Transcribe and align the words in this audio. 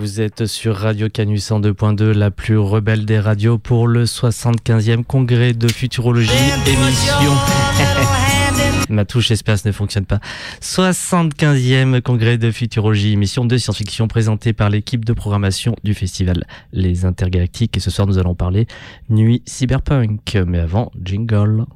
Vous 0.00 0.22
êtes 0.22 0.46
sur 0.46 0.76
Radio 0.76 1.10
Canus 1.10 1.50
102.2, 1.50 2.12
la 2.12 2.30
plus 2.30 2.56
rebelle 2.56 3.04
des 3.04 3.20
radios 3.20 3.58
pour 3.58 3.86
le 3.86 4.04
75e 4.04 5.04
congrès 5.04 5.52
de 5.52 5.68
futurologie 5.68 6.30
émission. 6.66 7.30
Ma 8.88 9.04
touche 9.04 9.30
espace 9.30 9.66
ne 9.66 9.72
fonctionne 9.72 10.06
pas. 10.06 10.18
75e 10.62 12.00
congrès 12.00 12.38
de 12.38 12.50
futurologie 12.50 13.12
émission 13.12 13.44
de 13.44 13.58
science-fiction 13.58 14.08
présentée 14.08 14.54
par 14.54 14.70
l'équipe 14.70 15.04
de 15.04 15.12
programmation 15.12 15.76
du 15.84 15.92
festival 15.92 16.46
Les 16.72 17.04
Intergalactiques. 17.04 17.76
Et 17.76 17.80
ce 17.80 17.90
soir, 17.90 18.06
nous 18.06 18.16
allons 18.16 18.34
parler 18.34 18.66
Nuit 19.10 19.42
Cyberpunk. 19.44 20.38
Mais 20.46 20.60
avant, 20.60 20.90
jingle. 21.04 21.66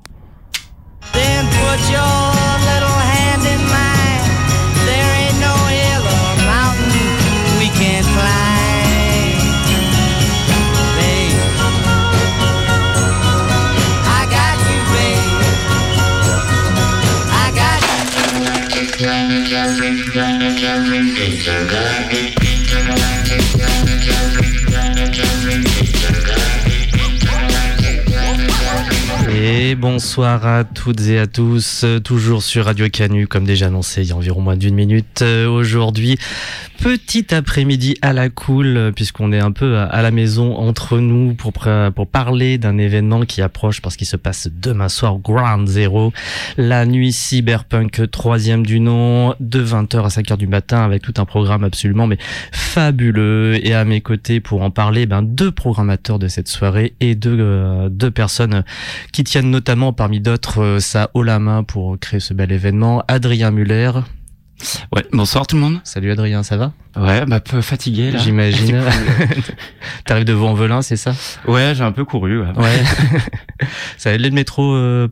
Garbage, 19.34 19.50
garbage, 19.50 20.14
garbage, 20.14 20.62
garbage, 20.62 21.18
it's 21.18 21.48
a 21.48 21.66
garbage. 21.66 22.33
Bonsoir 29.76 30.46
à 30.46 30.64
toutes 30.64 31.00
et 31.08 31.18
à 31.18 31.26
tous, 31.26 31.84
toujours 32.04 32.42
sur 32.42 32.66
Radio 32.66 32.88
Canu, 32.88 33.26
comme 33.26 33.44
déjà 33.44 33.66
annoncé 33.66 34.02
il 34.02 34.08
y 34.08 34.12
a 34.12 34.16
environ 34.16 34.40
moins 34.40 34.56
d'une 34.56 34.74
minute. 34.74 35.22
Euh, 35.22 35.48
aujourd'hui, 35.48 36.16
petit 36.78 37.34
après-midi 37.34 37.96
à 38.02 38.12
la 38.12 38.28
cool, 38.28 38.92
puisqu'on 38.94 39.32
est 39.32 39.40
un 39.40 39.52
peu 39.52 39.78
à 39.78 40.02
la 40.02 40.10
maison 40.10 40.56
entre 40.56 40.98
nous 40.98 41.34
pour, 41.34 41.52
pour 41.94 42.06
parler 42.06 42.58
d'un 42.58 42.78
événement 42.78 43.24
qui 43.24 43.42
approche 43.42 43.80
parce 43.80 43.96
qu'il 43.96 44.06
se 44.06 44.16
passe 44.16 44.48
demain 44.52 44.88
soir, 44.88 45.18
Ground 45.18 45.66
Zero, 45.66 46.12
la 46.56 46.86
nuit 46.86 47.12
cyberpunk 47.12 48.10
troisième 48.10 48.64
du 48.64 48.80
nom, 48.80 49.34
de 49.40 49.64
20h 49.64 50.04
à 50.04 50.08
5h 50.08 50.36
du 50.36 50.46
matin, 50.46 50.84
avec 50.84 51.02
tout 51.02 51.14
un 51.16 51.24
programme 51.24 51.64
absolument 51.64 52.06
mais 52.06 52.18
fabuleux. 52.52 53.58
Et 53.66 53.74
à 53.74 53.84
mes 53.84 54.00
côtés 54.00 54.40
pour 54.40 54.62
en 54.62 54.70
parler, 54.70 55.06
ben, 55.06 55.22
deux 55.22 55.50
programmateurs 55.50 56.18
de 56.18 56.28
cette 56.28 56.48
soirée 56.48 56.94
et 57.00 57.14
deux, 57.14 57.38
euh, 57.40 57.88
deux 57.88 58.10
personnes 58.10 58.62
qui 59.12 59.24
tiennent 59.24 59.50
notamment 59.50 59.63
parmi 59.92 60.20
d'autres 60.20 60.62
euh, 60.62 60.78
ça 60.80 61.10
haut 61.14 61.22
la 61.22 61.38
main 61.38 61.62
pour 61.62 61.98
créer 61.98 62.20
ce 62.20 62.34
bel 62.34 62.52
événement. 62.52 63.02
Adrien 63.08 63.50
Muller. 63.50 63.92
Ouais, 64.92 65.04
bonsoir 65.12 65.46
tout 65.46 65.56
le 65.56 65.62
monde. 65.62 65.80
Salut 65.84 66.12
Adrien, 66.12 66.42
ça 66.42 66.56
va? 66.56 66.72
Ouais, 66.96 67.26
bah 67.26 67.40
peu 67.40 67.60
fatigué 67.60 68.12
là. 68.12 68.18
J'imagine. 68.18 68.82
T'arrives 70.06 70.24
de 70.24 70.32
Vaux-en-Velin, 70.32 70.82
c'est 70.82 70.96
ça? 70.96 71.12
Ouais, 71.46 71.74
j'ai 71.74 71.82
un 71.82 71.92
peu 71.92 72.04
couru. 72.04 72.40
Ouais. 72.40 72.52
ouais. 72.56 72.82
ça 73.98 74.10
allait 74.10 74.28
le 74.28 74.34
métro 74.34 74.74
euh, 74.74 75.08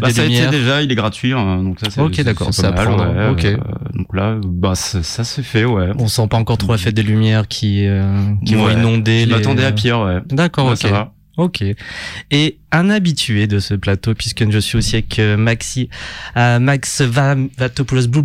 bah, 0.00 0.10
ça 0.10 0.24
lumières. 0.24 0.50
déjà, 0.50 0.82
il 0.82 0.90
est 0.90 0.94
gratuit, 0.94 1.32
hein, 1.32 1.62
donc 1.62 1.80
ça 1.80 1.90
c'est. 1.90 2.00
Ok, 2.00 2.20
d'accord, 2.22 2.52
ça 2.52 2.72
prend. 2.72 2.98
Ouais, 2.98 3.28
ok. 3.28 3.44
Euh, 3.44 3.56
donc 3.94 4.14
là, 4.14 4.36
bah 4.44 4.74
ça, 4.74 5.02
ça 5.02 5.24
se 5.24 5.40
fait, 5.40 5.64
ouais. 5.64 5.90
On 5.98 6.08
sent 6.08 6.26
pas 6.28 6.36
encore 6.36 6.58
trop 6.58 6.72
la 6.72 6.78
fête 6.78 6.94
des 6.94 7.02
lumières 7.02 7.48
qui 7.48 7.86
euh, 7.86 8.34
qui 8.44 8.54
vont 8.54 8.70
inonder. 8.70 9.22
Je 9.22 9.26
les... 9.26 9.34
m'attendais 9.34 9.64
à 9.64 9.72
pire, 9.72 10.00
ouais. 10.00 10.20
D'accord, 10.30 10.68
ok. 10.68 10.76
Ça 10.76 10.88
va. 10.88 11.12
Ok. 11.38 11.64
Et 12.30 12.58
un 12.72 12.90
habitué 12.90 13.46
de 13.46 13.58
ce 13.58 13.74
plateau, 13.74 14.14
puisque 14.14 14.50
je 14.50 14.58
suis 14.58 14.76
aussi 14.76 14.96
avec 14.96 15.18
euh, 15.18 15.36
Maxi, 15.36 15.88
euh, 16.36 16.58
Max 16.58 17.00
Vatopoulos 17.00 18.08
Blue 18.08 18.22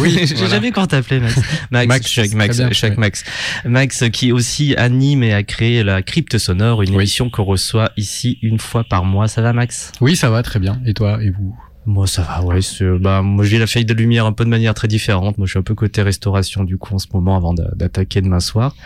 Oui. 0.00 0.18
J'ai 0.26 0.48
jamais 0.48 0.72
quand 0.72 0.88
t'appeler 0.88 1.20
Max. 1.20 1.36
Max, 1.70 1.88
Max, 1.88 2.34
Max, 2.34 2.58
Max, 2.58 2.96
Max. 2.96 3.24
Max 3.64 4.04
qui 4.12 4.32
aussi 4.32 4.74
anime 4.76 5.22
et 5.22 5.32
a 5.32 5.42
créé 5.44 5.84
la 5.84 6.02
Crypte 6.02 6.38
Sonore, 6.38 6.82
une 6.82 6.94
émission 6.94 7.30
qu'on 7.30 7.44
reçoit 7.44 7.92
ici 7.96 8.38
une 8.42 8.58
fois 8.58 8.82
par 8.84 9.04
mois. 9.04 9.28
Ça 9.28 9.40
va, 9.40 9.52
Max? 9.52 9.92
Oui, 10.00 10.16
ça 10.16 10.28
va 10.30 10.42
très 10.42 10.58
bien. 10.58 10.80
Et 10.84 10.94
toi, 10.94 11.18
et 11.22 11.30
vous? 11.30 11.56
Moi 11.84 12.06
ça 12.06 12.22
va, 12.22 12.44
ouais. 12.44 12.60
Bah 13.00 13.22
moi 13.22 13.44
j'ai 13.44 13.58
la 13.58 13.66
feuille 13.66 13.84
de 13.84 13.94
lumière 13.94 14.24
un 14.24 14.32
peu 14.32 14.44
de 14.44 14.50
manière 14.50 14.72
très 14.72 14.86
différente. 14.86 15.36
Moi 15.36 15.46
je 15.46 15.52
suis 15.52 15.58
un 15.58 15.62
peu 15.62 15.74
côté 15.74 16.00
restauration 16.02 16.62
du 16.62 16.78
coup 16.78 16.94
en 16.94 16.98
ce 16.98 17.08
moment 17.12 17.36
avant 17.36 17.54
d'attaquer 17.54 18.20
demain 18.20 18.38
soir. 18.38 18.76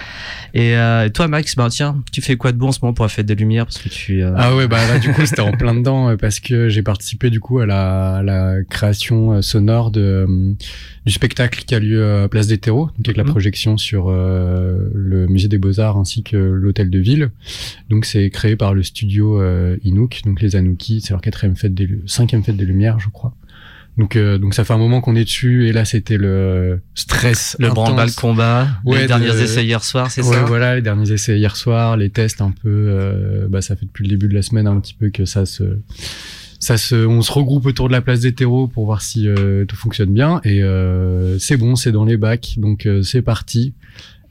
Et, 0.54 0.76
euh, 0.76 1.08
toi 1.10 1.28
Max, 1.28 1.56
bah 1.56 1.68
tiens, 1.70 2.02
tu 2.10 2.22
fais 2.22 2.36
quoi 2.36 2.52
de 2.52 2.56
bon 2.56 2.68
en 2.68 2.72
ce 2.72 2.78
moment 2.80 2.94
pour 2.94 3.04
la 3.04 3.10
fête 3.10 3.26
des 3.26 3.34
lumières 3.34 3.66
parce 3.66 3.78
que 3.78 3.90
tu. 3.90 4.22
Euh... 4.22 4.32
Ah 4.36 4.56
ouais 4.56 4.66
bah 4.66 4.86
là 4.88 4.98
du 4.98 5.12
coup 5.12 5.26
c'était 5.26 5.42
en 5.42 5.52
plein 5.52 5.74
dedans 5.74 6.10
euh, 6.10 6.16
parce 6.16 6.40
que 6.40 6.70
j'ai 6.70 6.82
participé 6.82 7.28
du 7.28 7.38
coup 7.38 7.58
à 7.58 7.66
la, 7.66 8.16
à 8.16 8.22
la 8.22 8.62
création 8.64 9.32
euh, 9.32 9.42
sonore 9.42 9.90
de 9.90 10.56
du 11.06 11.12
spectacle 11.12 11.62
qui 11.64 11.74
a 11.74 11.78
lieu 11.78 12.22
à 12.24 12.28
Place 12.28 12.48
des 12.48 12.58
Terreaux, 12.58 12.86
donc 12.98 13.06
avec 13.06 13.16
la 13.16 13.22
mhm. 13.22 13.30
projection 13.30 13.78
sur 13.78 14.08
euh, 14.08 14.90
le 14.92 15.28
musée 15.28 15.46
des 15.46 15.56
Beaux-Arts 15.56 15.96
ainsi 15.96 16.24
que 16.24 16.36
l'hôtel 16.36 16.90
de 16.90 16.98
ville. 16.98 17.30
Donc 17.88 18.04
c'est 18.04 18.28
créé 18.28 18.56
par 18.56 18.74
le 18.74 18.82
studio 18.82 19.40
euh, 19.40 19.76
Inouk, 19.84 20.22
donc 20.24 20.42
les 20.42 20.56
Anouki, 20.56 21.00
c'est 21.00 21.10
leur 21.10 21.20
quatrième 21.20 21.54
fête 21.54 21.74
des 21.74 21.88
cinquième 22.06 22.42
fête 22.42 22.56
des 22.56 22.64
Lumières, 22.64 22.85
je 22.98 23.08
crois. 23.08 23.34
Donc 23.96 24.14
euh, 24.14 24.36
donc 24.36 24.52
ça 24.52 24.64
fait 24.64 24.74
un 24.74 24.78
moment 24.78 25.00
qu'on 25.00 25.16
est 25.16 25.24
dessus 25.24 25.68
et 25.68 25.72
là 25.72 25.86
c'était 25.86 26.18
le 26.18 26.82
stress, 26.94 27.56
le 27.58 27.68
branle-bas 27.68 28.06
combat, 28.14 28.68
les 28.84 29.06
derniers 29.06 29.40
essais 29.40 29.64
hier 29.64 29.82
soir, 29.82 30.10
c'est 30.10 30.22
ouais, 30.22 30.34
ça 30.34 30.42
Voilà, 30.44 30.76
les 30.76 30.82
derniers 30.82 31.10
essais 31.12 31.38
hier 31.38 31.56
soir, 31.56 31.96
les 31.96 32.10
tests 32.10 32.42
un 32.42 32.50
peu. 32.50 33.46
bah 33.48 33.62
ça 33.62 33.74
fait 33.74 33.86
depuis 33.86 34.04
le 34.04 34.10
début 34.10 34.28
de 34.28 34.34
la 34.34 34.42
semaine 34.42 34.66
un 34.66 34.78
petit 34.80 34.94
peu 34.94 35.08
que 35.08 35.24
ça 35.24 35.46
se 35.46 35.78
ça 36.58 36.76
se, 36.76 36.94
on 36.94 37.22
se 37.22 37.32
regroupe 37.32 37.66
autour 37.66 37.88
de 37.88 37.92
la 37.92 38.00
place 38.00 38.20
des 38.20 38.34
terreaux 38.34 38.66
pour 38.66 38.86
voir 38.86 39.02
si 39.02 39.28
euh, 39.28 39.64
tout 39.66 39.76
fonctionne 39.76 40.12
bien. 40.12 40.40
Et 40.44 40.62
euh, 40.62 41.38
c'est 41.38 41.56
bon, 41.56 41.76
c'est 41.76 41.92
dans 41.92 42.04
les 42.04 42.16
bacs, 42.16 42.54
donc 42.56 42.86
euh, 42.86 43.02
c'est 43.02 43.22
parti. 43.22 43.74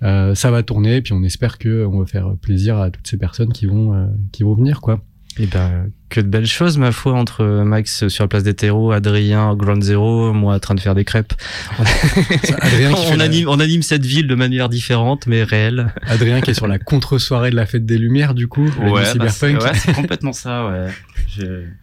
ça 0.02 0.52
va 0.52 0.64
tourner, 0.64 1.02
puis 1.02 1.14
on 1.14 1.24
espère 1.24 1.58
que 1.58 1.86
on 1.86 2.00
va 2.00 2.06
faire 2.06 2.36
plaisir 2.42 2.78
à 2.78 2.92
toutes 2.92 3.08
ces 3.08 3.18
personnes 3.18 3.54
qui 3.54 3.66
vont 3.66 4.10
qui 4.32 4.44
vont 4.44 4.54
venir, 4.54 4.82
quoi. 4.82 5.02
Et 5.40 5.48
ben 5.48 5.90
que 6.16 6.22
de 6.22 6.28
belles 6.28 6.48
choses, 6.48 6.78
ma 6.78 6.94
foi, 6.94 7.14
entre 7.14 7.44
Max 7.44 8.08
sur 8.08 8.24
la 8.24 8.28
place 8.30 8.44
des 8.44 8.54
terreaux, 8.54 8.94
Adrien, 8.94 9.54
Ground 9.54 9.84
Zero, 9.84 10.32
moi 10.32 10.56
en 10.56 10.60
train 10.60 10.74
de 10.74 10.80
faire 10.80 10.96
des 10.96 11.04
crêpes. 11.04 11.34
Adrien 12.62 12.94
qui 12.94 13.08
on, 13.14 13.20
anime, 13.20 13.50
on 13.50 13.60
anime 13.60 13.82
cette 13.82 14.06
ville 14.06 14.28
de 14.28 14.36
manière 14.36 14.70
différente, 14.70 15.28
mais 15.28 15.44
réelle. 15.44 15.94
Adrien 16.08 16.40
qui 16.40 16.52
est 16.52 16.54
sur 16.54 16.68
la 16.68 16.80
contre-soirée 16.80 17.50
de 17.50 17.58
la 17.58 17.66
fête 17.66 17.86
des 17.86 17.98
Lumières, 17.98 18.34
du 18.34 18.48
coup. 18.48 18.70
Ouais, 18.80 19.04
bah 19.18 19.28
c'est 19.28 19.56
ouais, 19.56 19.94
complètement 19.94 20.32
ça, 20.32 20.68
ouais. 20.68 20.88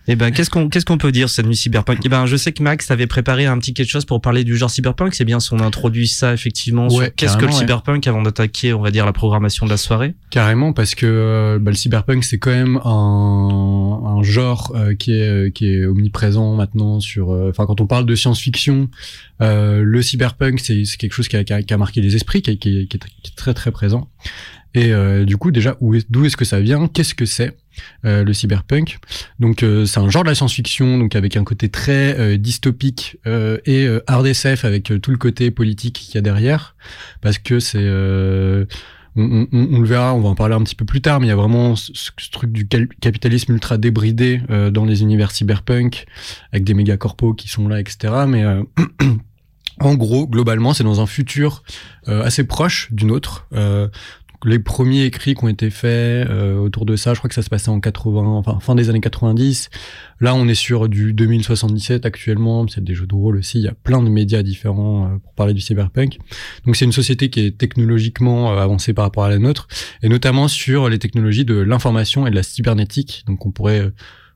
Eh 0.08 0.16
ben, 0.16 0.30
qu'est-ce 0.30 0.48
qu'on 0.48 0.68
qu'est-ce 0.68 0.86
qu'on 0.86 0.96
peut 0.96 1.12
dire 1.12 1.28
cette 1.28 1.46
nuit 1.46 1.56
cyberpunk? 1.56 1.98
Eh 2.04 2.08
ben, 2.08 2.24
je 2.24 2.36
sais 2.36 2.52
que 2.52 2.62
Max 2.62 2.90
avait 2.90 3.06
préparé 3.06 3.44
un 3.44 3.58
petit 3.58 3.74
quelque 3.74 3.90
chose 3.90 4.06
pour 4.06 4.22
parler 4.22 4.44
du 4.44 4.56
genre 4.56 4.70
cyberpunk. 4.70 5.14
C'est 5.14 5.26
bien 5.26 5.40
si 5.40 5.52
on 5.52 5.60
introduit 5.60 6.08
ça 6.08 6.32
effectivement. 6.32 6.88
qu'est-ce 7.16 7.36
que 7.36 7.44
le 7.44 7.52
cyberpunk 7.52 8.06
avant 8.06 8.22
d'attaquer, 8.22 8.72
on 8.72 8.80
va 8.80 8.90
dire, 8.90 9.04
la 9.04 9.12
programmation 9.12 9.66
de 9.66 9.70
la 9.70 9.76
soirée 9.76 10.14
Carrément, 10.30 10.72
parce 10.72 10.94
que 10.94 11.06
euh, 11.06 11.58
bah, 11.60 11.70
le 11.70 11.76
cyberpunk 11.76 12.24
c'est 12.24 12.38
quand 12.38 12.50
même 12.50 12.80
un, 12.84 14.00
un 14.04 14.21
genre 14.22 14.72
euh, 14.74 14.94
qui 14.94 15.12
est 15.12 15.28
euh, 15.28 15.50
qui 15.50 15.72
est 15.72 15.84
omniprésent 15.84 16.54
maintenant 16.56 17.00
sur. 17.00 17.30
Enfin, 17.30 17.66
quand 17.66 17.80
on 17.80 17.86
parle 17.86 18.06
de 18.06 18.14
science-fiction, 18.14 18.88
le 19.40 20.02
cyberpunk 20.02 20.60
c'est 20.60 20.84
quelque 20.98 21.12
chose 21.12 21.28
qui 21.28 21.36
a, 21.36 21.44
qui 21.44 21.74
a, 21.74 21.78
marqué 21.78 22.00
les 22.00 22.16
esprits, 22.16 22.42
qui, 22.42 22.58
qui, 22.58 22.88
qui, 22.88 22.96
est, 22.96 23.36
très 23.36 23.54
très 23.54 23.72
présent. 23.72 24.08
Et 24.74 24.92
du 25.24 25.36
coup, 25.36 25.50
déjà, 25.50 25.76
d'où 26.08 26.24
est-ce 26.24 26.36
que 26.36 26.44
ça 26.44 26.60
vient? 26.60 26.88
Qu'est-ce 26.88 27.14
que 27.14 27.26
c'est 27.26 27.56
euh, 28.04 28.24
le 28.24 28.32
cyberpunk? 28.32 28.98
Donc 29.38 29.62
euh, 29.62 29.84
c'est 29.84 30.00
un 30.00 30.08
genre 30.08 30.24
de 30.24 30.28
la 30.28 30.34
science-fiction, 30.34 30.98
donc 30.98 31.14
avec 31.14 31.36
un 31.36 31.44
côté 31.44 31.68
très 31.68 32.18
euh, 32.18 32.36
dystopique 32.38 33.18
et 33.66 33.86
hard 34.06 34.26
SF 34.26 34.64
avec 34.64 34.92
tout 35.00 35.10
le 35.10 35.18
côté 35.18 35.50
politique 35.50 35.94
qu'il 35.94 36.14
y 36.14 36.18
a 36.18 36.22
derrière, 36.22 36.74
parce 37.20 37.38
que 37.38 37.60
c'est 37.60 37.86
on, 39.16 39.47
le 39.52 39.87
verra, 39.87 40.14
on 40.14 40.21
va 40.21 40.31
en 40.31 40.35
parler 40.35 40.54
un 40.54 40.62
petit 40.62 40.75
peu 40.75 40.85
plus 40.85 41.00
tard, 41.00 41.21
mais 41.21 41.26
il 41.26 41.31
y 41.31 41.33
a 41.33 41.37
vraiment 41.37 41.76
ce, 41.76 42.11
truc 42.31 42.50
du 42.52 42.66
capitalisme 42.66 43.52
ultra 43.52 43.76
débridé 43.76 44.40
dans 44.73 44.85
les 44.85 45.02
univers 45.02 45.31
cyberpunk, 45.31 46.07
avec 46.52 46.64
des 46.64 46.75
méga 46.75 46.97
corpos 46.97 47.35
qui 47.35 47.49
sont 47.49 47.69
là, 47.69 47.78
etc. 47.81 48.25
Mais 48.26 48.45
en 49.81 49.95
gros, 49.97 50.26
globalement, 50.26 50.73
c'est 50.73 50.85
dans 50.85 51.00
un 51.00 51.07
futur 51.07 51.62
assez 52.07 52.45
proche 52.45 52.92
du 52.92 53.04
nôtre 53.04 53.47
les 54.44 54.58
premiers 54.58 55.04
écrits 55.04 55.34
qui 55.34 55.44
ont 55.44 55.49
été 55.49 55.70
faits 55.70 56.28
euh, 56.28 56.56
autour 56.56 56.84
de 56.84 56.96
ça, 56.96 57.14
je 57.14 57.18
crois 57.18 57.28
que 57.28 57.34
ça 57.34 57.42
se 57.42 57.50
passait 57.50 57.68
en 57.68 57.80
80, 57.80 58.22
enfin 58.22 58.58
fin 58.61 58.75
des 58.75 58.90
années 58.90 59.00
90. 59.00 59.70
Là, 60.20 60.34
on 60.34 60.49
est 60.49 60.54
sur 60.54 60.88
du 60.88 61.12
2077 61.12 62.06
actuellement. 62.06 62.66
C'est 62.68 62.82
des 62.82 62.94
jeux 62.94 63.06
de 63.06 63.14
rôle 63.14 63.37
aussi. 63.37 63.58
Il 63.58 63.64
y 63.64 63.68
a 63.68 63.75
plein 63.75 64.02
de 64.02 64.08
médias 64.08 64.42
différents 64.42 65.06
euh, 65.06 65.18
pour 65.18 65.32
parler 65.34 65.54
du 65.54 65.61
cyberpunk. 65.61 66.18
Donc, 66.66 66.76
c'est 66.76 66.84
une 66.84 66.92
société 66.92 67.30
qui 67.30 67.40
est 67.40 67.56
technologiquement 67.56 68.52
euh, 68.52 68.62
avancée 68.62 68.92
par 68.94 69.04
rapport 69.04 69.25
à 69.25 69.30
la 69.30 69.38
nôtre, 69.38 69.68
et 70.02 70.08
notamment 70.08 70.49
sur 70.49 70.88
les 70.88 70.99
technologies 70.99 71.44
de 71.44 71.54
l'information 71.54 72.26
et 72.26 72.30
de 72.30 72.37
la 72.37 72.42
cybernétique. 72.42 73.25
Donc, 73.26 73.46
on 73.46 73.50
pourrait 73.50 73.92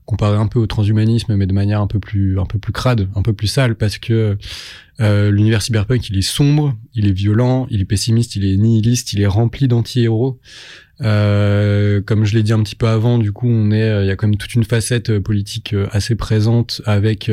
comparer 0.07 0.37
un 0.37 0.47
peu 0.47 0.57
au 0.57 0.67
transhumanisme, 0.67 1.35
mais 1.35 1.45
de 1.45 1.53
manière 1.53 1.81
un 1.81 1.87
peu 1.87 1.99
plus, 1.99 2.39
un 2.39 2.45
peu 2.45 2.57
plus 2.57 2.71
crade, 2.71 3.09
un 3.13 3.21
peu 3.21 3.33
plus 3.33 3.47
sale, 3.47 3.75
parce 3.75 3.97
que 3.97 4.37
euh, 5.01 5.29
l'univers 5.29 5.61
cyberpunk, 5.61 6.09
il 6.09 6.17
est 6.17 6.21
sombre, 6.21 6.75
il 6.95 7.07
est 7.07 7.11
violent, 7.11 7.67
il 7.69 7.81
est 7.81 7.85
pessimiste, 7.85 8.37
il 8.37 8.45
est 8.45 8.55
nihiliste, 8.55 9.11
il 9.11 9.21
est 9.21 9.27
rempli 9.27 9.67
d'anti-héros. 9.67 10.39
Euh, 11.01 12.01
comme 12.01 12.23
je 12.23 12.35
l'ai 12.35 12.41
dit 12.41 12.53
un 12.53 12.63
petit 12.63 12.75
peu 12.75 12.87
avant, 12.87 13.19
du 13.19 13.33
coup, 13.33 13.49
on 13.49 13.69
est, 13.69 13.83
euh, 13.83 14.03
il 14.05 14.07
y 14.07 14.09
a 14.09 14.15
quand 14.15 14.27
même 14.27 14.37
toute 14.37 14.55
une 14.55 14.63
facette 14.63 15.19
politique 15.19 15.75
assez 15.91 16.15
présente 16.15 16.81
avec 16.85 17.29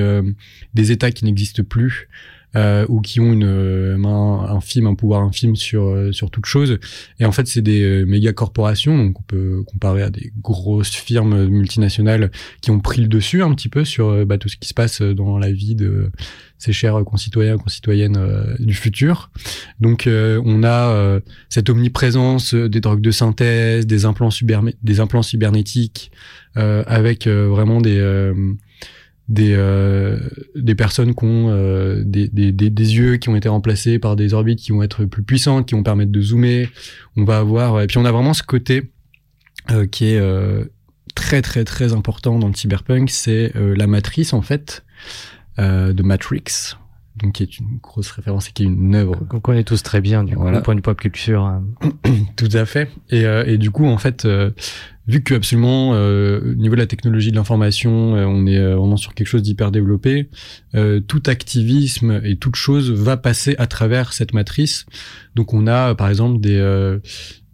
des 0.75 0.91
États 0.91 1.13
qui 1.13 1.25
n'existent 1.25 1.63
plus, 1.63 2.09
euh, 2.57 2.87
ou 2.89 3.01
qui 3.01 3.19
ont 3.19 3.33
une 3.33 3.45
euh, 3.45 3.97
main 3.97 4.47
infime, 4.49 4.87
un 4.87 4.95
pouvoir 4.95 5.23
infime 5.23 5.57
sur 5.57 5.87
euh, 5.87 6.13
sur 6.13 6.31
toute 6.31 6.47
chose. 6.47 6.79
Et 7.19 7.25
en 7.25 7.33
fait, 7.33 7.49
c'est 7.49 7.63
des 7.63 8.05
méga 8.07 8.33
corporations, 8.33 8.97
donc 8.97 9.19
on 9.19 9.23
peut 9.23 9.63
comparer 9.67 10.03
à 10.03 10.11
des 10.11 10.33
grosses 10.41 10.95
firmes 10.95 11.47
multinationales 11.47 12.31
qui 12.61 12.71
ont 12.71 12.79
pris 12.79 13.03
le 13.03 13.09
dessus 13.09 13.43
un 13.43 13.53
petit 13.55 13.69
peu 13.69 13.85
sur 13.85 14.25
bah, 14.27 14.39
tout 14.39 14.49
ce 14.49 14.57
qui 14.57 14.69
se 14.69 14.75
passe 14.75 15.03
dans 15.03 15.39
la 15.39 15.51
vie 15.51 15.75
de 15.75 16.11
ces 16.59 16.73
chers 16.73 17.05
concitoyens, 17.05 17.59
concitoyennes 17.59 18.19
du 18.59 18.75
futur. 18.75 19.31
Donc, 19.81 20.09
on 20.09 20.65
a 20.65 21.21
cette 21.49 21.69
omniprésence 21.69 22.55
des 22.55 22.81
drogues 22.81 23.01
de 23.01 23.11
synthèse, 23.11 23.87
des 23.87 24.05
implants, 24.05 24.31
des 24.83 25.01
implants 25.01 25.23
cybernétiques, 25.23 26.11
avec 26.55 27.27
vraiment 27.27 27.81
des 27.81 28.33
des 29.29 29.55
euh, 29.57 30.19
des 30.55 30.75
personnes 30.75 31.15
qui 31.15 31.25
ont 31.25 31.49
euh, 31.49 32.03
des, 32.05 32.29
des, 32.29 32.53
des, 32.53 32.69
des, 32.69 32.97
yeux 32.97 33.17
qui 33.17 33.31
ont 33.31 33.37
été 33.37 33.49
remplacés 33.49 33.99
par 33.99 34.17
des 34.17 34.35
orbites 34.35 34.59
qui 34.59 34.73
vont 34.73 34.83
être 34.83 35.07
plus 35.07 35.23
puissantes, 35.23 35.67
qui 35.67 35.75
vont 35.75 35.83
permettre 35.83 36.13
de 36.13 36.21
zoomer. 36.21 36.69
On 37.17 37.25
va 37.25 37.39
avoir 37.39 37.81
et 37.81 37.87
puis 37.87 37.99
on 37.99 38.05
a 38.05 38.13
vraiment 38.13 38.35
ce 38.35 38.43
côté 38.43 38.91
euh, 39.71 39.87
qui 39.87 40.11
est 40.11 40.19
euh, 40.19 40.65
très 41.15 41.41
très 41.41 41.65
très 41.65 41.95
important 41.95 42.39
dans 42.39 42.49
le 42.49 42.55
cyberpunk, 42.55 43.09
c'est 43.09 43.57
euh, 43.57 43.75
la 43.75 43.87
matrice 43.87 44.33
en 44.33 44.43
fait 44.43 44.85
de 45.57 46.03
Matrix. 46.03 46.75
Donc 47.17 47.35
qui 47.35 47.45
est 47.45 47.59
une 47.61 47.79
grosse 47.81 48.11
référence 48.11 48.49
et 48.49 48.53
qui 48.53 48.65
est 48.65 48.67
une 48.67 48.97
œuvre 48.97 49.15
qu'on 49.29 49.39
connaît 49.39 49.63
tous 49.63 49.85
très 49.85 50.01
bien 50.01 50.25
du 50.25 50.35
point 50.35 50.75
de 50.75 50.81
pop 50.81 50.99
culture. 50.99 51.45
Hein. 51.45 51.65
Tout 52.37 52.49
à 52.53 52.67
fait. 52.67 52.91
Et, 53.11 53.23
et 53.23 53.57
du 53.57 53.71
coup 53.71 53.87
en 53.87 53.97
fait 53.97 54.27
vu 55.07 55.23
que 55.23 55.35
absolument 55.35 55.95
euh, 55.95 56.41
au 56.41 56.55
niveau 56.55 56.75
de 56.75 56.81
la 56.81 56.87
technologie 56.87 57.31
de 57.31 57.37
l'information, 57.37 58.17
euh, 58.17 58.25
on 58.25 58.47
est 58.47 58.59
euh, 58.59 58.97
sur 58.97 59.15
quelque 59.15 59.27
chose 59.27 59.43
d'hyper 59.43 59.71
développé, 59.71 60.29
tout 61.09 61.23
activisme 61.27 62.21
et 62.25 62.37
toute 62.37 62.55
chose 62.57 62.93
va 62.93 63.17
passer 63.17 63.57
à 63.59 63.67
travers 63.67 64.13
cette 64.13 64.33
matrice. 64.33 64.87
Donc 65.35 65.53
on 65.53 65.67
a 65.67 65.95
par 65.95 66.09
exemple 66.09 66.41
des 66.41 66.99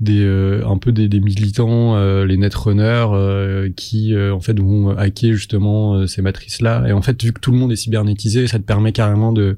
des 0.01 0.61
un 0.67 0.77
peu 0.77 0.93
des, 0.93 1.09
des 1.09 1.21
militants, 1.21 1.99
les 2.25 2.37
netrunners, 2.37 3.71
qui 3.77 4.15
en 4.17 4.41
fait 4.41 4.59
vont 4.59 4.91
hacker 4.91 5.33
justement 5.33 6.07
ces 6.07 6.21
matrices 6.21 6.61
là. 6.61 6.87
Et 6.89 6.93
en 6.93 7.01
fait, 7.01 7.23
vu 7.23 7.33
que 7.33 7.41
tout 7.41 7.53
le 7.53 7.59
monde 7.59 7.73
est 7.73 7.77
cybernétisé, 7.77 8.47
ça 8.47 8.59
te 8.59 8.65
permet 8.65 8.93
carrément 8.93 9.33
de 9.33 9.57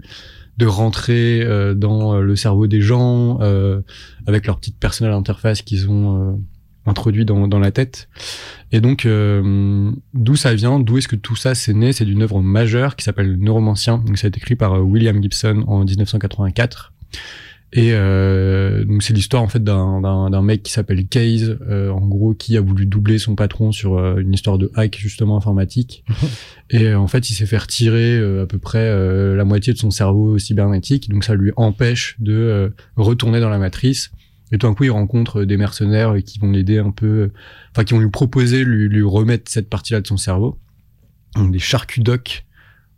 de 0.58 0.66
rentrer 0.66 1.44
dans 1.74 2.20
le 2.20 2.36
cerveau 2.36 2.68
des 2.68 2.80
gens 2.80 3.38
avec 4.26 4.46
leur 4.46 4.58
petite 4.58 4.78
personnelle 4.78 5.14
interface 5.14 5.62
qu'ils 5.62 5.90
ont 5.90 6.40
introduit 6.86 7.24
dans, 7.24 7.48
dans 7.48 7.58
la 7.58 7.70
tête. 7.70 8.08
Et 8.72 8.80
donc, 8.80 9.06
euh, 9.06 9.92
d'où 10.14 10.36
ça 10.36 10.54
vient 10.54 10.80
D'où 10.80 10.98
est-ce 10.98 11.08
que 11.08 11.16
tout 11.16 11.36
ça 11.36 11.54
s'est 11.54 11.74
né? 11.74 11.92
C'est 11.92 12.04
d'une 12.04 12.22
œuvre 12.22 12.40
majeure 12.40 12.96
qui 12.96 13.04
s'appelle 13.04 13.36
Neuromancien. 13.38 13.98
Donc, 13.98 14.18
ça 14.18 14.26
a 14.26 14.28
été 14.28 14.38
écrit 14.38 14.56
par 14.56 14.74
euh, 14.74 14.80
William 14.80 15.20
Gibson 15.22 15.64
en 15.66 15.84
1984. 15.84 16.92
Et 17.74 17.92
euh, 17.92 18.84
donc 18.84 19.02
c'est 19.02 19.14
l'histoire 19.14 19.42
en 19.42 19.48
fait 19.48 19.64
d'un 19.64 20.42
mec 20.42 20.62
qui 20.62 20.72
s'appelle 20.72 21.06
Case, 21.06 21.58
euh, 21.68 21.88
en 21.90 22.06
gros, 22.06 22.34
qui 22.34 22.56
a 22.58 22.60
voulu 22.60 22.84
doubler 22.84 23.18
son 23.18 23.34
patron 23.34 23.72
sur 23.72 23.96
euh, 23.96 24.18
une 24.18 24.34
histoire 24.34 24.58
de 24.58 24.70
hack 24.74 24.98
justement 24.98 25.38
informatique. 25.38 26.04
et 26.70 26.94
en 26.94 27.06
fait, 27.06 27.30
il 27.30 27.34
s'est 27.34 27.46
fait 27.46 27.56
retirer 27.56 28.18
à 28.40 28.46
peu 28.46 28.58
près 28.58 28.90
la 29.34 29.44
moitié 29.44 29.72
de 29.72 29.78
son 29.78 29.90
cerveau 29.90 30.38
cybernétique, 30.38 31.08
donc 31.08 31.24
ça 31.24 31.34
lui 31.34 31.52
empêche 31.56 32.16
de 32.18 32.72
retourner 32.96 33.40
dans 33.40 33.48
la 33.48 33.58
matrice 33.58 34.10
et 34.52 34.58
tout 34.58 34.66
d'un 34.66 34.74
coup, 34.74 34.84
il 34.84 34.90
rencontre 34.90 35.44
des 35.44 35.56
mercenaires 35.56 36.14
qui 36.24 36.38
vont 36.38 36.52
l'aider 36.52 36.78
un 36.78 36.90
peu, 36.90 37.30
enfin, 37.72 37.84
qui 37.84 37.94
vont 37.94 38.00
lui 38.00 38.10
proposer, 38.10 38.64
lui, 38.64 38.88
lui 38.88 39.02
remettre 39.02 39.50
cette 39.50 39.70
partie-là 39.70 40.02
de 40.02 40.06
son 40.06 40.18
cerveau. 40.18 40.58
Donc, 41.34 41.50
des 41.50 41.58
charcudocs. 41.58 42.44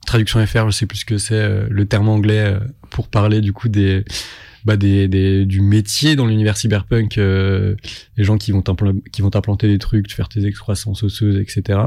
Traduction 0.04 0.44
FR, 0.44 0.66
je 0.66 0.76
sais 0.76 0.86
plus 0.86 0.98
ce 0.98 1.04
que 1.04 1.16
c'est, 1.16 1.34
euh, 1.34 1.66
le 1.70 1.86
terme 1.86 2.08
anglais 2.08 2.44
euh, 2.44 2.58
pour 2.90 3.08
parler 3.08 3.40
du 3.40 3.54
coup 3.54 3.70
des, 3.70 4.04
bah 4.66 4.76
des, 4.76 5.08
des, 5.08 5.46
du 5.46 5.62
métier 5.62 6.14
dans 6.14 6.26
l'univers 6.26 6.58
cyberpunk, 6.58 7.16
euh, 7.16 7.74
les 8.18 8.24
gens 8.24 8.36
qui 8.36 8.52
vont 8.52 8.62
qui 9.12 9.22
vont 9.22 9.30
t'implanter 9.30 9.66
des 9.66 9.78
trucs, 9.78 10.12
faire 10.12 10.28
tes 10.28 10.44
excroissances 10.44 11.02
osseuses, 11.04 11.38
etc. 11.38 11.78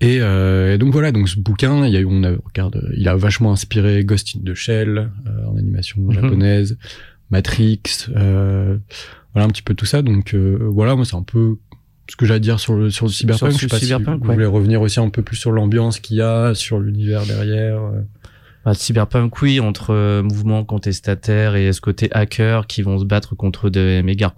Et, 0.00 0.18
euh, 0.20 0.74
et, 0.74 0.78
donc 0.78 0.92
voilà, 0.92 1.12
donc 1.12 1.30
ce 1.30 1.38
bouquin, 1.38 1.86
il 1.86 1.94
y 1.94 1.96
a, 1.96 2.00
on 2.06 2.24
a, 2.24 2.32
regarde, 2.44 2.90
il 2.94 3.08
a 3.08 3.16
vachement 3.16 3.52
inspiré 3.52 4.04
Ghost 4.04 4.36
in 4.36 4.40
the 4.44 4.54
Shell 4.54 5.10
en 5.48 5.56
animation 5.56 6.02
mhm. 6.02 6.12
japonaise. 6.12 6.76
Matrix, 7.30 7.80
euh, 8.16 8.78
voilà 9.32 9.46
un 9.46 9.50
petit 9.50 9.62
peu 9.62 9.74
tout 9.74 9.86
ça. 9.86 10.02
Donc 10.02 10.34
euh, 10.34 10.58
voilà, 10.60 10.96
moi 10.96 11.04
c'est 11.04 11.16
un 11.16 11.22
peu 11.22 11.56
ce 12.08 12.16
que 12.16 12.26
j'ai 12.26 12.34
à 12.34 12.38
dire 12.38 12.60
sur 12.60 12.74
le 12.74 12.90
sur 12.90 13.06
le 13.06 13.12
cyberpunk. 13.12 13.52
je 13.52 13.58
sais 13.58 13.66
pas 13.66 13.78
si 13.78 13.92
vous 13.92 14.18
voulez 14.22 14.46
revenir 14.46 14.82
aussi 14.82 15.00
un 15.00 15.08
peu 15.08 15.22
plus 15.22 15.36
sur 15.36 15.52
l'ambiance 15.52 16.00
qu'il 16.00 16.16
y 16.16 16.22
a, 16.22 16.54
sur 16.54 16.78
l'univers 16.78 17.24
derrière. 17.26 17.80
Bah, 18.64 18.72
cyberpunk, 18.72 19.42
oui, 19.42 19.60
entre 19.60 19.90
euh, 19.90 20.22
mouvements 20.22 20.64
contestataires 20.64 21.54
et 21.54 21.70
ce 21.72 21.82
côté 21.82 22.08
hacker 22.12 22.66
qui 22.66 22.80
vont 22.80 22.98
se 22.98 23.04
battre 23.04 23.34
contre 23.34 23.68
des 23.68 24.02
méga 24.02 24.30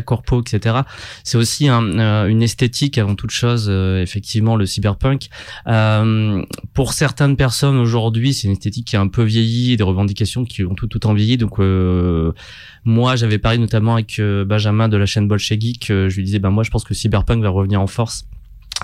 corpos, 0.00 0.42
etc. 0.42 0.76
C'est 1.24 1.36
aussi 1.36 1.68
euh, 1.68 2.26
une 2.28 2.42
esthétique 2.42 2.98
avant 2.98 3.16
toute 3.16 3.32
chose, 3.32 3.66
euh, 3.68 4.00
effectivement, 4.00 4.54
le 4.54 4.64
cyberpunk. 4.64 5.28
pour 6.72 6.92
certaines 6.92 7.36
personnes 7.36 7.76
aujourd'hui, 7.76 8.32
c'est 8.32 8.46
une 8.46 8.52
esthétique 8.52 8.86
qui 8.86 8.96
est 8.96 9.00
un 9.00 9.08
peu 9.08 9.24
vieillie, 9.24 9.76
des 9.76 9.82
revendications 9.82 10.44
qui 10.44 10.64
ont 10.64 10.74
tout 10.74 10.86
tout 10.86 11.04
en 11.06 11.14
vieilli. 11.14 11.36
Donc 11.36 11.58
moi, 12.84 13.16
j'avais 13.16 13.38
parlé 13.38 13.58
notamment 13.58 13.94
avec 13.94 14.20
Benjamin 14.20 14.88
de 14.88 14.96
la 14.96 15.06
chaîne 15.06 15.26
Bolche 15.26 15.48
je 15.48 16.14
lui 16.14 16.22
disais, 16.22 16.38
ben 16.38 16.50
moi, 16.50 16.62
je 16.62 16.70
pense 16.70 16.84
que 16.84 16.94
cyberpunk 16.94 17.42
va 17.42 17.48
revenir 17.48 17.80
en 17.80 17.86
force 17.86 18.26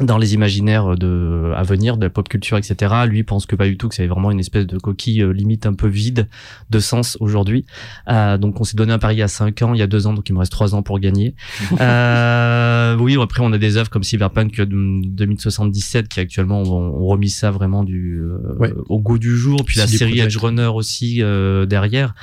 dans 0.01 0.17
les 0.17 0.33
imaginaires 0.35 0.97
de 0.97 1.53
à 1.55 1.63
venir 1.63 1.99
de 1.99 2.05
la 2.05 2.11
pop 2.11 2.27
culture 2.27 2.57
etc 2.57 2.95
lui 3.07 3.25
pense 3.25 3.45
que 3.45 3.57
pas 3.57 3.67
du 3.67 3.77
tout 3.77 3.89
que 3.89 3.95
c'est 3.95 4.07
vraiment 4.07 4.31
une 4.31 4.41
espèce 4.41 4.67
de 4.67 4.79
coquille 4.79 5.23
euh, 5.23 5.33
limite 5.33 5.67
un 5.67 5.75
peu 5.75 5.87
vide 5.87 6.29
de 6.71 6.79
sens 6.79 7.19
aujourd'hui. 7.21 7.67
Euh, 8.09 8.39
donc 8.39 8.61
on 8.61 8.65
s'est 8.65 8.77
donné 8.77 8.93
un 8.93 8.99
pari 8.99 9.21
a 9.23 9.29
5 9.29 9.61
ans 9.63 9.75
il 9.75 9.81
y 9.81 9.83
a 9.83 9.87
2 9.87 10.07
ans 10.07 10.15
donc 10.15 10.29
il 10.29 10.33
me 10.33 10.39
reste 10.39 10.53
3 10.53 10.75
ans 10.75 10.83
pour 10.83 10.99
gagner. 10.99 11.35
Euh, 11.81 12.97
oui 12.97 13.17
après 13.21 13.43
on 13.43 13.53
a 13.53 13.59
des 13.59 13.77
œuvres 13.77 13.91
comme 13.91 14.05
Cyberpunk 14.05 14.61
2077 14.61 16.09
qui 16.09 16.21
actuellement 16.21 16.63
ont, 16.63 17.07
remis 17.07 17.31
ça 17.31 17.51
vraiment 17.51 17.83
du 17.83 18.21
euh, 18.21 18.73
au 18.89 19.01
goût 19.01 19.19
du 19.19 19.37
jour. 19.37 19.65
Puis 19.65 19.79
la 19.79 19.87
série 19.87 20.21
Edge 20.21 20.37
Runner 20.37 20.67
aussi 20.67 21.23
euh, 21.23 21.67
derrière. 21.67 22.15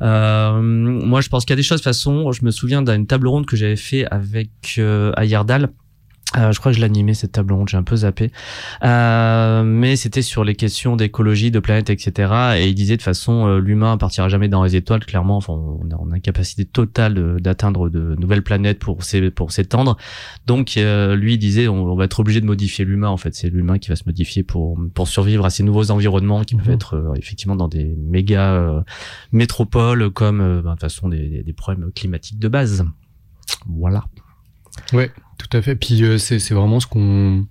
Moi 0.00 1.20
je 1.20 1.28
pense 1.28 1.44
qu'il 1.44 1.52
y 1.52 1.54
a 1.54 1.56
des 1.56 1.62
choses. 1.62 1.80
De 1.80 1.84
façon 1.84 2.30
je 2.30 2.44
me 2.44 2.50
souviens 2.50 2.82
d'une 2.82 3.06
table 3.06 3.26
ronde 3.26 3.46
que 3.46 3.56
j'avais 3.56 3.76
fait 3.76 4.06
avec 4.06 4.80
Ayerdal 5.16 5.70
euh, 6.36 6.52
je 6.52 6.60
crois 6.60 6.70
que 6.70 6.76
je 6.76 6.80
l'animais 6.82 7.14
cette 7.14 7.32
table 7.32 7.52
ronde, 7.52 7.68
j'ai 7.68 7.76
un 7.76 7.82
peu 7.82 7.96
zappé, 7.96 8.30
euh, 8.84 9.64
mais 9.64 9.96
c'était 9.96 10.22
sur 10.22 10.44
les 10.44 10.54
questions 10.54 10.94
d'écologie, 10.94 11.50
de 11.50 11.58
planète, 11.58 11.90
etc. 11.90 12.32
Et 12.58 12.68
il 12.68 12.74
disait 12.74 12.96
de 12.96 13.02
façon, 13.02 13.48
euh, 13.48 13.58
l'humain 13.58 13.96
partira 13.96 14.28
jamais 14.28 14.48
dans 14.48 14.62
les 14.62 14.76
étoiles. 14.76 15.04
Clairement, 15.04 15.36
enfin, 15.36 15.54
on 15.54 15.90
a, 15.90 15.96
on 15.98 16.12
a 16.12 16.16
une 16.16 16.22
capacité 16.22 16.64
totale 16.64 17.40
d'atteindre 17.40 17.88
de, 17.88 18.14
nouvelles 18.16 18.42
planètes 18.42 18.78
pour 18.78 18.98
pour 19.34 19.52
s'étendre. 19.52 19.96
Donc, 20.46 20.76
euh, 20.76 21.16
lui 21.16 21.34
il 21.34 21.38
disait, 21.38 21.66
on, 21.66 21.96
va 21.96 22.04
être 22.04 22.20
obligé 22.20 22.40
de 22.40 22.46
modifier 22.46 22.84
l'humain. 22.84 23.08
En 23.08 23.16
fait, 23.16 23.34
c'est 23.34 23.48
l'humain 23.48 23.78
qui 23.78 23.88
va 23.88 23.96
se 23.96 24.04
modifier 24.06 24.44
pour 24.44 24.78
pour 24.94 25.08
survivre 25.08 25.44
à 25.44 25.50
ces 25.50 25.64
nouveaux 25.64 25.90
environnements 25.90 26.44
qui 26.44 26.54
peuvent 26.54 26.68
mhm. 26.68 26.74
être 26.74 27.12
effectivement 27.16 27.56
dans 27.56 27.68
des 27.68 27.96
méga 27.98 28.84
métropoles 29.32 30.10
comme 30.10 30.38
ben, 30.38 30.62
de 30.62 30.70
toute 30.70 30.80
façon 30.80 31.08
des, 31.08 31.42
des 31.42 31.52
problèmes 31.52 31.90
climatiques 31.92 32.38
de 32.38 32.48
base. 32.48 32.84
Voilà. 33.66 34.04
Ouais. 34.92 35.10
Tout 35.38 35.56
à 35.56 35.62
fait. 35.62 35.74
Puis 35.74 36.02
euh, 36.04 36.18
c'est 36.18 36.38
vraiment 36.50 36.80
ce 36.80 36.86
qu'on, 36.86 37.46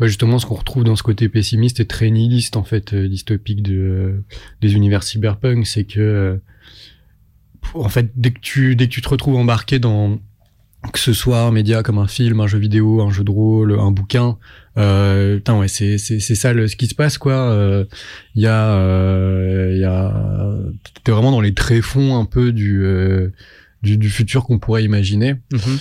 ouais, 0.00 0.08
justement, 0.08 0.38
ce 0.38 0.46
qu'on 0.46 0.54
retrouve 0.54 0.84
dans 0.84 0.96
ce 0.96 1.02
côté 1.02 1.28
pessimiste 1.28 1.80
et 1.80 1.86
très 1.86 2.10
nihiliste 2.10 2.56
en 2.56 2.64
fait, 2.64 2.94
euh, 2.94 3.08
dystopique 3.08 3.62
de 3.62 3.76
euh, 3.76 4.24
des 4.60 4.74
univers 4.74 5.02
cyberpunk, 5.02 5.66
c'est 5.66 5.84
que 5.84 6.40
en 7.74 7.88
fait, 7.88 8.10
dès 8.14 8.30
que 8.30 8.40
tu 8.40 8.76
dès 8.76 8.86
que 8.86 8.92
tu 8.92 9.02
te 9.02 9.08
retrouves 9.08 9.36
embarqué 9.36 9.78
dans 9.78 10.18
que 10.92 11.00
ce 11.00 11.12
soit 11.12 11.40
un 11.40 11.50
média 11.50 11.82
comme 11.82 11.98
un 11.98 12.06
film, 12.06 12.40
un 12.40 12.46
jeu 12.46 12.58
vidéo, 12.58 13.02
un 13.02 13.10
jeu 13.10 13.24
de 13.24 13.30
rôle, 13.32 13.76
un 13.78 13.90
bouquin, 13.90 14.38
euh, 14.78 15.40
ouais, 15.48 15.68
c'est 15.68 15.98
c'est 15.98 16.20
c'est 16.20 16.36
ça 16.36 16.52
le, 16.52 16.68
ce 16.68 16.76
qui 16.76 16.86
se 16.86 16.94
passe 16.94 17.18
quoi. 17.18 17.84
Il 18.36 18.42
y 18.42 18.46
a 18.46 19.70
il 19.72 19.78
y 19.80 19.84
a 19.84 20.54
t'es 21.02 21.10
vraiment 21.10 21.32
dans 21.32 21.40
les 21.40 21.52
tréfonds 21.52 22.16
un 22.16 22.24
peu 22.24 22.52
du 22.52 22.84
du, 23.82 23.96
du 23.96 24.08
futur 24.08 24.44
qu'on 24.44 24.60
pourrait 24.60 24.84
imaginer. 24.84 25.34
Mm-hmm. 25.52 25.78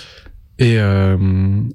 Et, 0.60 0.80
euh, 0.80 1.18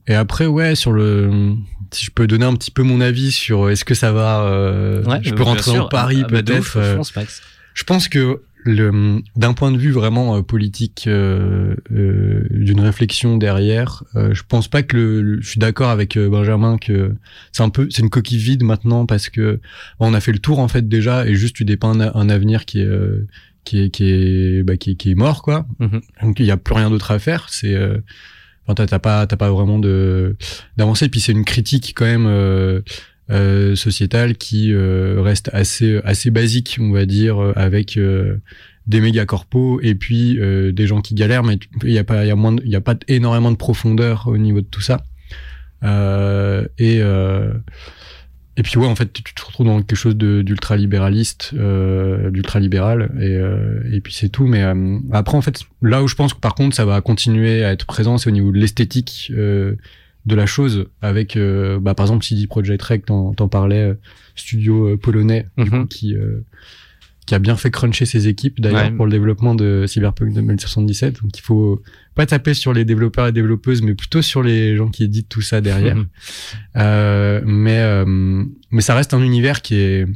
et 0.09 0.15
après, 0.15 0.47
ouais, 0.47 0.75
sur 0.75 0.93
le, 0.93 1.55
si 1.93 2.07
je 2.07 2.11
peux 2.11 2.27
donner 2.27 2.45
un 2.45 2.55
petit 2.55 2.71
peu 2.71 2.83
mon 2.83 3.01
avis 3.01 3.31
sur 3.31 3.71
est-ce 3.71 3.85
que 3.85 3.95
ça 3.95 4.13
va, 4.13 4.43
euh, 4.43 5.03
je 5.23 5.33
peux 5.33 5.43
rentrer 5.43 5.79
en 5.79 5.89
Paris 5.89 6.23
ah, 6.25 6.29
bah, 6.29 6.43
peut-être. 6.43 6.77
Euh, 6.79 7.03
je 7.75 7.85
pense 7.85 8.09
que 8.09 8.43
le, 8.65 9.23
d'un 9.37 9.55
point 9.55 9.73
de 9.73 9.79
vue 9.79 9.91
vraiment 9.91 10.37
euh, 10.37 10.43
politique, 10.43 11.05
euh, 11.07 11.75
euh, 11.93 12.47
d'une 12.51 12.81
réflexion 12.81 13.37
derrière, 13.37 14.05
je 14.15 14.43
pense 14.47 14.69
pas 14.69 14.83
que 14.83 14.97
le, 14.97 15.41
je 15.41 15.49
suis 15.49 15.59
d'accord 15.59 15.91
avec 15.91 16.19
Benjamin 16.19 16.79
que 16.79 17.15
c'est 17.53 17.63
un 17.63 17.71
peu, 17.71 17.89
c'est 17.91 18.03
une 18.03 18.11
coquille 18.11 18.39
vide 18.39 18.63
maintenant 18.63 19.07
parce 19.07 19.29
que 19.29 19.61
on 20.01 20.15
a 20.15 20.21
fait 20.21 20.33
le 20.33 20.39
tour 20.39 20.59
en 20.59 20.69
fait 20.69 20.89
déjà 20.89 21.27
et 21.27 21.35
juste 21.35 21.57
tu 21.57 21.65
dépeins 21.65 21.99
un, 22.01 22.29
avenir 22.29 22.65
qui 22.65 22.81
est 22.81 22.89
qui 23.65 23.81
est 23.81 23.91
qui 23.91 24.11
est 24.11 24.63
bah, 24.63 24.77
qui, 24.77 24.93
est, 24.93 24.95
qui 24.95 25.11
est 25.11 25.17
mort 25.17 25.43
quoi. 25.43 25.67
Mm-hmm. 25.81 26.01
Donc 26.23 26.41
il 26.41 26.47
y 26.47 26.51
a 26.51 26.57
plus 26.57 26.75
rien 26.75 26.91
d'autre 26.91 27.11
à 27.11 27.19
faire. 27.19 27.47
C'est 27.51 27.77
T'as 28.75 28.99
pas, 28.99 29.27
t'as 29.27 29.37
pas 29.37 29.51
vraiment 29.51 29.79
de 29.79 30.37
d'avancer. 30.77 31.09
Puis 31.09 31.21
c'est 31.21 31.33
une 31.33 31.45
critique 31.45 31.93
quand 31.97 32.05
même 32.05 32.27
euh, 32.27 33.75
sociétale 33.77 34.37
qui 34.37 34.75
reste 34.75 35.51
assez 35.53 36.01
assez 36.05 36.31
basique, 36.31 36.79
on 36.81 36.91
va 36.91 37.07
dire, 37.07 37.53
avec 37.57 37.99
des 38.87 39.01
méga 39.01 39.27
corpos 39.27 39.81
et 39.83 39.95
puis 39.95 40.39
des 40.73 40.87
gens 40.87 41.01
qui 41.01 41.15
galèrent, 41.15 41.43
mais 41.43 41.59
il 41.83 41.91
n'y 41.91 41.99
a 41.99 42.05
pas, 42.05 42.25
il 42.25 42.29
y 42.29 42.31
a 42.31 42.37
moins, 42.37 42.57
il 42.65 42.71
y 42.71 42.77
a 42.77 42.81
pas 42.81 42.95
énormément 43.09 43.51
de 43.51 43.57
profondeur 43.57 44.27
au 44.27 44.39
niveau 44.39 44.61
de 44.61 44.67
tout 44.67 44.81
ça. 44.81 45.03
et 46.79 47.03
et 48.57 48.63
puis 48.63 48.77
ouais, 48.77 48.87
en 48.87 48.95
fait, 48.95 49.11
tu 49.13 49.23
te 49.23 49.45
retrouves 49.45 49.67
dans 49.67 49.83
quelque 49.83 49.97
chose 49.97 50.17
d'ultra 50.17 50.77
libéraliste, 50.77 51.53
euh, 51.55 52.31
d'ultra 52.31 52.61
libéral, 52.61 53.11
et, 53.19 53.37
euh, 53.37 53.81
et 53.91 54.01
puis 54.01 54.13
c'est 54.13 54.29
tout. 54.29 54.47
Mais 54.47 54.63
euh, 54.63 54.99
après, 55.11 55.37
en 55.39 55.41
fait, 55.41 55.61
là 55.81 56.03
où 56.03 56.09
je 56.09 56.15
pense 56.15 56.35
que 56.35 56.41
par 56.41 56.55
contre, 56.55 56.77
ça 56.77 56.85
va 56.85 57.01
continuer 57.01 57.65
à 57.65 57.73
être 57.73 57.87
présent, 57.87 58.19
c'est 58.19 58.29
au 58.29 58.33
niveau 58.33 58.53
de 58.53 58.59
l'esthétique 58.59 59.33
euh, 59.35 59.77
de 60.27 60.35
la 60.35 60.45
chose, 60.45 60.87
avec, 61.01 61.37
euh, 61.37 61.81
bah, 61.81 61.95
par 61.95 62.05
exemple, 62.05 62.25
CD 62.25 62.47
Projekt 62.47 62.83
Red, 62.83 63.05
t'en 63.07 63.49
parlais, 63.49 63.95
studio 64.35 64.99
polonais, 64.99 65.47
du 65.57 65.71
coup, 65.71 65.77
mhm. 65.77 65.89
qui 65.89 66.15
qui 67.27 67.35
a 67.35 67.39
bien 67.39 67.57
fait 67.57 67.71
cruncher 67.71 68.05
ses 68.05 68.27
équipes 68.27 68.61
d'ailleurs 68.61 68.95
pour 68.97 69.07
le 69.07 69.13
développement 69.13 69.55
de 69.55 69.85
Cyberpunk 69.87 70.33
2077. 70.33 71.23
Donc 71.23 71.39
il 71.39 71.41
faut 71.41 71.83
pas 72.15 72.27
taper 72.27 72.53
sur 72.53 72.73
les 72.73 72.85
développeurs 72.85 73.29
et 73.29 73.33
développeuses, 73.33 73.83
mais 73.83 73.95
plutôt 73.95 74.23
sur 74.23 74.43
les 74.43 74.77
gens 74.77 74.89
qui 74.89 75.05
éditent 75.05 75.29
tout 75.29 75.41
ça 75.41 75.61
derrière. 75.61 75.97
Mhm. 75.97 76.07
Euh, 76.77 77.41
mais 77.45 77.79
euh, 77.79 78.45
mais 78.71 78.81
ça 78.81 78.95
reste 78.95 79.15
un 79.15 79.23
univers 79.23 79.63
qui 79.63 79.77
est 79.77 80.07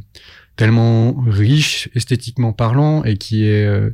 tellement 0.57 1.13
riche 1.25 1.89
esthétiquement 1.95 2.51
parlant 2.51 3.03
et 3.03 3.15
qui 3.15 3.45
est 3.45 3.65
euh, 3.65 3.91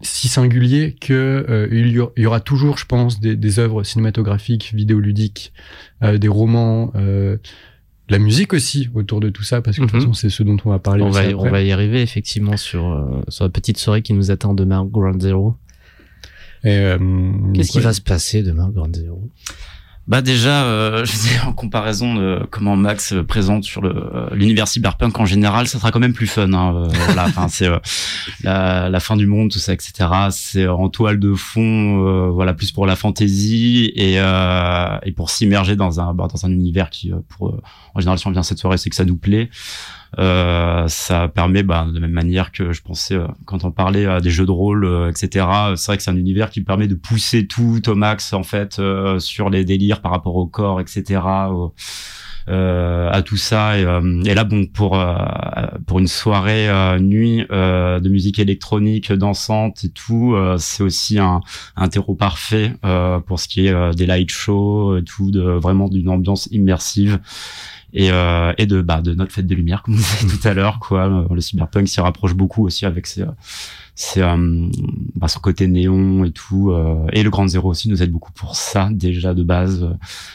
si 0.00 0.28
singulier 0.28 0.96
que 0.98 1.44
euh, 1.48 1.68
il, 1.70 1.88
y 1.88 2.26
aura 2.26 2.40
toujours, 2.40 2.78
je 2.78 2.86
pense, 2.86 3.20
des, 3.20 3.36
des 3.36 3.58
œuvres 3.58 3.82
cinématographiques, 3.82 4.72
vidéoludiques, 4.74 5.52
des 6.02 6.28
romans 6.28 6.92
la 8.08 8.18
musique 8.18 8.52
aussi 8.52 8.88
autour 8.94 9.20
de 9.20 9.30
tout 9.30 9.42
ça 9.42 9.62
parce 9.62 9.76
que 9.76 9.82
de 9.82 9.86
toute 9.86 9.94
mhm. 9.94 10.00
façon 10.02 10.14
c'est 10.14 10.30
ce 10.30 10.42
dont 10.42 10.56
on 10.64 10.70
va 10.70 10.78
parler 10.78 11.02
on, 11.02 11.10
va, 11.10 11.26
on 11.36 11.50
va 11.50 11.62
y 11.62 11.72
arriver 11.72 12.02
effectivement 12.02 12.56
sur, 12.56 12.86
euh, 12.86 13.22
sur 13.28 13.44
la 13.44 13.50
petite 13.50 13.78
soirée 13.78 14.02
qui 14.02 14.12
nous 14.12 14.30
attend 14.30 14.54
demain 14.54 14.84
Ground 14.84 15.20
Zero 15.20 15.56
euh, 16.64 17.32
qu'est-ce 17.54 17.72
qui 17.72 17.80
va 17.80 17.92
se 17.92 18.00
passer 18.00 18.42
demain 18.42 18.68
Ground 18.68 18.94
Zero 18.94 19.28
bah 20.08 20.22
déjà, 20.22 20.64
euh, 20.64 21.04
je 21.04 21.12
sais, 21.12 21.40
en 21.40 21.52
comparaison 21.52 22.14
de 22.14 22.46
comment 22.50 22.76
Max 22.76 23.14
présente 23.26 23.64
sur 23.64 23.84
euh, 23.84 24.28
l'univers 24.32 24.68
cyberpunk 24.68 25.18
en 25.18 25.26
général, 25.26 25.66
ça 25.66 25.78
sera 25.78 25.90
quand 25.90 25.98
même 25.98 26.12
plus 26.12 26.26
fun. 26.26 26.52
Hein, 26.52 26.86
euh, 26.86 27.48
c'est 27.48 27.68
la, 28.42 28.88
la, 28.88 29.00
fin 29.00 29.16
du 29.16 29.26
monde, 29.26 29.50
tout 29.50 29.58
ça, 29.58 29.72
etc. 29.72 30.08
C'est 30.30 30.68
en 30.68 30.88
toile 30.88 31.18
de 31.18 31.34
fond, 31.34 32.30
voilà, 32.30 32.54
plus 32.54 32.70
pour 32.70 32.86
la 32.86 32.96
fantaisie 32.96 33.92
et 33.96 34.16
et 34.16 35.12
pour 35.12 35.30
s'immerger 35.30 35.76
dans 35.76 36.00
un 36.00 36.14
bah, 36.14 36.28
dans 36.32 36.46
un 36.46 36.50
univers 36.50 36.90
qui, 36.90 37.12
pour 37.28 37.60
en 37.94 38.00
général, 38.00 38.18
si 38.18 38.26
on 38.26 38.30
vient 38.30 38.42
cette 38.42 38.58
soirée, 38.58 38.78
c'est 38.78 38.90
que 38.90 38.96
ça 38.96 39.04
nous 39.04 39.16
plaît. 39.16 39.50
Euh, 40.18 40.88
ça 40.88 41.28
permet, 41.28 41.62
bah, 41.62 41.86
de 41.88 41.94
la 41.94 42.00
même 42.00 42.12
manière 42.12 42.52
que 42.52 42.72
je 42.72 42.82
pensais 42.82 43.14
euh, 43.14 43.26
quand 43.44 43.64
on 43.64 43.70
parlait 43.70 44.06
à 44.06 44.20
des 44.20 44.30
jeux 44.30 44.46
de 44.46 44.50
rôle, 44.50 44.84
euh, 44.84 45.10
etc. 45.10 45.46
C'est 45.76 45.86
vrai 45.86 45.96
que 45.96 46.02
c'est 46.02 46.10
un 46.10 46.16
univers 46.16 46.50
qui 46.50 46.62
permet 46.62 46.86
de 46.86 46.94
pousser 46.94 47.46
tout 47.46 47.86
au 47.88 47.94
max 47.94 48.32
en 48.32 48.42
fait 48.42 48.80
sur 49.18 49.50
les 49.50 49.64
délires 49.64 50.00
par 50.00 50.12
rapport 50.12 50.36
au 50.36 50.46
corps, 50.46 50.80
etc. 50.80 51.20
à 52.48 53.22
tout 53.24 53.36
ça 53.36 53.78
et, 53.78 53.82
et, 54.24 54.34
là 54.34 54.44
bon 54.44 54.66
pour 54.66 54.98
pour 55.86 55.98
une 55.98 56.06
soirée 56.06 56.68
nuit 57.00 57.44
de 57.48 58.08
musique 58.08 58.38
électronique 58.38 59.12
dansante 59.12 59.84
et 59.84 59.90
tout 59.90 60.36
c'est 60.58 60.82
aussi 60.82 61.18
un, 61.18 61.40
un 61.76 61.88
terreau 61.88 62.14
parfait 62.14 62.72
pour 63.26 63.40
ce 63.40 63.48
qui 63.48 63.66
est 63.66 63.94
des 63.96 64.06
light 64.06 64.30
shows 64.30 64.98
et 64.98 65.02
tout 65.04 65.30
de 65.30 65.40
vraiment 65.40 65.88
d'une 65.88 66.08
ambiance 66.08 66.48
immersive 66.52 67.18
et, 67.96 68.10
euh, 68.10 68.52
et 68.58 68.66
de 68.66 68.82
bah 68.82 69.00
de 69.00 69.14
notre 69.14 69.32
fête 69.32 69.46
des 69.46 69.54
lumières 69.54 69.82
comme 69.82 69.94
vous 69.94 70.02
disait 70.26 70.36
tout 70.38 70.46
à 70.46 70.52
l'heure 70.52 70.78
quoi. 70.78 71.06
Euh, 71.06 71.34
le 71.34 71.40
cyberpunk 71.40 71.88
s'y 71.88 72.00
rapproche 72.00 72.34
beaucoup 72.34 72.64
aussi 72.64 72.84
avec 72.84 73.06
ses, 73.06 73.24
ses 73.94 74.20
euh, 74.20 74.68
bah, 75.14 75.28
son 75.28 75.40
côté 75.40 75.66
néon 75.66 76.24
et 76.26 76.30
tout 76.30 76.72
euh, 76.72 77.06
et 77.14 77.22
le 77.22 77.30
grand 77.30 77.48
zéro 77.48 77.70
aussi 77.70 77.88
nous 77.88 78.02
aide 78.02 78.12
beaucoup 78.12 78.32
pour 78.32 78.54
ça 78.54 78.90
déjà 78.92 79.32
de 79.32 79.42
base. 79.42 79.88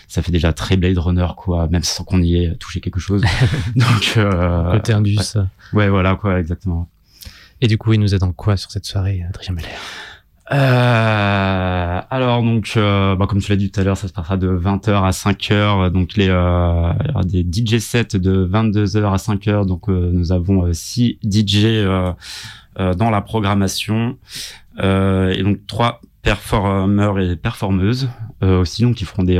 Ça 0.08 0.24
fait 0.24 0.32
déjà 0.32 0.52
très 0.54 0.76
Blade 0.76 0.98
Runner 0.98 1.28
quoi 1.38 1.68
même 1.68 1.84
sans 1.84 2.04
qu'on 2.04 2.22
y 2.22 2.44
ait 2.44 2.56
touché 2.56 2.82
quelque 2.82 3.00
chose. 3.00 3.22
Donc 3.76 4.14
euh, 4.18 4.72
côté 4.72 4.94
indus. 4.94 5.20
ouais, 5.36 5.44
ouais 5.74 5.90
voilà 5.90 6.16
quoi 6.16 6.40
exactement. 6.40 6.90
Et 7.62 7.68
du 7.68 7.78
coup 7.78 7.94
il 7.94 8.00
nous 8.00 8.16
aide 8.16 8.24
en 8.24 8.32
quoi 8.32 8.58
sur 8.58 8.72
cette 8.72 8.86
soirée 8.86 9.24
Adrien 9.30 9.54
Meller? 9.54 9.70
Euh, 10.54 12.02
alors 12.10 12.44
donc, 12.44 12.74
euh, 12.76 13.16
bah, 13.16 13.26
comme 13.26 13.40
tu 13.40 13.50
l'as 13.52 13.56
dit 13.56 13.72
tout 13.72 13.80
à 13.80 13.84
l'heure, 13.84 13.96
ça 13.96 14.10
se 14.10 14.14
passera 14.14 14.36
de 14.36 14.50
20h 14.50 14.92
à 14.92 15.12
5h. 15.12 15.90
Donc 15.92 16.16
les 16.16 16.28
euh, 16.30 16.92
il 17.04 17.08
y 17.08 17.12
aura 17.12 17.24
des 17.24 17.46
DJ 17.50 17.78
sets 17.80 18.18
de 18.20 18.46
22h 18.46 19.14
à 19.14 19.16
5h. 19.16 19.66
Donc 19.66 19.88
euh, 19.88 20.12
nous 20.14 20.32
avons 20.34 20.72
6 20.72 21.20
DJ 21.24 21.86
dans 22.78 23.10
la 23.10 23.22
programmation 23.22 24.18
et 24.78 25.44
donc 25.44 25.66
trois 25.68 26.02
performeurs 26.22 27.20
et 27.20 27.36
performeuses 27.36 28.10
aussi 28.42 28.84
donc 28.84 28.96
qui 28.96 29.06
feront 29.06 29.24
des 29.24 29.40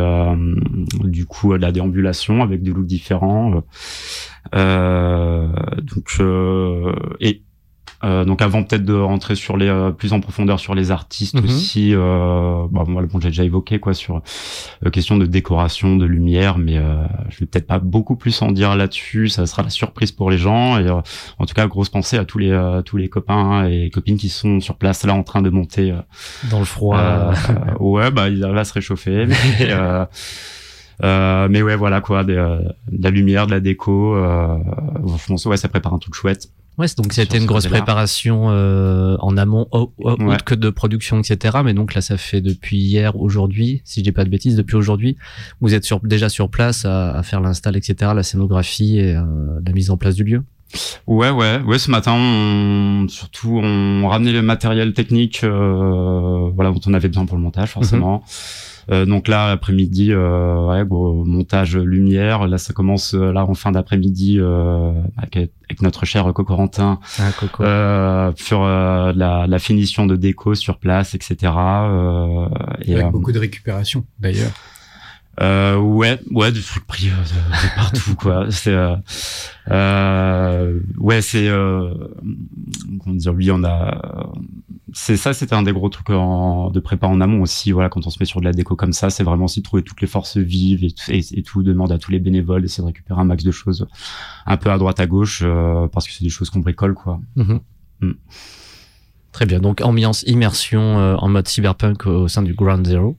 du 1.04 1.26
coup 1.26 1.54
de 1.54 1.62
la 1.62 1.72
déambulation 1.72 2.44
avec 2.44 2.62
des 2.62 2.72
looks 2.72 2.86
différents. 2.86 3.64
donc 4.52 6.22
et 7.20 7.42
euh, 8.04 8.26
donc 8.26 8.42
avant 8.42 8.64
peut-être 8.64 8.86
de 8.86 8.94
rentrer 8.94 9.36
sur 9.36 9.58
les 9.58 9.68
euh, 9.68 9.92
plus 9.92 10.14
en 10.14 10.20
profondeur 10.20 10.60
sur 10.60 10.76
les 10.76 10.92
artistes 10.92 11.36
mhm. 11.36 11.46
aussi, 11.46 11.94
euh, 11.94 12.66
bah, 12.72 12.84
moi 12.88 13.04
bon, 13.04 13.20
j'ai 13.20 13.30
déjà 13.30 13.44
évoqué 13.44 13.80
quoi 13.80 13.94
sur 13.94 14.22
euh, 14.86 14.90
question 14.90 15.18
de 15.18 15.26
décoration, 15.26 15.98
de 15.98 16.06
lumière, 16.06 16.58
mais 16.58 16.78
euh, 16.78 17.04
je 17.30 17.40
vais 17.40 17.46
peut-être 17.46 17.68
pas 17.68 17.80
beaucoup 17.80 18.16
plus 18.16 18.42
en 18.42 18.52
dire 18.52 18.76
là-dessus. 18.76 19.30
Ça 19.30 19.46
sera 19.46 19.64
la 19.64 19.70
surprise 19.70 20.12
pour 20.12 20.32
les 20.32 20.38
gens 20.38 20.80
et 20.80 20.90
en 20.90 21.46
tout 21.46 21.54
cas 21.54 21.68
grosse 21.68 21.90
pensée 21.90 22.18
à 22.18 22.26
tous 22.26 22.38
les 22.38 22.82
tous 22.86 22.98
les 22.98 23.10
copains 23.10 23.68
et 23.68 23.90
copines 23.90 24.18
qui 24.18 24.30
sont 24.30 24.60
sur 24.60 24.76
place 24.76 25.04
là 25.06 25.14
en 25.14 25.24
train 25.24 25.42
de 25.42 25.50
monter 25.50 25.94
dans 26.50 26.60
le 26.60 26.66
froid. 26.66 27.32
ouais, 27.80 28.12
bah 28.12 28.30
il 28.30 28.46
va 28.46 28.64
se 28.64 28.74
réchauffer. 28.74 29.26
Mais, 29.28 29.72
euh, 31.04 31.48
mais 31.50 31.62
ouais, 31.62 31.76
voilà 31.76 32.02
quoi, 32.02 32.24
de, 32.24 32.34
de, 32.34 33.04
la 33.04 33.10
lumière, 33.10 33.48
de 33.48 33.52
la 33.52 33.60
déco. 33.60 34.16
Euh, 34.16 34.58
je 35.28 35.50
ouais, 35.50 35.58
ça 35.58 35.68
prépare 35.68 35.94
un 35.94 36.00
truc 36.00 36.14
chouette. 36.14 36.50
Ouais, 36.78 36.88
donc 36.98 37.12
c'était 37.12 37.38
une 37.38 37.46
grosse 37.46 37.68
préparation 37.68 38.50
euh, 38.50 39.16
en 39.20 39.38
amont, 39.38 39.68
autre 39.72 40.44
que 40.46 40.56
de 40.56 40.70
production, 40.70 41.20
etc. 41.20 41.60
Mais 41.64 41.74
donc 41.74 41.94
là, 41.94 42.02
ça 42.02 42.18
fait 42.18 42.42
depuis 42.42 42.78
hier, 42.78 43.20
aujourd'hui, 43.20 43.82
si 43.84 44.00
je 44.00 44.06
dis 44.06 44.12
pas 44.12 44.24
de 44.24 44.30
bêtises, 44.30 44.56
depuis 44.56 44.76
aujourd'hui, 44.76 45.18
vous 45.60 45.74
êtes 45.74 45.84
sur, 45.84 46.00
déjà 46.00 46.30
sur 46.30 46.50
place 46.50 46.86
à, 46.86 47.12
à 47.12 47.24
faire 47.24 47.42
l'install, 47.42 47.76
etc., 47.76 48.12
la 48.16 48.24
scénographie 48.24 49.00
et 49.00 49.16
euh, 49.16 49.26
la 49.66 49.74
mise 49.74 49.92
en 49.92 49.98
place 49.98 50.16
du 50.16 50.24
lieu. 50.24 50.44
Ouais, 51.08 51.30
ouais, 51.30 51.60
ouais. 51.60 51.78
Ce 51.78 51.92
matin, 51.92 52.14
on, 52.16 53.08
surtout, 53.10 53.60
on 53.62 54.08
ramenait 54.08 54.32
le 54.32 54.42
matériel 54.42 54.94
technique, 54.94 55.44
euh, 55.44 56.50
voilà, 56.56 56.72
dont 56.72 56.82
on 56.86 56.94
avait 56.94 57.10
besoin 57.10 57.26
pour 57.26 57.38
le 57.38 57.44
montage, 57.44 57.70
forcément. 57.70 58.18
Mhm. 58.18 58.24
Euh, 58.24 58.71
donc 59.06 59.28
là, 59.28 59.50
l'après-midi, 59.50 60.12
euh, 60.12 60.68
ouais, 60.68 60.84
montage 60.86 61.78
lumière. 61.78 62.48
Là, 62.48 62.58
ça 62.58 62.74
commence 62.74 63.14
euh, 63.14 63.32
là 63.32 63.46
en 63.46 63.54
fin 63.54 63.72
d'après-midi 63.72 64.40
avec, 65.18 65.52
notre 65.82 66.06
cher 66.06 66.32
Cocorentin 66.34 67.00
ah, 67.20 67.32
Coco. 67.40 67.64
sur 68.36 68.64
la, 68.66 69.46
la, 69.48 69.60
finition 69.60 70.06
de 70.06 70.16
déco 70.16 70.54
sur 70.54 70.78
place, 70.78 71.16
etc. 71.16 71.54
et, 72.82 72.96
avec 72.96 73.12
beaucoup 73.12 73.32
de 73.32 73.40
récupération, 73.40 74.06
d'ailleurs. 74.20 74.52
Euh, 75.40 75.78
ouais, 75.78 76.20
ouais, 76.32 76.52
des 76.52 76.62
trucs 76.62 76.86
pris 76.86 77.06
de, 77.06 77.76
partout, 77.76 78.16
quoi. 78.16 78.48
C'est, 78.52 78.74
euh, 78.74 78.96
euh, 79.70 80.80
ouais, 80.98 81.22
c'est, 81.22 81.48
euh, 81.48 81.94
comment 83.00 83.16
dire, 83.16 83.34
oui, 83.34 83.50
on 83.50 83.64
a, 83.64 84.34
c'est 84.94 85.16
ça, 85.16 85.34
c'était 85.34 85.54
un 85.54 85.64
des 85.64 85.72
gros 85.72 85.90
trucs 85.90 86.10
en, 86.10 86.70
de 86.70 86.80
prépa 86.80 87.08
en 87.08 87.22
amont 87.22 87.42
aussi. 87.42 87.72
Voilà, 87.72 87.90
quand 87.90 88.06
on 88.06 88.10
se 88.10 88.18
met 88.20 88.26
sur 88.26 88.42
de 88.42 88.46
la 88.46 88.52
déco 88.52 88.76
comme 88.76 88.94
ça, 88.94 89.10
c'est 89.10 89.24
vraiment 89.24 89.46
aussi 89.46 89.62
de 89.62 89.66
trouver 89.66 89.84
toutes 89.84 90.02
les 90.02 90.08
forces 90.08 90.38
vives 90.38 90.84
et, 90.84 90.94
et, 91.08 91.40
et 91.40 91.44
tout, 91.44 91.64
demander 91.64 91.94
à 91.94 91.98
tous 91.98 92.12
les 92.12 92.20
bénévoles 92.20 92.62
d'essayer 92.62 92.84
de 92.84 92.88
récupérer 92.88 93.22
un 93.22 93.26
max 93.26 93.44
de 93.44 93.52
choses 93.52 93.88
un 94.46 94.58
peu 94.58 94.70
à 94.70 94.78
droite 94.78 95.00
à 95.00 95.08
gauche, 95.08 95.42
euh, 95.44 95.88
parce 95.88 96.08
que 96.08 96.14
c'est 96.14 96.24
des 96.24 96.30
choses 96.30 96.50
qu'on 96.50 96.60
bricole, 96.60 96.94
quoi. 96.94 97.22
Mm-hmm. 97.38 97.60
Mm. 98.02 98.12
Très 99.32 99.46
bien, 99.46 99.60
donc 99.60 99.80
ambiance 99.82 100.24
immersion 100.28 101.00
euh, 101.00 101.16
en 101.16 101.30
mode 101.30 101.48
cyberpunk 101.48 102.06
au, 102.06 102.28
sein 102.28 102.42
du 102.42 102.54
Ground 102.54 102.86
Zero. 102.86 103.18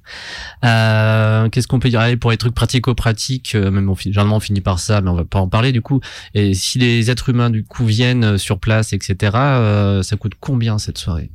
Euh, 0.63 1.49
Qu'est-ce 1.49 1.67
qu'on 1.67 1.79
peut 1.79 1.89
dire? 1.89 2.01
Allez, 2.01 2.19
pour 2.19 2.31
les 2.31 2.37
trucs 2.37 2.55
pratico-pratiques, 2.55 3.55
euh, 3.55 3.71
même 3.71 3.89
on, 3.89 3.95
généralement 3.95 4.37
on 4.37 4.41
finit 4.41 4.61
par 4.61 4.79
ça, 4.79 5.01
mais 5.01 5.09
on 5.09 5.15
va 5.15 5.25
pas 5.25 5.39
en 5.39 5.49
parler 5.49 5.73
du 5.73 5.81
coup. 5.81 6.01
Et 6.35 6.53
si 6.53 6.79
les 6.79 7.11
êtres 7.11 7.31
humains 7.31 7.49
du 7.49 7.65
coup 7.65 7.87
viennent 7.87 8.25
euh, 8.25 8.39
sur 8.39 8.59
place, 8.59 8.93
etc., 8.93 9.33
euh, 9.35 10.03
ça 10.03 10.17
coûte 10.17 10.35
combien 10.39 10.79
cette 10.79 10.99
soirée? 10.99 11.31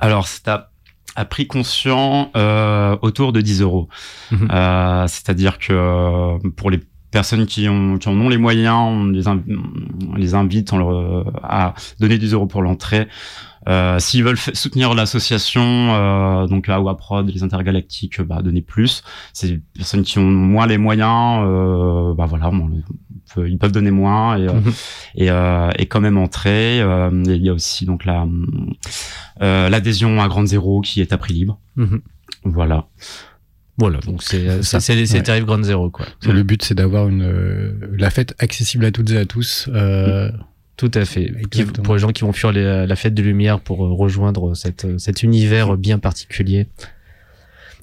Alors 0.00 0.26
c'est 0.26 0.48
à, 0.48 0.70
à, 1.14 1.24
prix 1.24 1.46
conscient 1.46 2.32
autour 3.02 3.32
de 3.32 3.40
10 3.40 3.62
euros. 3.62 3.88
Mhm. 4.32 4.48
C'est-à-dire 5.06 5.58
que 5.58 6.38
pour 6.56 6.70
les 6.70 6.80
personnes 7.12 7.46
qui, 7.46 7.68
ont, 7.68 7.98
qui 7.98 8.08
en 8.08 8.20
ont 8.20 8.28
les 8.28 8.38
moyens, 8.38 8.74
on 8.74 9.04
les, 9.04 9.28
on 9.28 10.16
les 10.16 10.34
invite 10.34 10.72
on 10.72 10.78
leur, 10.78 11.44
à 11.44 11.74
donner 12.00 12.18
10 12.18 12.32
euros 12.32 12.46
pour 12.46 12.62
l'entrée. 12.62 13.06
Euh, 13.68 13.98
S'ils 14.00 14.24
veulent 14.24 14.38
soutenir 14.38 14.94
l'association, 14.94 15.62
euh, 15.62 16.46
donc 16.46 16.68
AWA 16.68 16.96
Prod, 16.96 17.28
les 17.28 17.42
intergalactiques, 17.42 18.20
bah, 18.20 18.42
donner 18.42 18.62
plus. 18.62 19.04
C'est 19.32 19.48
des 19.48 19.62
personnes 19.74 20.02
qui 20.02 20.18
ont 20.18 20.28
moins 20.28 20.66
les 20.66 20.78
moyens, 20.78 21.44
euh, 21.44 22.14
bah 22.14 22.26
voilà, 22.26 22.50
ils 23.36 23.58
peuvent 23.58 23.72
donner 23.72 23.92
moins 23.92 24.36
et 24.36 24.46
mhm. 24.46 24.72
et, 25.14 25.28
et, 25.82 25.86
quand 25.86 26.00
même 26.00 26.18
entrer. 26.18 26.78
il 26.78 27.42
y 27.42 27.48
a 27.48 27.52
aussi 27.52 27.86
donc 27.86 28.04
la 28.04 28.26
l'adhésion 29.40 30.20
à 30.20 30.28
Grande 30.28 30.46
Zéro 30.46 30.80
qui 30.80 31.00
est 31.00 31.12
à 31.12 31.18
prix 31.18 31.34
libre. 31.34 31.58
Mhm. 31.76 32.00
Voilà. 32.44 32.86
Voilà, 33.78 33.98
donc 34.00 34.22
c'est 34.22 34.62
c'est 34.62 35.06
c'est 35.06 35.22
tarif 35.22 35.44
Grande 35.44 35.64
Zéro 35.64 35.90
quoi. 35.90 36.06
Le 36.26 36.42
but 36.42 36.62
c'est 36.62 36.74
d'avoir 36.74 37.08
une 37.08 37.74
la 37.96 38.10
fête 38.10 38.34
accessible 38.38 38.84
à 38.84 38.90
toutes 38.90 39.10
et 39.10 39.16
à 39.16 39.24
tous. 39.24 39.68
Euh, 39.72 40.30
tout 40.82 40.90
à 40.94 41.04
fait. 41.04 41.32
pour 41.84 41.94
les 41.94 42.00
gens 42.00 42.08
qui 42.08 42.22
vont 42.22 42.32
fuir 42.32 42.52
la 42.52 42.96
fête 42.96 43.14
de 43.14 43.22
lumière 43.22 43.60
pour 43.60 43.84
euh, 43.84 43.92
rejoindre 43.92 44.54
cette, 44.54 44.84
euh, 44.84 44.98
cet 44.98 45.22
univers 45.22 45.76
bien 45.76 46.00
particulier. 46.00 46.66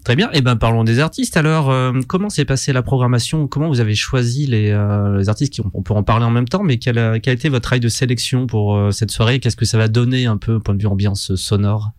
Très 0.03 0.15
bien. 0.15 0.29
Et 0.31 0.39
eh 0.39 0.41
ben 0.41 0.55
parlons 0.55 0.83
des 0.83 0.99
artistes. 0.99 1.37
Alors, 1.37 1.69
euh, 1.69 1.93
comment 2.07 2.29
s'est 2.29 2.45
passée 2.45 2.73
la 2.73 2.81
programmation? 2.81 3.47
Comment 3.47 3.67
vous 3.67 3.79
avez 3.79 3.95
choisi 3.95 4.47
les, 4.47 4.71
les 5.17 5.29
artistes 5.29 5.53
qui 5.53 5.61
on, 5.61 5.81
peut 5.81 5.93
en 5.93 6.03
parler 6.03 6.25
en 6.25 6.29
même 6.29 6.47
temps, 6.47 6.63
mais 6.63 6.77
quel 6.77 6.97
a, 6.97 7.19
quel 7.19 7.31
a 7.31 7.35
été 7.35 7.49
votre 7.49 7.63
travail 7.63 7.79
de 7.79 7.89
sélection 7.89 8.47
pour 8.47 8.93
cette 8.93 9.11
soirée? 9.11 9.39
Qu'est-ce 9.39 9.57
que 9.57 9.65
ça 9.65 9.77
va 9.77 9.87
donner 9.87 10.25
un 10.25 10.37
peu 10.37 10.55
au 10.55 10.59
point 10.59 10.73
de 10.73 10.81
vue 10.81 10.87
ambiance 10.87 11.35
sonore? 11.35 11.91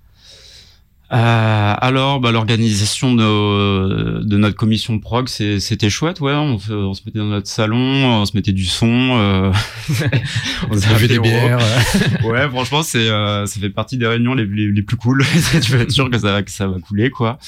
Euh, 1.12 1.74
alors, 1.76 2.20
bah, 2.20 2.30
l'organisation 2.30 3.14
de, 3.14 4.22
de, 4.22 4.36
notre 4.36 4.54
commission 4.54 4.94
de 4.94 5.00
prog, 5.00 5.28
c'était 5.28 5.90
chouette, 5.90 6.20
ouais. 6.20 6.32
On, 6.32 6.58
on, 6.70 6.94
se 6.94 7.02
mettait 7.04 7.18
dans 7.18 7.24
notre 7.24 7.48
salon, 7.48 8.20
on 8.20 8.24
se 8.24 8.36
mettait 8.36 8.52
du 8.52 8.64
son, 8.64 9.18
euh, 9.18 9.52
on 10.70 10.80
avait 10.80 11.08
des 11.08 11.18
bières. 11.18 11.58
ouais, 12.24 12.48
franchement, 12.48 12.84
c'est 12.84 13.08
euh, 13.08 13.44
ça 13.46 13.60
fait 13.60 13.70
partie 13.70 13.98
des 13.98 14.06
réunions 14.06 14.34
les, 14.34 14.46
les, 14.46 14.70
les 14.70 14.82
plus 14.82 14.96
cool. 14.96 15.24
tu 15.62 15.74
être 15.74 15.90
sûr 15.90 16.08
que 16.10 16.18
ça, 16.18 16.42
que 16.42 16.50
ça 16.50 16.68
va 16.68 16.78
couler, 16.78 17.10
quoi. 17.10 17.38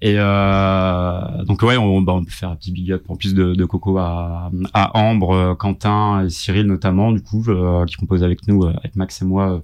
Et 0.00 0.14
euh, 0.16 1.44
donc 1.44 1.62
ouais, 1.62 1.76
on, 1.76 2.00
bah, 2.02 2.12
on, 2.12 2.24
peut 2.24 2.30
faire 2.30 2.50
un 2.50 2.56
petit 2.56 2.70
big 2.70 2.92
up 2.92 3.04
en 3.08 3.16
plus 3.16 3.34
de, 3.34 3.54
de 3.54 3.64
Coco 3.64 3.98
à, 3.98 4.50
à 4.72 4.96
Ambre, 4.96 5.56
Quentin 5.58 6.24
et 6.24 6.30
Cyril 6.30 6.66
notamment, 6.66 7.10
du 7.10 7.20
coup, 7.20 7.44
euh, 7.48 7.84
qui 7.84 7.96
composent 7.96 8.22
avec 8.22 8.46
nous, 8.46 8.62
euh, 8.62 8.72
avec 8.78 8.94
Max 8.94 9.22
et 9.22 9.24
moi, 9.24 9.60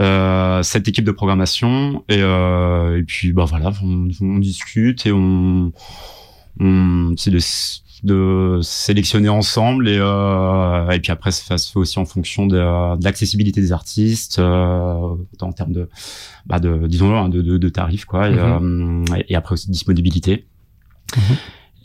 euh, 0.00 0.62
cette 0.62 0.88
équipe 0.88 1.04
de 1.04 1.12
programmation. 1.12 2.02
Et, 2.08 2.22
euh, 2.22 2.98
et 2.98 3.02
puis 3.02 3.32
bah 3.32 3.44
voilà, 3.44 3.72
on, 3.82 4.08
on 4.20 4.38
discute 4.38 5.06
et 5.06 5.12
on, 5.12 5.72
on 6.60 7.14
c'est 7.16 7.30
de 8.04 8.60
sélectionner 8.62 9.28
ensemble 9.28 9.88
et, 9.88 9.98
euh, 10.00 10.90
et 10.90 11.00
puis 11.00 11.10
après 11.12 11.30
ça 11.30 11.58
se 11.58 11.72
fait 11.72 11.78
aussi 11.78 11.98
en 11.98 12.04
fonction 12.04 12.46
de, 12.46 12.56
de 12.56 13.04
l'accessibilité 13.04 13.60
des 13.60 13.72
artistes 13.72 14.38
euh, 14.38 15.14
en 15.40 15.52
termes 15.52 15.72
de, 15.72 15.88
bah 16.46 16.60
de 16.60 16.86
disons 16.86 17.16
hein, 17.16 17.28
de, 17.28 17.42
de, 17.42 17.58
de 17.58 17.68
tarifs 17.68 18.04
quoi 18.04 18.28
et, 18.28 18.34
mhm. 18.34 19.04
euh, 19.10 19.22
et, 19.28 19.34
après 19.34 19.54
aussi 19.54 19.70
disponibilité 19.70 20.46
mhm. 21.16 21.36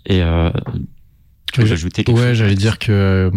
et 0.06 0.22
euh, 0.22 0.52
tu 1.52 1.62
veux 1.62 1.72
ajouter 1.72 2.04
quelque 2.04 2.20
ouais 2.20 2.36
j'allais 2.36 2.56
dire 2.56 2.80
que 2.80 3.32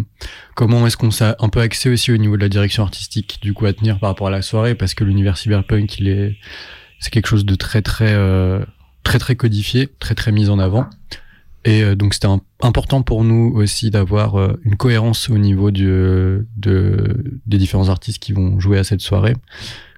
comment 0.55 0.87
est-ce 0.87 0.97
qu'on 0.97 1.11
s'est 1.11 1.35
un 1.39 1.49
peu 1.49 1.61
accès 1.61 1.89
aussi 1.89 2.13
au 2.13 2.17
niveau 2.17 2.37
de 2.37 2.43
la 2.43 2.49
direction 2.49 2.83
artistique 2.83 3.39
du 3.43 3.55
coup 3.55 3.67
à 3.67 3.73
tenir 3.73 3.99
par 3.99 4.11
rapport 4.11 4.29
à 4.29 4.31
la 4.31 4.43
soirée 4.43 4.75
parce 4.75 4.95
que 4.95 5.05
l'univers 5.05 5.39
cyberpunk 5.39 5.99
il 5.99 6.09
est 6.09 6.37
c'est 6.99 7.11
quelque 7.11 7.29
chose 7.29 7.45
de 7.45 7.55
très 7.55 7.83
très 7.83 8.13
euh, 8.13 8.65
très 9.03 9.19
très 9.19 9.37
codifié 9.37 9.89
très 9.99 10.15
très 10.15 10.33
mis 10.33 10.49
en 10.49 10.59
avant 10.59 10.89
et 11.67 11.83
euh, 11.83 11.97
donc 11.97 12.15
c'était 12.15 12.29
important 12.61 13.03
pour 13.03 13.25
nous 13.25 13.53
aussi 13.55 13.91
d'avoir 13.91 14.37
euh, 14.37 14.59
une 14.65 14.77
cohérence 14.77 15.29
au 15.29 15.37
niveau 15.37 15.73
du, 15.73 15.85
de, 15.85 17.41
des 17.45 17.59
différents 17.59 17.89
artistes 17.89 18.21
qui 18.21 18.33
vont 18.33 18.59
jouer 18.61 18.79
à 18.79 18.85
cette 18.85 19.01
soirée. 19.01 19.35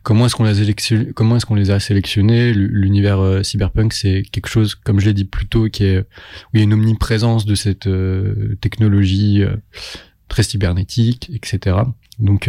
Comment 0.02 0.24
est-ce 0.24 0.34
qu'on 0.34 0.44
les 0.44 0.74
comment 1.14 1.36
est-ce 1.36 1.44
qu'on 1.44 1.54
les 1.54 1.70
a 1.70 1.78
sélectionnés? 1.78 2.54
L'univers 2.54 3.20
euh, 3.20 3.42
cyberpunk, 3.42 3.92
c'est 3.92 4.22
quelque 4.22 4.48
chose, 4.48 4.74
comme 4.74 4.98
je 4.98 5.06
l'ai 5.06 5.12
dit 5.12 5.26
plus 5.26 5.46
tôt, 5.46 5.68
qui 5.68 5.84
est 5.84 5.98
où 5.98 6.04
il 6.54 6.60
y 6.60 6.60
a 6.62 6.64
une 6.64 6.72
omniprésence 6.72 7.44
de 7.44 7.54
cette 7.54 7.88
technologie 8.62 9.42
très 10.28 10.42
cybernétique, 10.42 11.30
etc. 11.34 11.76
Donc 12.18 12.48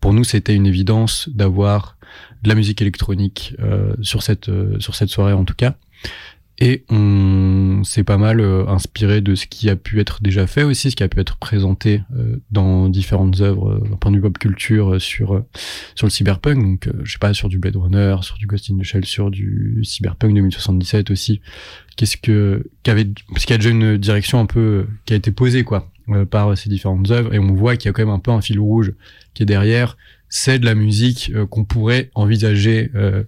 pour 0.00 0.12
nous, 0.12 0.22
c'était 0.22 0.54
une 0.54 0.66
évidence 0.66 1.28
d'avoir 1.30 1.96
de 2.44 2.48
la 2.48 2.54
musique 2.54 2.80
électronique 2.80 3.56
sur 4.02 4.22
cette 4.22 4.48
sur 4.78 4.94
cette 4.94 5.08
soirée 5.08 5.32
en 5.32 5.44
tout 5.44 5.54
cas. 5.56 5.74
Et 6.60 6.84
on 6.90 7.84
s'est 7.84 8.02
pas 8.02 8.18
mal 8.18 8.40
euh, 8.40 8.66
inspiré 8.66 9.20
de 9.20 9.36
ce 9.36 9.46
qui 9.46 9.70
a 9.70 9.76
pu 9.76 10.00
être 10.00 10.22
déjà 10.22 10.46
fait 10.48 10.64
aussi, 10.64 10.90
ce 10.90 10.96
qui 10.96 11.04
a 11.04 11.08
pu 11.08 11.20
être 11.20 11.36
présenté 11.36 12.02
euh, 12.16 12.36
dans 12.50 12.88
différentes 12.88 13.40
œuvres, 13.40 13.70
euh, 13.74 13.96
point 14.00 14.10
de 14.10 14.16
vue 14.16 14.22
pop 14.22 14.36
culture 14.38 15.00
sur 15.00 15.44
sur 15.94 16.06
le 16.06 16.10
cyberpunk. 16.10 16.58
Donc, 16.58 16.88
je 17.04 17.12
sais 17.12 17.18
pas, 17.18 17.32
sur 17.32 17.48
du 17.48 17.58
Blade 17.58 17.76
Runner, 17.76 18.16
sur 18.22 18.38
du 18.38 18.46
Ghost 18.46 18.70
in 18.70 18.78
the 18.78 18.82
Shell, 18.82 19.04
sur 19.04 19.30
du 19.30 19.80
cyberpunk 19.84 20.34
2077 20.34 21.12
aussi. 21.12 21.40
Qu'est-ce 21.96 22.16
que 22.16 22.68
qu'avait 22.82 23.06
parce 23.28 23.44
qu'il 23.44 23.52
y 23.52 23.54
a 23.54 23.58
déjà 23.58 23.70
une 23.70 23.96
direction 23.96 24.40
un 24.40 24.46
peu 24.46 24.86
qui 25.04 25.12
a 25.12 25.16
été 25.16 25.30
posée 25.30 25.62
quoi 25.62 25.88
par 26.30 26.56
ces 26.56 26.68
différentes 26.68 27.10
œuvres 27.10 27.34
et 27.34 27.38
on 27.38 27.54
voit 27.54 27.76
qu'il 27.76 27.88
y 27.88 27.90
a 27.90 27.92
quand 27.92 28.02
même 28.02 28.14
un 28.14 28.18
peu 28.18 28.30
un 28.30 28.40
fil 28.40 28.58
rouge 28.58 28.92
qui 29.34 29.42
est 29.42 29.46
derrière 29.46 29.96
c'est 30.28 30.58
de 30.58 30.66
la 30.66 30.74
musique 30.74 31.32
euh, 31.34 31.46
qu'on 31.46 31.64
pourrait 31.64 32.10
envisager 32.14 32.90
euh, 32.94 33.24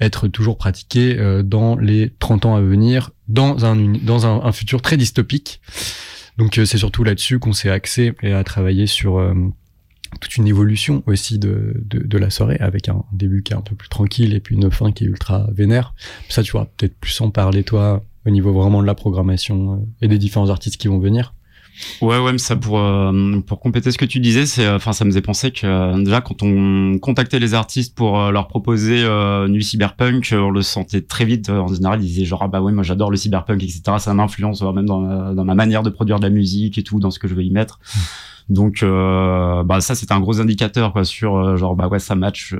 être 0.00 0.28
toujours 0.28 0.56
pratiquée 0.56 1.18
euh, 1.18 1.42
dans 1.42 1.76
les 1.76 2.12
30 2.18 2.46
ans 2.46 2.56
à 2.56 2.60
venir, 2.60 3.10
dans 3.28 3.64
un, 3.64 3.76
dans 3.76 4.26
un, 4.26 4.52
futur 4.52 4.80
très 4.80 4.96
dystopique. 4.96 5.60
Donc 6.38 6.54
c'est 6.54 6.78
surtout 6.78 7.04
là-dessus 7.04 7.38
qu'on 7.38 7.52
s'est 7.52 7.70
axé 7.70 8.14
et 8.22 8.32
à 8.32 8.44
travailler 8.44 8.86
sur 8.86 9.20
toute 10.20 10.36
une 10.36 10.46
évolution 10.46 11.02
aussi 11.06 11.40
de, 11.40 11.74
de, 11.84 11.98
de, 11.98 12.18
la 12.18 12.30
soirée, 12.30 12.56
avec 12.60 12.88
un 12.88 13.04
début 13.12 13.42
qui 13.42 13.52
est 13.52 13.56
un 13.56 13.60
peu 13.60 13.74
plus 13.74 13.88
tranquille 13.88 14.32
et 14.34 14.40
puis 14.40 14.54
une 14.54 14.70
fin 14.70 14.92
qui 14.92 15.02
est 15.02 15.08
ultra 15.08 15.48
vénère. 15.52 15.94
Ça, 16.28 16.44
tu 16.44 16.52
vois, 16.52 16.66
peut-être 16.76 16.96
plus 16.96 17.20
en 17.20 17.30
parler, 17.30 17.64
toi, 17.64 18.04
au 18.24 18.30
niveau 18.30 18.52
vraiment 18.52 18.80
de 18.80 18.86
la 18.86 18.94
programmation 18.94 19.84
et 20.00 20.06
des 20.06 20.18
différents 20.18 20.48
artistes 20.48 20.76
qui 20.76 20.86
vont 20.86 21.00
venir. 21.00 21.34
Ouais, 22.00 22.18
ouais, 22.18 22.32
mais 22.32 22.38
ça 22.38 22.56
pour 22.56 22.78
euh, 22.78 23.40
pour 23.46 23.60
compléter 23.60 23.90
ce 23.90 23.98
que 23.98 24.04
tu 24.04 24.20
disais, 24.20 24.46
c'est 24.46 24.68
enfin 24.68 24.92
ça 24.92 25.04
me 25.04 25.10
faisait 25.10 25.22
penser 25.22 25.50
que 25.50 25.66
euh, 25.66 26.02
déjà 26.02 26.20
quand 26.20 26.42
on 26.42 26.98
contactait 26.98 27.38
les 27.38 27.54
artistes 27.54 27.94
pour 27.94 28.20
euh, 28.20 28.30
leur 28.30 28.48
proposer 28.48 29.06
Nuit 29.48 29.64
Cyberpunk, 29.64 30.34
on 30.36 30.50
le 30.50 30.62
sentait 30.62 31.02
très 31.02 31.24
vite. 31.24 31.50
en 31.50 31.68
général, 31.68 32.02
ils 32.02 32.06
disaient 32.06 32.24
genre 32.24 32.42
ah 32.42 32.48
bah 32.48 32.60
ouais, 32.60 32.72
moi 32.72 32.82
j'adore 32.82 33.10
le 33.10 33.16
cyberpunk, 33.16 33.62
etc. 33.62 33.82
Ça 33.98 34.14
m'influence 34.14 34.62
même 34.62 34.86
dans 34.86 35.00
ma, 35.00 35.34
dans 35.34 35.44
ma 35.44 35.54
manière 35.54 35.82
de 35.82 35.90
produire 35.90 36.18
de 36.18 36.24
la 36.24 36.30
musique 36.30 36.78
et 36.78 36.82
tout, 36.82 37.00
dans 37.00 37.10
ce 37.10 37.18
que 37.18 37.28
je 37.28 37.34
veux 37.34 37.44
y 37.44 37.50
mettre. 37.50 37.78
Mmh. 37.78 37.98
Donc 38.50 38.82
bah 38.82 39.80
ça 39.80 39.94
c'était 39.94 40.14
un 40.14 40.20
gros 40.20 40.40
indicateur 40.40 40.94
quoi 40.94 41.04
sur 41.04 41.58
genre 41.58 41.76
bah 41.76 41.88
ouais 41.88 41.98
ça 41.98 42.14
match 42.14 42.54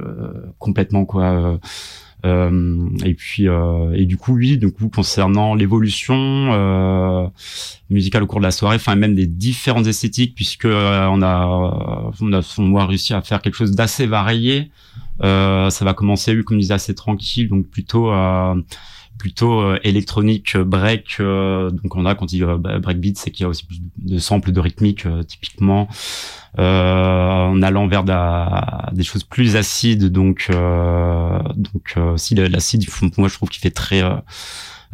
complètement 0.59 1.07
quoi 1.07 1.25
euh, 1.25 1.59
et 2.25 3.15
puis 3.15 3.49
euh, 3.49 3.93
et 3.95 4.05
du 4.05 4.17
coup 4.17 4.35
oui, 4.35 4.59
du 4.59 4.73
coup 4.73 4.89
concernant 4.89 5.55
l'évolution 5.55 6.17
euh, 6.53 7.27
musicale 7.91 8.25
au 8.25 8.27
cours 8.27 8.41
de 8.41 8.45
la 8.45 8.51
soirée, 8.51 8.77
enfin 8.77 8.97
même 8.97 9.15
des 9.15 9.27
différentes 9.27 9.87
esthétiques, 9.87 10.35
puisque 10.35 10.67
on 10.67 11.23
a 11.23 11.47
on 12.21 12.33
a 12.33 12.57
on 12.59 12.77
a 12.77 12.87
réussi 12.87 13.15
à 13.15 13.23
faire 13.23 13.41
quelque 13.41 13.55
chose 13.55 13.73
d'assez 13.73 14.07
varié. 14.07 14.71
ça 15.21 15.71
va 15.81 15.95
commencer, 15.95 16.43
comme 16.45 16.57
je 16.57 16.63
disais, 16.63 16.75
assez 16.75 16.95
tranquille, 16.95 17.49
donc 17.49 17.69
plutôt 17.69 18.11
plutôt 19.19 19.75
électronique 19.83 20.57
break 20.57 21.19
donc 21.19 21.97
on 21.97 22.07
a 22.07 22.15
quand 22.15 22.33
il 22.33 22.41
dit 22.41 22.45
breakbeat 22.81 23.19
c'est 23.19 23.31
qu'il 23.31 23.45
y 23.45 23.47
a 23.47 23.49
aussi 23.49 23.67
plus 23.67 23.81
de 23.99 24.19
samples 24.19 24.53
de 24.53 24.61
rythmique 24.61 25.07
typiquement 25.27 25.89
euh, 26.59 27.45
en 27.45 27.63
allant 27.63 27.87
vers 27.87 28.05
des 28.93 29.05
choses 29.05 29.25
plus 29.25 29.57
acides. 29.57 30.07
Donc, 30.07 30.47
euh, 30.51 31.39
donc 31.55 31.95
euh, 31.97 32.17
si 32.17 32.35
l'acide, 32.35 32.85
moi 33.17 33.29
je 33.29 33.35
trouve 33.35 33.49
qu'il 33.49 33.61
fait 33.61 33.71
très 33.71 34.03
euh, 34.03 34.17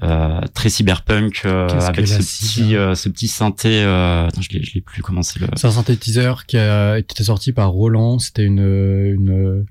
très 0.01 0.69
cyberpunk 0.69 1.43
euh, 1.45 1.69
avec 1.69 2.09
ce 2.09 2.19
petit 2.19 2.77
euh, 2.77 2.95
ce 2.95 3.09
petit 3.09 3.29
synthé 3.29 3.83
euh, 3.83 4.27
attends, 4.27 4.41
je 4.41 4.51
l'ai 4.51 4.63
je 4.63 4.75
l'ai 4.75 4.81
plus 4.81 5.03
commencé 5.03 5.39
le 5.39 5.47
c'est 5.57 5.67
un 5.67 5.71
synthétiseur 5.71 6.47
qui 6.47 6.57
a 6.57 6.99
été 6.99 7.23
sorti 7.23 7.53
par 7.53 7.71
Roland. 7.71 8.19
C'était 8.19 8.45
une, 8.45 8.59
une 8.59 9.65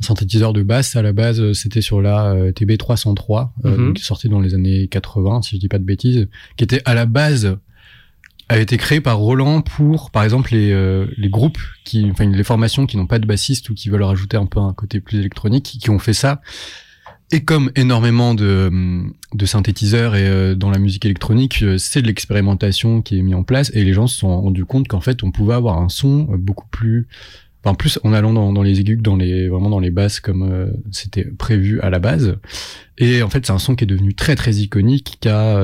un 0.00 0.04
synthétiseur 0.04 0.52
de 0.52 0.62
basse 0.62 0.96
à 0.96 1.02
la 1.02 1.12
base 1.12 1.52
c'était 1.52 1.80
sur 1.80 2.00
la 2.00 2.52
TB 2.54 2.76
303 2.78 3.52
mm 3.64 3.94
qui 3.94 4.02
est 4.02 4.04
sorti 4.04 4.28
dans 4.28 4.40
les 4.40 4.54
années 4.54 4.88
80 4.88 5.42
si 5.42 5.56
je 5.56 5.60
dis 5.60 5.68
pas 5.68 5.78
de 5.78 5.84
bêtises 5.84 6.28
qui 6.56 6.64
était 6.64 6.82
à 6.84 6.94
la 6.94 7.06
base 7.06 7.58
a 8.48 8.58
été 8.58 8.76
créé 8.76 9.00
par 9.00 9.18
Roland 9.18 9.62
pour, 9.62 10.10
par 10.10 10.22
exemple, 10.22 10.52
les, 10.52 10.70
euh, 10.70 11.06
les 11.16 11.28
groupes 11.28 11.58
qui, 11.84 12.08
enfin, 12.10 12.26
les 12.26 12.44
formations 12.44 12.86
qui 12.86 12.96
n'ont 12.96 13.06
pas 13.06 13.18
de 13.18 13.26
bassiste 13.26 13.70
ou 13.70 13.74
qui 13.74 13.88
veulent 13.88 14.02
rajouter 14.02 14.36
un 14.36 14.46
peu 14.46 14.60
un 14.60 14.74
côté 14.74 15.00
plus 15.00 15.18
électronique, 15.18 15.78
qui 15.80 15.90
ont 15.90 15.98
fait 15.98 16.12
ça. 16.12 16.42
Et 17.32 17.42
comme 17.42 17.72
énormément 17.74 18.34
de, 18.34 18.70
de 19.32 19.46
synthétiseurs 19.46 20.14
et 20.14 20.28
euh, 20.28 20.54
dans 20.54 20.70
la 20.70 20.78
musique 20.78 21.04
électronique, 21.04 21.62
euh, 21.62 21.78
c'est 21.78 22.02
de 22.02 22.06
l'expérimentation 22.06 23.02
qui 23.02 23.18
est 23.18 23.22
mise 23.22 23.34
en 23.34 23.42
place 23.42 23.70
et 23.74 23.82
les 23.82 23.92
gens 23.92 24.06
se 24.06 24.18
sont 24.18 24.40
rendus 24.40 24.64
compte 24.64 24.88
qu'en 24.88 25.00
fait, 25.00 25.22
on 25.24 25.30
pouvait 25.30 25.54
avoir 25.54 25.78
un 25.78 25.88
son 25.88 26.24
beaucoup 26.38 26.68
plus, 26.70 27.08
en 27.64 27.74
plus 27.74 27.98
en 28.04 28.12
allant 28.12 28.32
dans, 28.32 28.52
dans 28.52 28.62
les 28.62 28.80
aigus, 28.80 29.00
dans 29.00 29.16
les 29.16 29.48
vraiment 29.48 29.70
dans 29.70 29.80
les 29.80 29.90
basses 29.90 30.20
comme 30.20 30.70
c'était 30.92 31.24
prévu 31.24 31.80
à 31.80 31.90
la 31.90 31.98
base. 31.98 32.36
Et 32.98 33.22
en 33.22 33.30
fait, 33.30 33.46
c'est 33.46 33.52
un 33.52 33.58
son 33.58 33.74
qui 33.74 33.84
est 33.84 33.88
devenu 33.88 34.14
très 34.14 34.36
très 34.36 34.52
iconique, 34.56 35.16
qui 35.20 35.28
a 35.28 35.58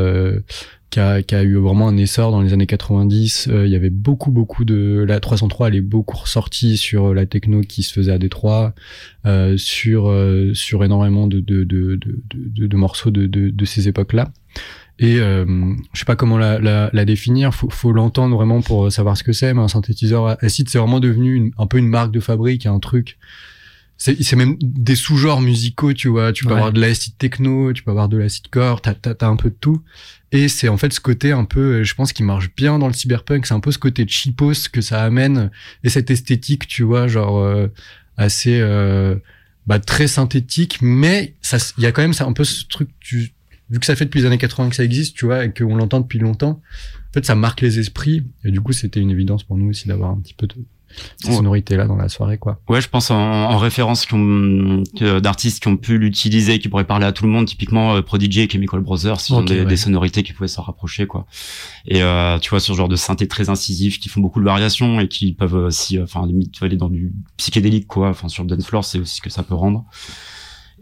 qui 0.90 0.98
a, 0.98 1.42
eu 1.42 1.56
vraiment 1.56 1.88
un 1.88 1.96
essor 1.96 2.32
dans 2.32 2.42
les 2.42 2.52
années 2.52 2.66
90. 2.66 3.48
Euh, 3.48 3.66
il 3.66 3.72
y 3.72 3.76
avait 3.76 3.90
beaucoup, 3.90 4.32
beaucoup 4.32 4.64
de... 4.64 5.04
La 5.06 5.20
303, 5.20 5.68
elle 5.68 5.76
est 5.76 5.80
beaucoup 5.80 6.16
ressortie 6.16 6.76
sur 6.76 7.06
euh, 7.10 7.14
la 7.14 7.26
techno 7.26 7.60
qui 7.60 7.84
se 7.84 7.92
faisait 7.92 8.12
à 8.12 8.18
Détroit, 8.18 8.74
euh, 9.24 9.56
sur, 9.56 10.08
euh, 10.08 10.52
sur 10.52 10.84
énormément 10.84 11.28
de, 11.28 11.38
de, 11.38 11.62
de, 11.62 11.96
de, 11.96 12.66
de 12.66 12.76
morceaux 12.76 13.10
de 13.10 13.64
ces 13.64 13.86
époques-là. 13.86 14.32
Et 14.98 15.18
euh, 15.18 15.46
je 15.94 15.98
sais 15.98 16.04
pas 16.04 16.16
comment 16.16 16.36
la, 16.36 16.58
la, 16.58 16.90
la 16.92 17.04
définir, 17.06 17.54
faut, 17.54 17.70
faut 17.70 17.92
l'entendre 17.92 18.36
vraiment 18.36 18.60
pour 18.60 18.92
savoir 18.92 19.16
ce 19.16 19.22
que 19.22 19.32
c'est, 19.32 19.54
mais 19.54 19.62
un 19.62 19.68
synthétiseur 19.68 20.36
acide, 20.44 20.68
c'est 20.68 20.78
vraiment 20.78 21.00
devenu 21.00 21.34
une, 21.34 21.52
un 21.56 21.66
peu 21.66 21.78
une 21.78 21.88
marque 21.88 22.12
de 22.12 22.20
fabrique, 22.20 22.66
un 22.66 22.78
truc. 22.80 23.16
C'est 24.02 24.34
même 24.34 24.56
des 24.62 24.96
sous-genres 24.96 25.42
musicaux, 25.42 25.92
tu 25.92 26.08
vois. 26.08 26.32
Tu 26.32 26.46
peux 26.46 26.52
avoir 26.54 26.72
de 26.72 26.80
l'acid 26.80 27.18
techno, 27.18 27.74
tu 27.74 27.82
peux 27.82 27.90
avoir 27.90 28.08
de 28.08 28.16
l'acid 28.16 28.48
core, 28.48 28.80
t'as 28.80 28.94
as, 29.20 29.26
un 29.26 29.36
peu 29.36 29.50
de 29.50 29.56
tout. 29.60 29.82
Et 30.32 30.48
c'est 30.48 30.68
en 30.68 30.78
fait 30.78 30.90
ce 30.94 31.00
côté 31.00 31.32
un 31.32 31.44
peu, 31.44 31.82
je 31.84 31.94
pense, 31.94 32.14
qui 32.14 32.22
marche 32.22 32.48
bien 32.54 32.78
dans 32.78 32.86
le 32.86 32.94
cyberpunk. 32.94 33.44
C'est 33.44 33.52
un 33.52 33.60
peu 33.60 33.70
ce 33.72 33.78
côté 33.78 34.06
cheapos 34.08 34.70
que 34.72 34.80
ça 34.80 35.02
amène 35.02 35.50
et 35.84 35.90
cette 35.90 36.10
esthétique, 36.10 36.66
tu 36.66 36.82
vois, 36.82 37.08
genre 37.08 37.40
euh, 37.40 37.68
assez 38.16 38.58
euh, 38.58 39.16
bah, 39.66 39.78
très 39.78 40.06
synthétique, 40.06 40.78
mais 40.80 41.34
il 41.76 41.84
y 41.84 41.86
a 41.86 41.92
quand 41.92 42.00
même 42.00 42.14
ça 42.14 42.24
un 42.24 42.32
peu 42.32 42.44
ce 42.44 42.64
truc. 42.64 42.88
Tu, 43.00 43.34
vu 43.68 43.78
que 43.78 43.84
ça 43.84 43.96
fait 43.96 44.06
depuis 44.06 44.20
les 44.20 44.26
années 44.26 44.38
80 44.38 44.70
que 44.70 44.76
ça 44.76 44.84
existe, 44.84 45.14
tu 45.14 45.26
vois, 45.26 45.44
et 45.44 45.52
qu'on 45.52 45.76
l'entend 45.76 46.00
depuis 46.00 46.18
longtemps, 46.18 46.62
en 47.10 47.12
fait, 47.12 47.26
ça 47.26 47.34
marque 47.34 47.60
les 47.60 47.78
esprits. 47.78 48.24
Et 48.44 48.50
du 48.50 48.62
coup, 48.62 48.72
c'était 48.72 49.00
une 49.00 49.10
évidence 49.10 49.44
pour 49.44 49.58
nous 49.58 49.68
aussi 49.68 49.88
d'avoir 49.88 50.10
un 50.10 50.16
petit 50.16 50.34
peu 50.34 50.46
de 50.46 50.54
cette 51.18 51.32
sonorité 51.32 51.76
là 51.76 51.86
dans 51.86 51.96
la 51.96 52.08
soirée 52.08 52.38
quoi. 52.38 52.60
Ouais 52.68 52.80
je 52.80 52.88
pense 52.88 53.10
en, 53.10 53.16
en 53.16 53.58
référence 53.58 54.06
d'artistes 55.20 55.62
qui 55.62 55.68
ont 55.68 55.76
pu 55.76 55.98
l'utiliser 55.98 56.58
qui 56.58 56.68
pourraient 56.68 56.84
parler 56.84 57.06
à 57.06 57.12
tout 57.12 57.24
le 57.24 57.30
monde 57.30 57.46
typiquement 57.46 57.94
euh, 57.94 58.02
Prodigy 58.02 58.40
et 58.40 58.48
Chemical 58.48 58.80
Brothers 58.80 59.16
ils 59.28 59.34
ont 59.34 59.42
des, 59.42 59.64
des, 59.64 59.76
sonorités 59.76 60.22
qui 60.22 60.32
pouvaient 60.32 60.48
s'en 60.48 60.62
rapprocher 60.62 61.06
quoi. 61.06 61.26
Et 61.86 62.02
euh, 62.02 62.38
tu 62.38 62.50
vois 62.50 62.60
sur 62.60 62.74
ce 62.74 62.78
genre 62.78 62.88
de 62.88 62.96
synthé 62.96 63.28
très 63.28 63.50
incisif 63.50 64.00
qui 64.00 64.08
font 64.08 64.20
beaucoup 64.20 64.40
de 64.40 64.44
variations 64.44 65.00
et 65.00 65.08
qui 65.08 65.32
peuvent 65.32 65.54
aussi 65.54 65.98
euh, 65.98 66.04
enfin 66.04 66.26
limite 66.26 66.54
aller 66.62 66.76
dans 66.76 66.88
du 66.88 67.12
psychédélique 67.36 67.86
quoi 67.86 68.08
enfin 68.08 68.28
sur 68.28 68.42
le 68.42 68.48
dance 68.48 68.66
floor 68.66 68.84
c'est 68.84 68.98
aussi 68.98 69.16
ce 69.16 69.22
que 69.22 69.30
ça 69.30 69.42
peut 69.42 69.54
rendre 69.54 69.84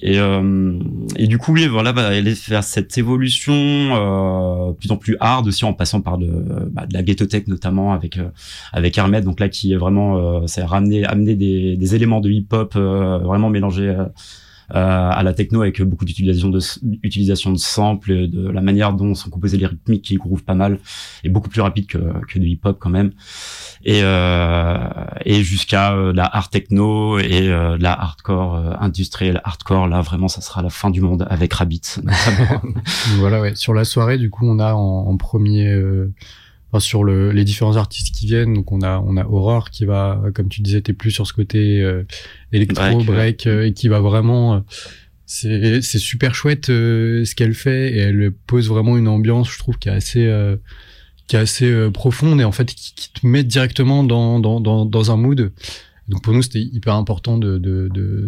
et, 0.01 0.19
euh, 0.19 0.79
du 1.19 1.39
coup, 1.39 1.53
oui, 1.53 1.67
voilà, 1.67 1.93
bah, 1.93 2.15
elle 2.15 2.29
est 2.29 2.35
faire 2.35 2.63
cette 2.63 2.97
évolution 2.99 3.53
euh, 3.55 4.73
plus 4.73 4.91
en 4.93 4.97
plus 4.97 5.17
hard 5.19 5.47
aussi 5.47 5.65
en 5.65 5.73
passant 5.73 6.01
par 6.01 6.19
de, 6.19 6.71
bah, 6.71 6.87
de 6.87 6.95
la 6.95 7.03
ghetto 7.03 7.27
tech 7.27 7.47
notamment 7.49 7.93
avec 7.93 8.19
euh, 8.19 8.29
avec 8.73 8.97
Hermet, 8.97 9.23
donc 9.23 9.41
là 9.41 9.49
qui 9.49 9.73
est 9.73 9.77
vraiment, 9.77 10.17
euh, 10.43 10.47
ça 10.47 10.63
a 10.63 10.67
ramené, 10.67 11.05
amené 11.05 11.35
des, 11.35 11.77
des 11.77 11.95
éléments 11.95 12.21
de 12.21 12.31
hip 12.31 12.47
hop 12.53 12.75
euh, 12.77 13.19
vraiment 13.19 13.51
mélangés 13.51 13.89
euh, 13.89 14.07
à 14.71 15.23
la 15.23 15.33
techno 15.33 15.63
avec 15.63 15.81
beaucoup 15.83 16.05
d'utilisation 16.05 16.51
de 16.51 16.61
utilisation 17.03 17.51
de 17.53 17.59
samples, 17.59 18.29
de 18.29 18.49
la 18.51 18.61
manière 18.61 18.93
dont 18.93 19.15
sont 19.15 19.31
composés 19.31 19.57
les 19.57 19.67
rythmiques 19.67 20.05
qui 20.05 20.17
groove 20.17 20.45
pas 20.45 20.55
mal 20.55 20.79
et 21.25 21.31
beaucoup 21.31 21.49
plus 21.49 21.63
rapide 21.63 21.87
que, 21.87 21.99
que 22.29 22.39
du 22.39 22.49
hip 22.49 22.61
hop 22.65 22.77
quand 22.79 22.91
même 22.91 23.13
et 23.85 24.01
euh, 24.03 24.77
et 25.25 25.43
jusqu'à 25.43 25.95
euh, 25.95 26.13
la 26.13 26.25
hard 26.25 26.51
techno 26.51 27.19
et 27.19 27.49
euh, 27.49 27.77
la 27.79 27.93
hardcore 27.93 28.57
industrielle 28.81 29.41
hardcore. 29.45 29.89
Là 29.89 30.01
vraiment 30.01 30.29
ça 30.29 30.41
sera 30.41 30.63
la 30.63 30.71
fin 30.71 30.91
du 30.91 31.01
monde 31.01 31.27
avec 31.31 31.53
Rabbit. 31.53 31.83
Voilà 33.19 33.41
ouais. 33.41 33.55
Sur 33.55 33.75
la 33.75 33.85
soirée 33.85 34.19
du 34.19 34.31
coup 34.31 34.47
on 34.47 34.59
a 34.59 34.75
en, 34.75 35.09
en 35.09 35.17
premier 35.17 35.67
sur 36.79 37.03
le, 37.03 37.33
les 37.33 37.45
différents 37.45 37.77
artistes 37.77 38.15
qui 38.15 38.27
viennent. 38.27 38.53
Donc 38.53 38.71
on 38.73 38.83
a 38.83 38.99
on 38.99 39.17
a 39.17 39.25
Aurore 39.25 39.71
qui 39.71 39.87
va, 39.87 40.21
comme 40.35 40.49
tu 40.49 40.61
disais, 40.61 40.83
t'es 40.83 40.93
plus 40.93 41.11
sur 41.11 41.27
ce 41.27 41.33
côté 41.33 41.81
euh, 41.81 42.05
électro 42.53 43.03
break, 43.05 43.47
euh, 43.47 43.67
et 43.67 43.73
qui 43.73 43.89
va 43.89 44.01
vraiment. 44.01 44.57
Euh, 44.57 44.61
c'est 45.25 45.83
c'est 45.83 45.99
super 45.99 46.35
chouette 46.35 46.67
ce 46.67 47.35
qu'elle 47.35 47.55
fait. 47.55 47.93
Et 47.93 47.99
elle 47.99 48.33
pose 48.47 48.69
vraiment 48.69 48.97
une 48.97 49.09
ambiance, 49.09 49.51
je 49.51 49.59
trouve, 49.59 49.79
qui 49.79 49.89
est 49.89 49.93
assez 49.93 50.27
qui 51.29 51.37
est 51.37 51.39
assez 51.39 51.91
profonde 51.93 52.41
et 52.41 52.45
en 52.45 52.53
fait 52.53 52.75
qui, 52.75 53.13
te 53.13 53.27
met 53.27 53.45
directement 53.45 54.03
dans 54.03 54.41
dans 54.41 54.61
dans, 54.61 54.85
dans 54.85 55.11
un 55.13 55.17
mood. 55.17 55.53
Donc 56.09 56.23
pour 56.23 56.33
nous 56.33 56.43
c'était 56.43 56.63
hyper 56.63 56.95
important 56.95 57.39
de 57.39 57.59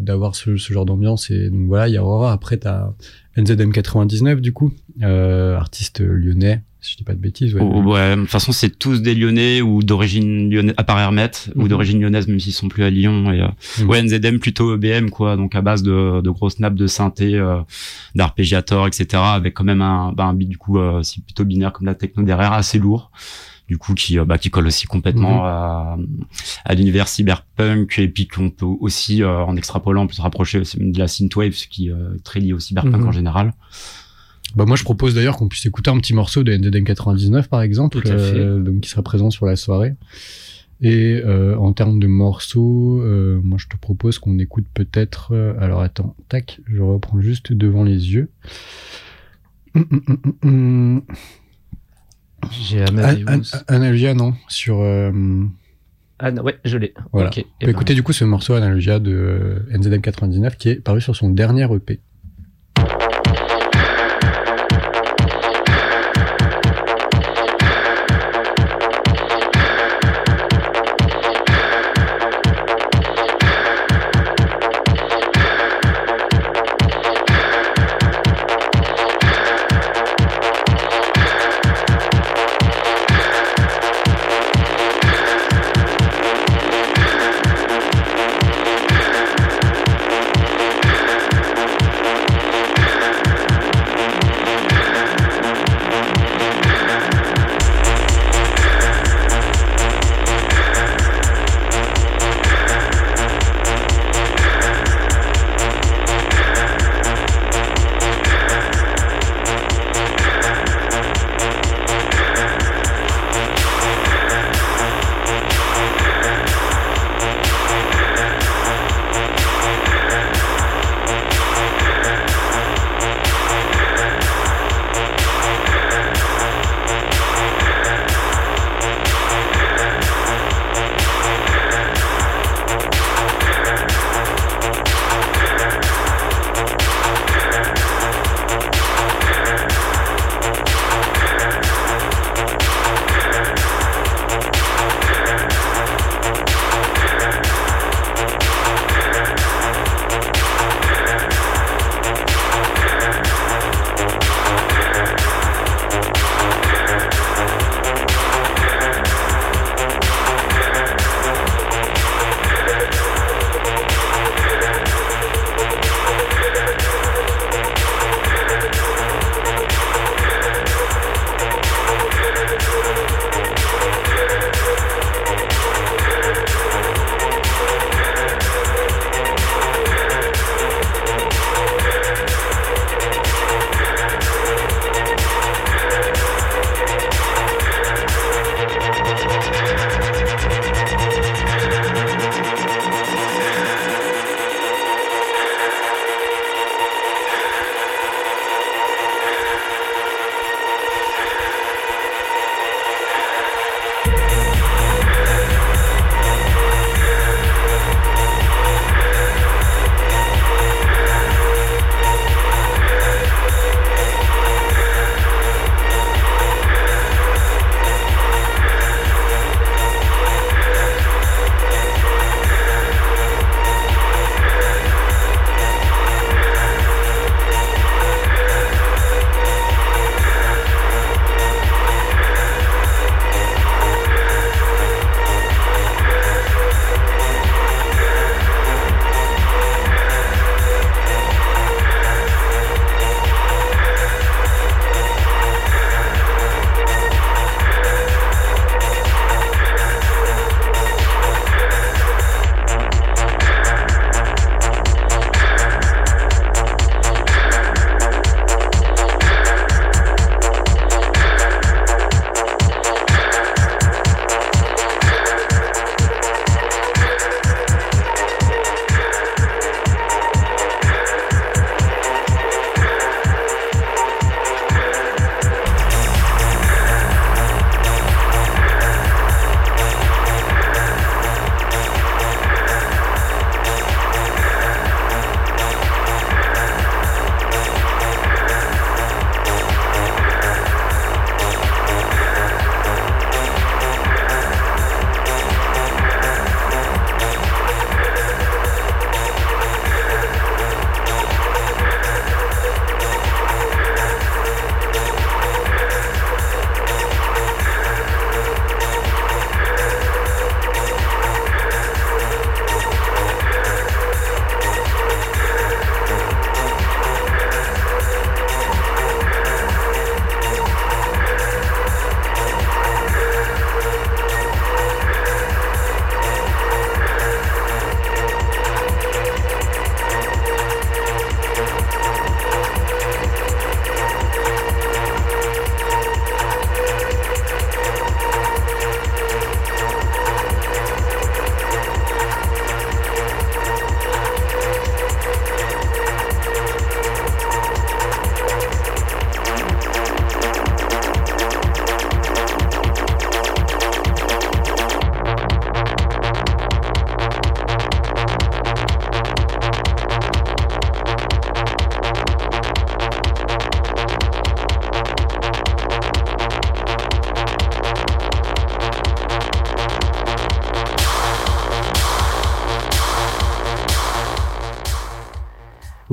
d'avoir 0.01 0.33
de, 0.33 0.37
ce, 0.37 0.57
ce 0.57 0.73
genre 0.73 0.85
d'ambiance 0.85 1.31
et 1.31 1.51
donc 1.51 1.67
voilà 1.67 1.89
il 1.89 1.95
y 1.95 1.97
a 1.97 2.05
Aurora 2.05 2.33
après 2.33 2.59
t'as 2.59 2.93
NZM 3.37 3.73
99 3.73 4.41
du 4.41 4.53
coup 4.53 4.73
artiste 5.03 6.01
lyonnais 6.01 6.63
si 6.81 6.93
je 6.93 6.97
dis 6.99 7.05
pas 7.05 7.15
de 7.15 7.19
bêtises. 7.19 7.55
Ouais, 7.55 7.63
ouais 7.63 8.17
de 8.17 8.21
toute 8.23 8.31
façon, 8.31 8.53
c'est 8.53 8.79
tous 8.79 9.03
des 9.03 9.15
Lyonnais 9.15 9.61
ou 9.61 9.83
d'origine 9.83 10.51
lyonnaise, 10.51 10.75
à 10.77 10.85
part 10.85 10.99
Hermet, 10.99 11.31
ou 11.55 11.63
mhm. 11.63 11.69
d'origine 11.69 12.01
lyonnaise, 12.01 12.27
même 12.27 12.41
s'ils 12.41 12.55
sont 12.55 12.69
plus 12.69 12.85
à 12.85 12.91
Lyon. 12.91 13.33
Et, 13.33 13.43
euh, 13.43 13.49
mhm. 13.81 13.89
Ouais, 13.89 14.03
NZM 14.03 14.39
plutôt 14.39 14.75
EBM, 14.75 15.11
quoi, 15.11 15.37
donc 15.37 15.55
à 15.55 15.61
base 15.61 15.83
de, 15.83 16.21
de 16.21 16.31
grosses 16.31 16.59
nappes 16.59 16.75
de 16.75 16.87
synthé, 16.87 17.35
euh, 17.35 17.61
d'arpégiator, 18.15 18.87
etc., 18.87 19.07
avec 19.15 19.55
quand 19.55 19.65
même 19.65 19.83
un, 19.83 20.13
bah, 20.13 20.25
un 20.25 20.35
beat, 20.35 20.49
du 20.49 20.59
coup, 20.59 20.79
euh, 20.79 21.03
c'est 21.03 21.23
plutôt 21.23 21.45
binaire 21.45 21.73
comme 21.73 21.87
la 21.87 21.95
techno 21.95 22.23
derrière, 22.23 22.53
assez 22.53 22.79
lourd 22.79 23.11
du 23.69 23.79
coup 23.79 23.95
qui 23.95 24.19
euh, 24.19 24.25
bah, 24.25 24.37
qui 24.37 24.51
colle 24.51 24.67
aussi 24.67 24.89
complètement 24.89 25.43
mhm. 25.43 25.45
à, 25.45 25.97
à 26.65 26.75
l'univers 26.75 27.07
cyberpunk 27.07 28.01
et 28.01 28.09
puis 28.09 28.27
qu'on 28.27 28.51
peut 28.51 28.67
aussi 28.67 29.23
euh, 29.23 29.45
en 29.45 29.55
extrapolant 29.55 30.09
peut 30.09 30.15
se 30.15 30.21
rapprocher 30.21 30.61
de 30.61 30.99
la 30.99 31.07
synthwave 31.07 31.53
ce 31.53 31.69
qui 31.69 31.89
est 31.89 32.25
très 32.25 32.41
lié 32.41 32.53
au 32.53 32.59
cyberpunk 32.59 33.07
en 33.07 33.13
général 33.13 33.53
bah 34.57 34.65
moi 34.67 34.77
je 34.77 34.85
propose 34.85 35.15
d'ailleurs 35.15 35.37
qu'on 35.37 35.49
puisse 35.49 35.67
écouter 35.67 35.91
un 35.91 35.99
petit 35.99 36.15
morceau 36.15 36.43
de 36.43 36.53
NDDM 36.53 36.85
99 36.85 37.49
par 37.49 37.63
exemple, 37.63 37.99
euh, 38.07 38.59
donc 38.59 38.81
qui 38.81 38.91
sera 38.91 39.03
présent 39.03 39.31
sur 39.31 39.47
la 39.47 39.57
soirée. 39.57 39.95
Et 40.83 41.21
euh, 41.25 41.57
en 41.59 41.73
termes 41.73 42.01
de 42.01 42.07
morceaux, 42.07 43.03
euh, 43.03 43.41
moi 43.43 43.59
je 43.61 43.67
te 43.69 43.77
propose 43.77 44.19
qu'on 44.19 44.39
écoute 44.39 44.65
peut-être. 44.73 45.35
Alors 45.59 45.83
attends, 45.83 46.17
tac, 46.29 46.61
je 46.67 46.81
reprends 46.83 47.21
juste 47.21 47.53
devant 47.53 47.85
les 47.85 48.15
yeux. 48.15 48.31
J'ai 52.63 52.83
Amadeus. 52.83 53.53
Analogia, 53.69 54.15
non 54.15 54.35
Sur. 54.49 54.81
Ah 56.23 56.31
ouais, 56.33 56.59
je 56.65 56.77
l'ai. 56.77 56.93
Voilà. 57.13 57.29
Okay. 57.29 57.47
Bah, 57.63 57.71
écoutez 57.71 57.95
du 57.95 58.03
coup 58.03 58.13
ce 58.13 58.25
morceau 58.25 58.55
Analogia 58.55 58.99
de 58.99 59.65
NZM 59.71 60.01
99 60.01 60.57
qui 60.57 60.71
est 60.71 60.77
paru 60.77 61.01
sur 61.01 61.15
son 61.15 61.31
dernier 61.31 61.67
EP. 61.75 62.01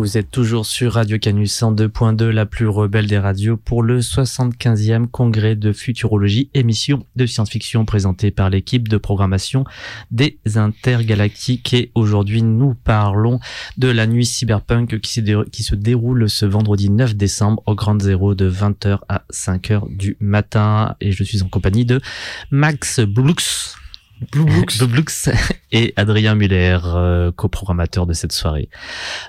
Vous 0.07 0.17
êtes 0.17 0.31
toujours 0.31 0.65
sur 0.65 0.93
Radio 0.93 1.19
Canus 1.19 1.53
102.2, 1.61 2.29
la 2.29 2.45
plus 2.45 2.69
rebelle 2.69 3.07
des 3.07 3.19
radios, 3.19 3.57
pour 3.57 3.83
le 3.83 3.99
75e 3.99 5.05
congrès 5.05 5.57
de 5.57 5.73
futurologie, 5.73 6.49
émission 6.53 7.05
de 7.17 7.25
science-fiction 7.25 7.83
présentée 7.83 8.31
par 8.31 8.49
l'équipe 8.49 8.87
de 8.87 8.95
programmation 8.95 9.65
des 10.09 10.39
intergalactiques. 10.55 11.73
Et 11.73 11.91
aujourd'hui, 11.93 12.41
nous 12.41 12.73
parlons 12.73 13.41
de 13.77 13.89
la 13.89 14.07
nuit 14.07 14.25
cyberpunk 14.25 15.01
qui, 15.01 15.11
se 15.63 15.75
déroule 15.75 16.29
ce 16.29 16.45
vendredi 16.45 16.89
9 16.89 17.17
décembre 17.17 17.61
au 17.65 17.75
Grand 17.75 18.01
Zéro 18.01 18.33
de 18.33 18.49
20h 18.49 18.99
à 19.09 19.25
5h 19.33 19.93
du 19.93 20.15
matin. 20.21 20.95
Et 21.01 21.11
je 21.11 21.25
suis 21.25 21.41
en 21.41 21.49
compagnie 21.49 21.83
de 21.83 21.99
Max 22.49 23.01
Blux. 23.01 23.75
Blue 24.31 24.45
Blue 24.45 25.05
et 25.71 25.93
Adrien 25.95 26.35
Muller, 26.35 26.79
euh, 26.85 27.31
coprogrammateur 27.31 28.07
de 28.07 28.13
cette 28.13 28.31
soirée. 28.31 28.69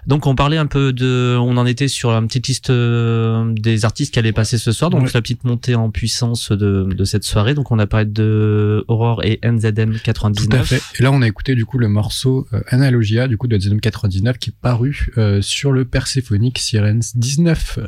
Donc 0.06 0.26
on 0.26 0.34
parlait 0.34 0.56
un 0.56 0.66
peu 0.66 0.92
de, 0.92 1.36
on 1.38 1.56
en 1.56 1.66
était 1.66 1.88
sur 1.88 2.10
une 2.10 2.26
petite 2.26 2.48
liste 2.48 2.70
euh, 2.70 3.52
des 3.52 3.84
artistes 3.84 4.12
qui 4.12 4.18
allaient 4.18 4.32
passer 4.32 4.56
ce 4.56 4.72
soir, 4.72 4.90
donc 4.90 5.12
la 5.12 5.20
petite 5.20 5.44
montée 5.44 5.74
en 5.74 5.90
puissance 5.90 6.52
de, 6.52 6.84
de 6.84 7.04
cette 7.04 7.24
soirée. 7.24 7.54
Donc 7.54 7.70
on 7.70 7.78
a 7.78 7.86
parlé 7.86 8.06
de 8.06 8.84
Aurore 8.88 9.22
et 9.24 9.40
NZM 9.42 9.98
99. 9.98 10.48
Tout 10.48 10.56
à 10.56 10.64
fait. 10.64 10.82
Et 10.98 11.02
là 11.02 11.12
on 11.12 11.22
a 11.22 11.28
écouté 11.28 11.54
du 11.54 11.66
coup 11.66 11.78
le 11.78 11.88
morceau 11.88 12.46
euh, 12.52 12.60
Analogia 12.68 13.28
du 13.28 13.36
coup 13.36 13.46
de 13.46 13.56
NZM 13.56 13.80
99 13.80 14.38
qui 14.38 14.50
est 14.50 14.56
paru 14.60 15.08
euh, 15.18 15.42
sur 15.42 15.72
le 15.72 15.84
Persephonic 15.84 16.58
Sirens 16.58 17.12
19. 17.14 17.78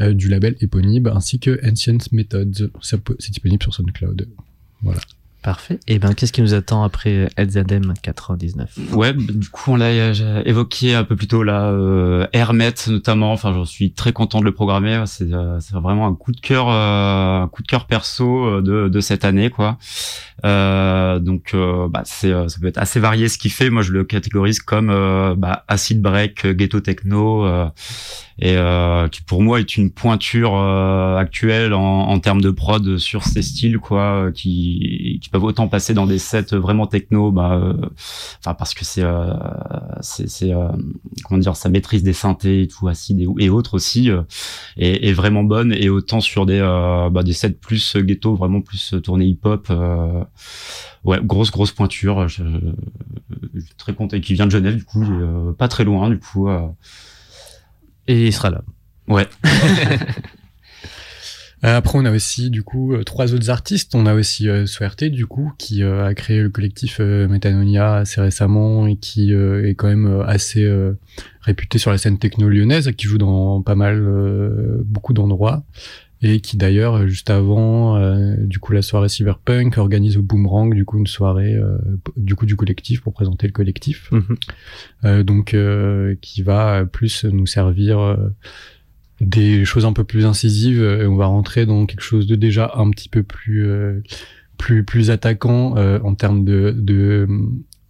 du 0.00 0.28
label 0.28 0.56
éponyme 0.60 1.08
ainsi 1.08 1.38
que 1.38 1.60
Ancient 1.66 1.98
Methods. 2.12 2.70
C'est 2.80 3.30
disponible 3.30 3.62
sur 3.62 3.74
SoundCloud. 3.74 4.28
Voilà. 4.82 5.00
Parfait. 5.42 5.80
Et 5.88 5.98
ben, 5.98 6.12
qu'est-ce 6.12 6.34
qui 6.34 6.42
nous 6.42 6.52
attend 6.52 6.82
après 6.82 7.30
Edzadem 7.38 7.94
99 8.02 8.78
Ouais, 8.92 9.14
bah, 9.14 9.32
du 9.34 9.48
coup, 9.48 9.72
on 9.72 9.76
l'a 9.76 10.10
évoqué 10.44 10.94
un 10.94 11.04
peu 11.04 11.16
plus 11.16 11.28
tôt 11.28 11.42
là, 11.42 11.70
euh, 11.70 12.26
Hermet 12.34 12.74
notamment. 12.88 13.32
Enfin, 13.32 13.54
j'en 13.54 13.64
suis 13.64 13.92
très 13.92 14.12
content 14.12 14.40
de 14.40 14.44
le 14.44 14.52
programmer. 14.52 15.02
C'est 15.06 15.32
euh, 15.32 15.58
vraiment 15.72 16.06
un 16.06 16.14
coup 16.14 16.32
de 16.32 16.40
cœur, 16.40 16.68
euh, 16.68 17.42
un 17.42 17.48
coup 17.48 17.62
de 17.62 17.68
cœur 17.68 17.86
perso 17.86 18.44
euh, 18.44 18.88
de, 18.90 19.00
cette 19.00 19.24
année, 19.24 19.48
quoi. 19.48 19.78
Euh, 20.44 21.18
donc, 21.18 21.56
bah, 21.88 22.02
c'est 22.04 22.32
ça 22.48 22.60
peut 22.60 22.66
être 22.66 22.78
assez 22.78 23.00
varié 23.00 23.28
ce 23.28 23.38
qu'il 23.38 23.50
fait. 23.50 23.70
Moi, 23.70 23.80
je 23.80 23.92
le 23.92 24.04
catégorise 24.04 24.60
comme 24.60 24.88
bah, 25.38 25.64
acid 25.68 26.02
break, 26.02 26.46
ghetto 26.48 26.80
techno 26.80 27.46
et 28.40 28.56
euh, 28.56 29.08
qui 29.08 29.22
pour 29.22 29.42
moi 29.42 29.60
est 29.60 29.76
une 29.76 29.90
pointure 29.90 30.56
euh, 30.56 31.16
actuelle 31.16 31.74
en, 31.74 32.18
termes 32.20 32.40
de 32.40 32.50
prod 32.50 32.98
sur 32.98 33.22
ces 33.22 33.42
styles 33.42 33.78
quoi 33.78 34.30
qui 34.34 35.20
peuvent 35.30 35.44
autant 35.44 35.68
passer 35.68 35.94
dans 35.94 36.06
des 36.06 36.18
sets 36.18 36.56
vraiment 36.56 36.86
techno 36.86 37.30
bah 37.32 37.52
euh, 37.54 37.74
enfin 38.38 38.54
parce 38.54 38.74
que 38.74 38.84
c'est 38.84 39.02
euh, 39.02 39.32
c'est 40.00 40.50
comment 41.24 41.38
dire 41.38 41.56
sa 41.56 41.68
maîtrise 41.68 42.02
des 42.02 42.12
synthés 42.12 42.62
et 42.62 42.68
tout 42.68 42.88
acide 42.88 43.20
et, 43.20 43.26
et 43.38 43.50
autres 43.50 43.74
aussi 43.74 44.10
est, 44.76 45.08
est, 45.08 45.12
vraiment 45.12 45.44
bonne 45.44 45.72
et 45.72 45.88
autant 45.88 46.20
sur 46.20 46.46
des 46.46 46.60
bah, 46.60 47.22
des 47.22 47.32
sets 47.32 47.50
plus 47.50 47.96
ghetto 47.96 48.34
vraiment 48.34 48.60
plus 48.60 48.94
tournés 49.02 49.26
hip 49.26 49.40
hop 49.44 49.72
ouais 51.04 51.20
grosse 51.22 51.50
grosse 51.50 51.72
pointure 51.72 52.28
je, 52.28 52.44
je, 52.44 53.60
très 53.78 53.94
content 53.94 54.20
qui 54.20 54.34
vient 54.34 54.46
de 54.46 54.50
Genève 54.50 54.76
du 54.76 54.84
coup 54.84 55.04
pas 55.58 55.68
très 55.68 55.84
loin 55.84 56.10
du 56.10 56.18
coup 56.18 56.48
et 58.10 58.26
il 58.26 58.32
sera 58.32 58.50
là. 58.50 58.62
Ouais. 59.06 59.28
Euh, 61.64 61.76
après, 61.76 61.98
on 61.98 62.04
a 62.04 62.12
aussi 62.12 62.50
du 62.50 62.62
coup 62.62 62.94
euh, 62.94 63.04
trois 63.04 63.34
autres 63.34 63.50
artistes. 63.50 63.94
On 63.94 64.06
a 64.06 64.14
aussi 64.14 64.48
euh, 64.48 64.64
du 65.10 65.26
coup 65.26 65.52
qui 65.58 65.82
euh, 65.82 66.06
a 66.06 66.14
créé 66.14 66.40
le 66.40 66.48
collectif 66.48 67.00
Metanonia 67.00 67.96
assez 67.96 68.20
récemment 68.20 68.86
et 68.86 68.96
qui 68.96 69.32
est 69.32 69.74
quand 69.74 69.88
même 69.88 70.22
assez 70.26 70.68
réputé 71.40 71.78
sur 71.78 71.90
la 71.90 71.98
scène 71.98 72.18
techno 72.18 72.48
lyonnaise, 72.48 72.90
qui 72.96 73.06
joue 73.06 73.18
dans 73.18 73.62
pas 73.62 73.74
mal, 73.74 74.02
beaucoup 74.84 75.12
d'endroits 75.12 75.64
et 76.22 76.40
qui 76.40 76.56
d'ailleurs 76.56 77.08
juste 77.08 77.30
avant 77.30 77.96
euh, 77.96 78.36
du 78.38 78.58
coup 78.58 78.72
la 78.72 78.82
soirée 78.82 79.08
cyberpunk 79.08 79.78
organise 79.78 80.18
au 80.18 80.22
Boomerang 80.22 80.74
du 80.74 80.84
coup 80.84 80.98
une 80.98 81.06
soirée 81.06 81.54
euh, 81.54 81.78
du 82.16 82.34
coup 82.34 82.46
du 82.46 82.56
collectif 82.56 83.00
pour 83.00 83.12
présenter 83.14 83.46
le 83.46 83.52
collectif 83.52 84.10
mhm. 84.12 84.36
euh, 85.04 85.22
donc 85.22 85.56
qui 86.20 86.42
va 86.42 86.84
plus 86.84 87.24
nous 87.24 87.46
servir 87.46 88.18
des 89.20 89.64
choses 89.64 89.84
un 89.84 89.92
peu 89.92 90.04
plus 90.04 90.26
incisives 90.26 90.82
et 90.82 91.06
on 91.06 91.16
va 91.16 91.26
rentrer 91.26 91.66
dans 91.66 91.86
quelque 91.86 92.02
chose 92.02 92.26
de 92.26 92.36
déjà 92.36 92.72
un 92.74 92.90
petit 92.90 93.08
peu 93.08 93.22
plus 93.22 93.68
plus 94.56 94.84
plus 94.84 95.10
attaquant 95.10 95.74
en 95.76 96.14
termes 96.14 96.44
de, 96.44 96.74
de 96.76 97.28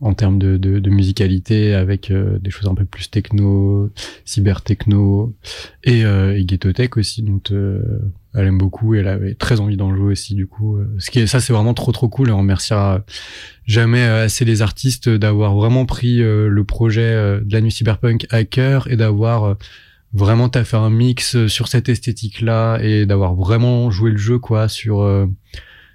en 0.01 0.14
termes 0.14 0.39
de, 0.39 0.57
de, 0.57 0.78
de 0.78 0.91
musicalité 0.91 1.74
avec 1.74 2.11
des 2.12 2.51
choses 2.51 2.68
un 2.68 2.74
peu 2.74 2.85
plus 2.87 3.11
techno, 3.11 3.91
cyber 4.24 4.62
techno 4.62 5.35
et, 5.85 6.05
euh, 6.05 6.37
et 6.37 6.45
ghetto 6.45 6.72
tech 6.72 6.97
aussi. 6.97 7.22
Donc 7.22 7.53
elle 8.35 8.47
aime 8.47 8.59
beaucoup 8.59 8.95
et 8.95 8.99
elle 8.99 9.09
avait 9.09 9.35
très 9.35 9.61
envie 9.61 9.76
d'en 9.76 9.95
jouer 9.95 10.12
aussi 10.12 10.35
du 10.35 10.47
coup. 10.47 10.76
Euh, 10.76 10.95
ce 10.99 11.11
qui 11.11 11.18
est, 11.20 11.26
ça 11.26 11.41
c'est 11.41 11.53
vraiment 11.53 11.74
trop 11.74 11.93
trop 11.93 12.09
cool 12.09 12.28
et 12.28 12.33
on 12.33 12.39
remerciera 12.39 13.05
jamais 13.66 14.03
euh, 14.03 14.24
assez 14.24 14.45
les 14.45 14.62
artistes 14.62 15.09
d'avoir 15.09 15.55
vraiment 15.55 15.85
pris 15.85 16.22
euh, 16.22 16.49
le 16.49 16.64
projet 16.64 17.11
de 17.11 17.53
la 17.53 17.61
nuit 17.61 17.72
cyberpunk 17.72 18.26
à 18.31 18.45
cœur 18.45 18.91
et 18.91 18.97
d'avoir 18.97 19.57
vraiment 20.12 20.48
taffé 20.48 20.76
un 20.76 20.90
mix 20.90 21.46
sur 21.46 21.68
cette 21.68 21.88
esthétique 21.88 22.40
là 22.40 22.78
et 22.82 23.06
d'avoir 23.06 23.34
vraiment 23.34 23.90
joué 23.90 24.11
le 24.11 24.16
jeu 24.16 24.38
quoi 24.38 24.68
sur 24.68 25.28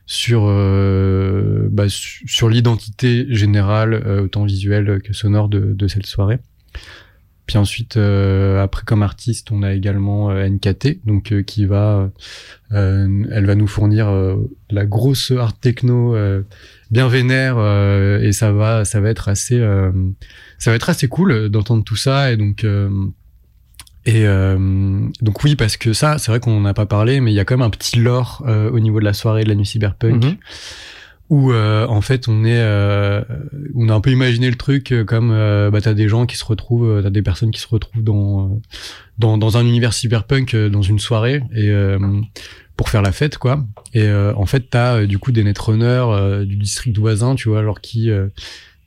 sur 0.06 0.46
bah, 1.72 1.86
sur 1.90 2.50
l'identité 2.50 3.26
générale 3.30 3.96
autant 4.24 4.46
visuelle 4.46 5.02
que 5.04 5.14
sonore 5.14 5.50
de, 5.50 5.74
de 5.74 5.88
cette 5.88 6.06
soirée. 6.06 6.40
Puis 7.46 7.60
ensuite, 7.60 7.98
euh, 7.98 8.64
après 8.64 8.84
comme 8.86 9.04
artiste, 9.04 9.52
on 9.52 9.62
a 9.62 9.74
également 9.74 10.32
euh, 10.32 10.50
NKT, 10.50 11.06
donc 11.06 11.32
euh, 11.32 11.44
qui 11.44 11.66
va, 11.66 12.10
elle 12.72 13.46
va 13.46 13.56
nous 13.56 13.68
fournir 13.68 14.12
la 14.70 14.86
grosse 14.86 15.32
art 15.32 15.58
techno 15.58 16.16
bien 16.92 17.08
vénère 17.08 17.58
et 18.22 18.32
ça 18.34 18.52
va, 18.52 18.84
ça 18.84 19.00
va 19.00 19.10
être 19.10 19.30
assez, 19.30 19.60
ça 20.58 20.72
va 20.72 20.76
être 20.76 20.90
assez 20.90 21.08
cool 21.08 21.50
d'entendre 21.50 21.84
tout 21.84 21.96
ça 21.96 22.32
et 22.32 22.38
donc. 22.38 22.66
Et 24.06 24.26
donc 25.22 25.44
oui, 25.44 25.56
parce 25.56 25.78
que 25.78 25.94
ça, 25.94 26.18
c'est 26.20 26.32
vrai 26.32 26.40
qu'on 26.40 26.60
n'en 26.60 26.66
a 26.66 26.74
pas 26.74 26.86
parlé, 26.86 27.22
mais 27.22 27.32
il 27.32 27.36
y 27.36 27.40
a 27.40 27.46
quand 27.46 27.58
même 27.58 27.66
un 27.66 27.72
petit 27.72 28.00
lore 28.00 28.44
au 28.46 28.80
niveau 28.80 29.00
de 29.00 29.06
la 29.06 29.14
soirée 29.14 29.44
de 29.44 29.50
la 29.50 29.56
nuit 29.56 29.66
cyberpunk. 29.66 30.24
Mm-hmm 30.24 30.38
où 31.30 31.52
euh, 31.52 31.88
en 31.88 32.02
fait 32.02 32.28
on 32.28 32.44
est 32.46 32.60
euh, 32.60 33.24
on 33.74 33.90
a 33.90 33.94
un 33.94 34.02
peu 34.02 34.12
imaginé 34.12 34.50
le 34.50 34.56
truc 34.56 34.92
euh, 34.92 35.04
comme 35.04 35.32
euh, 35.32 35.72
bah 35.72 35.82
t'as 35.82 35.94
des 35.94 36.08
gens 36.08 36.26
qui 36.26 36.38
se 36.38 36.46
retrouvent 36.46 37.02
t'as 37.02 37.10
des 37.10 37.24
personnes 37.24 37.52
qui 37.52 37.60
se 37.60 37.68
retrouvent 37.68 38.04
dans 38.04 38.60
dans, 39.18 39.38
dans 39.38 39.58
un 39.58 39.66
univers 39.66 39.94
cyberpunk 39.94 40.56
dans 40.56 40.84
une 40.84 41.00
soirée 41.00 41.42
et 41.56 41.74
pour 42.78 42.90
faire 42.90 43.02
la 43.02 43.12
fête 43.12 43.38
quoi 43.38 43.66
et 43.94 44.12
en 44.12 44.46
fait 44.46 44.70
t'as 44.70 45.06
du 45.06 45.18
coup 45.18 45.32
des 45.32 45.44
netrunners 45.44 46.44
du 46.46 46.58
district 46.58 46.98
voisin 46.98 47.36
tu 47.36 47.50
vois 47.50 47.60
alors 47.60 47.82
qui 47.82 48.12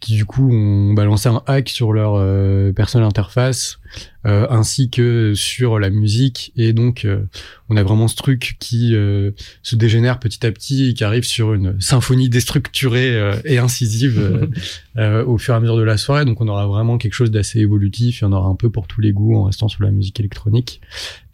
qui 0.00 0.14
du 0.14 0.24
coup 0.24 0.50
ont 0.52 0.92
balancé 0.92 1.28
un 1.28 1.42
hack 1.46 1.68
sur 1.68 1.92
leur 1.92 2.14
euh, 2.14 2.72
personnel 2.72 3.06
interface 3.06 3.78
euh, 4.26 4.46
ainsi 4.50 4.90
que 4.90 5.32
sur 5.34 5.78
la 5.78 5.90
musique. 5.90 6.52
Et 6.56 6.72
donc 6.72 7.04
euh, 7.04 7.24
on 7.68 7.76
a 7.76 7.82
vraiment 7.82 8.08
ce 8.08 8.16
truc 8.16 8.56
qui 8.58 8.94
euh, 8.94 9.30
se 9.62 9.76
dégénère 9.76 10.18
petit 10.18 10.44
à 10.44 10.52
petit 10.52 10.90
et 10.90 10.94
qui 10.94 11.04
arrive 11.04 11.22
sur 11.22 11.54
une 11.54 11.80
symphonie 11.80 12.28
déstructurée 12.28 13.38
et 13.44 13.58
incisive 13.58 14.50
au 14.98 15.38
fur 15.38 15.54
et 15.54 15.56
à 15.56 15.60
mesure 15.60 15.76
de 15.76 15.82
la 15.82 15.96
soirée. 15.96 16.24
Donc 16.24 16.40
on 16.40 16.48
aura 16.48 16.66
vraiment 16.66 16.98
quelque 16.98 17.14
chose 17.14 17.30
d'assez 17.30 17.60
évolutif. 17.60 18.20
Il 18.20 18.24
y 18.24 18.26
en 18.26 18.32
aura 18.32 18.48
un 18.48 18.56
peu 18.56 18.70
pour 18.70 18.86
tous 18.86 19.00
les 19.00 19.12
goûts 19.12 19.36
en 19.36 19.44
restant 19.44 19.68
sur 19.68 19.82
la 19.82 19.92
musique 19.92 20.18
électronique. 20.20 20.80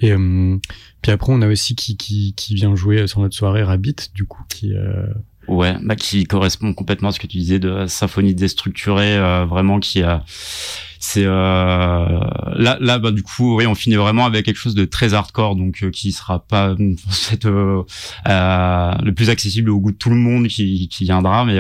Et 0.01 0.15
puis 1.03 1.13
après 1.13 1.33
on 1.33 1.43
a 1.43 1.49
aussi 1.49 1.75
qui, 1.75 1.97
qui, 1.97 2.35
qui 2.35 2.55
vient 2.55 2.77
jouer 2.77 3.07
sur 3.07 3.21
notre 3.21 3.35
soirée 3.35 3.63
Rabbit 3.63 3.97
du 4.15 4.25
coup 4.27 4.43
qui 4.49 4.73
Ouais, 5.49 5.77
bah 5.83 5.97
qui 5.97 6.25
correspond 6.25 6.73
complètement 6.73 7.09
à 7.09 7.13
ce 7.13 7.21
que 7.21 7.27
tu 7.27 7.39
disais 7.39 7.59
de 7.59 7.87
symphonie 7.87 8.35
déstructurée, 8.35 9.17
euh, 9.17 9.45
vraiment 9.45 9.81
qui 9.81 10.03
a 10.03 10.25
c'est 11.05 11.25
euh, 11.27 11.31
là 12.57 12.79
là 12.81 12.99
bah 12.99 13.11
du 13.11 13.23
coup 13.23 13.57
oui 13.57 13.67
on 13.67 13.75
finit 13.75 13.97
vraiment 13.97 14.25
avec 14.25 14.47
quelque 14.47 14.57
chose 14.57 14.75
de 14.75 14.87
très 14.87 15.13
hardcore 15.13 15.55
donc 15.55 15.83
euh, 15.83 15.91
qui 15.91 16.13
sera 16.13 16.39
pas 16.39 16.71
en 16.81 17.13
fait 17.13 17.45
euh, 17.45 17.83
le 18.25 19.11
plus 19.13 19.29
accessible 19.29 19.69
au 19.69 19.79
goût 19.81 19.93
de 19.93 19.99
tout 19.99 20.09
le 20.09 20.17
monde 20.17 20.49
qui, 20.49 20.89
qui 20.89 21.05
viendra 21.05 21.45
mais 21.45 21.59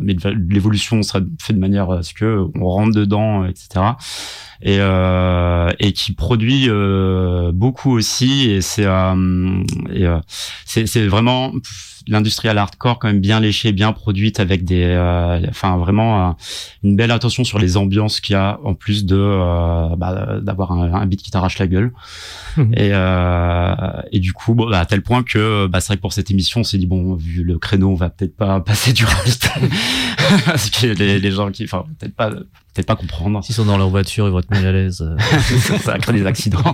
mais 0.00 0.16
l'évolution 0.48 1.02
sera 1.02 1.20
faite 1.38 1.56
de 1.56 1.60
manière 1.60 1.90
à 1.90 2.02
ce 2.02 2.14
que 2.14 2.46
on 2.54 2.64
rentre 2.64 2.96
dedans 2.96 3.44
etc 3.44 3.84
et 4.62 4.78
et 5.86 5.92
qui 5.92 6.14
produit 6.14 6.68
beaucoup 7.52 7.92
aussi 7.92 8.50
et 8.50 8.62
c'est 8.62 8.86
c'est 10.64 10.86
c'est 10.86 11.06
vraiment 11.06 11.52
l'industrial 12.06 12.58
hardcore 12.58 12.98
quand 12.98 13.08
même 13.08 13.20
bien 13.20 13.40
léchée, 13.40 13.72
bien 13.72 13.92
produite 13.92 14.40
avec 14.40 14.64
des, 14.64 14.84
euh, 14.84 15.40
enfin 15.48 15.76
vraiment 15.76 16.30
euh, 16.30 16.32
une 16.82 16.96
belle 16.96 17.10
attention 17.10 17.44
sur 17.44 17.58
les 17.58 17.76
ambiances 17.76 18.20
qu'il 18.20 18.34
y 18.34 18.36
a 18.36 18.58
en 18.64 18.74
plus 18.74 19.04
de 19.04 19.16
euh, 19.16 19.96
bah, 19.96 20.40
d'avoir 20.40 20.72
un, 20.72 20.92
un, 20.92 21.06
beat 21.06 21.22
qui 21.22 21.30
t'arrache 21.30 21.58
la 21.58 21.66
gueule. 21.66 21.92
Mhm. 22.56 22.74
et, 22.76 22.92
et 24.16 24.20
du 24.20 24.32
coup, 24.32 24.54
bon, 24.54 24.68
bah, 24.68 24.80
à 24.80 24.86
tel 24.86 25.02
point 25.02 25.22
que 25.22 25.66
bah, 25.66 25.80
c'est 25.80 25.88
vrai 25.88 25.96
que 25.96 26.02
pour 26.02 26.12
cette 26.12 26.30
émission, 26.30 26.60
on 26.60 26.64
s'est 26.64 26.78
dit 26.78 26.86
bon, 26.86 27.14
vu 27.14 27.42
le 27.44 27.58
créneau, 27.58 27.90
on 27.90 27.94
va 27.94 28.10
peut-être 28.10 28.36
pas 28.36 28.60
passer 28.66 28.92
du 28.92 29.04
reste 29.04 29.48
parce 30.44 30.70
que 30.70 30.86
les, 30.86 31.18
les 31.18 31.30
gens 31.30 31.50
qui, 31.50 31.64
enfin 31.64 31.84
peut-être 31.98 32.14
pas 32.14 32.30
peut-être 32.30 32.86
pas 32.86 32.96
comprendre. 32.96 33.42
S'ils 33.44 33.54
sont 33.54 33.64
dans 33.64 33.78
leur 33.78 33.90
voiture, 33.90 34.26
ils 34.26 34.32
vont 34.32 34.38
être 34.38 34.50
mal 34.50 34.66
à 34.66 34.72
l'aise. 34.72 35.04
ça 35.82 35.98
crée 35.98 36.12
des 36.12 36.26
accidents. 36.26 36.72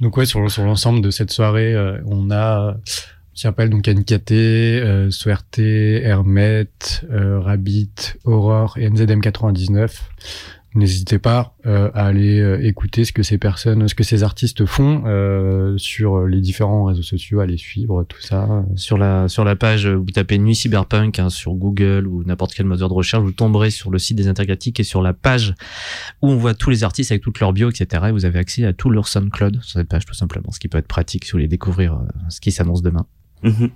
Donc 0.00 0.16
ouais, 0.16 0.26
sur, 0.26 0.50
sur 0.50 0.64
l'ensemble 0.64 1.00
de 1.00 1.10
cette 1.10 1.30
soirée, 1.30 1.74
on 2.06 2.30
a 2.30 2.76
qui 3.40 3.42
s'appelle 3.42 3.70
donc 3.70 3.88
NKT, 3.88 4.32
euh, 4.32 5.10
Hermet, 5.58 6.68
euh, 7.10 7.40
Rabbit, 7.40 7.94
Aurore 8.24 8.76
et 8.76 8.86
NZM99. 8.86 9.90
N'hésitez 10.76 11.18
pas 11.18 11.56
euh, 11.66 11.90
à 11.94 12.06
aller 12.06 12.38
euh, 12.38 12.64
écouter 12.64 13.04
ce 13.04 13.12
que 13.12 13.24
ces 13.24 13.38
personnes, 13.38 13.88
ce 13.88 13.94
que 13.96 14.04
ces 14.04 14.22
artistes 14.22 14.66
font 14.66 15.02
euh, 15.04 15.76
sur 15.78 16.26
les 16.26 16.40
différents 16.40 16.84
réseaux 16.84 17.02
sociaux, 17.02 17.40
à 17.40 17.46
les 17.46 17.56
suivre, 17.56 18.04
tout 18.04 18.20
ça. 18.20 18.64
Sur 18.76 18.96
la 18.96 19.26
sur 19.28 19.44
la 19.44 19.56
page, 19.56 19.88
vous 19.88 20.04
tapez 20.06 20.38
Nuit 20.38 20.54
Cyberpunk 20.54 21.18
hein, 21.18 21.28
sur 21.28 21.54
Google 21.54 22.06
ou 22.06 22.22
n'importe 22.22 22.54
quel 22.54 22.66
moteur 22.66 22.88
de 22.88 22.94
recherche, 22.94 23.24
vous 23.24 23.32
tomberez 23.32 23.70
sur 23.70 23.90
le 23.90 23.98
site 23.98 24.16
des 24.16 24.28
Intergalactiques 24.28 24.78
et 24.78 24.84
sur 24.84 25.02
la 25.02 25.12
page 25.12 25.54
où 26.22 26.28
on 26.28 26.36
voit 26.36 26.54
tous 26.54 26.70
les 26.70 26.84
artistes 26.84 27.10
avec 27.10 27.22
toutes 27.22 27.40
leurs 27.40 27.52
bio, 27.52 27.68
etc. 27.68 28.04
Et 28.08 28.12
vous 28.12 28.24
avez 28.24 28.38
accès 28.38 28.64
à 28.64 28.72
tout 28.72 28.90
leur 28.90 29.08
SoundCloud 29.08 29.60
sur 29.62 29.80
cette 29.80 29.88
page 29.88 30.06
tout 30.06 30.14
simplement, 30.14 30.52
ce 30.52 30.60
qui 30.60 30.68
peut 30.68 30.78
être 30.78 30.86
pratique 30.86 31.24
si 31.24 31.32
vous 31.32 31.38
voulez 31.38 31.48
découvrir 31.48 32.00
ce 32.28 32.40
qui 32.40 32.52
s'annonce 32.52 32.82
demain. 32.82 33.06
Mhm. 33.42 33.70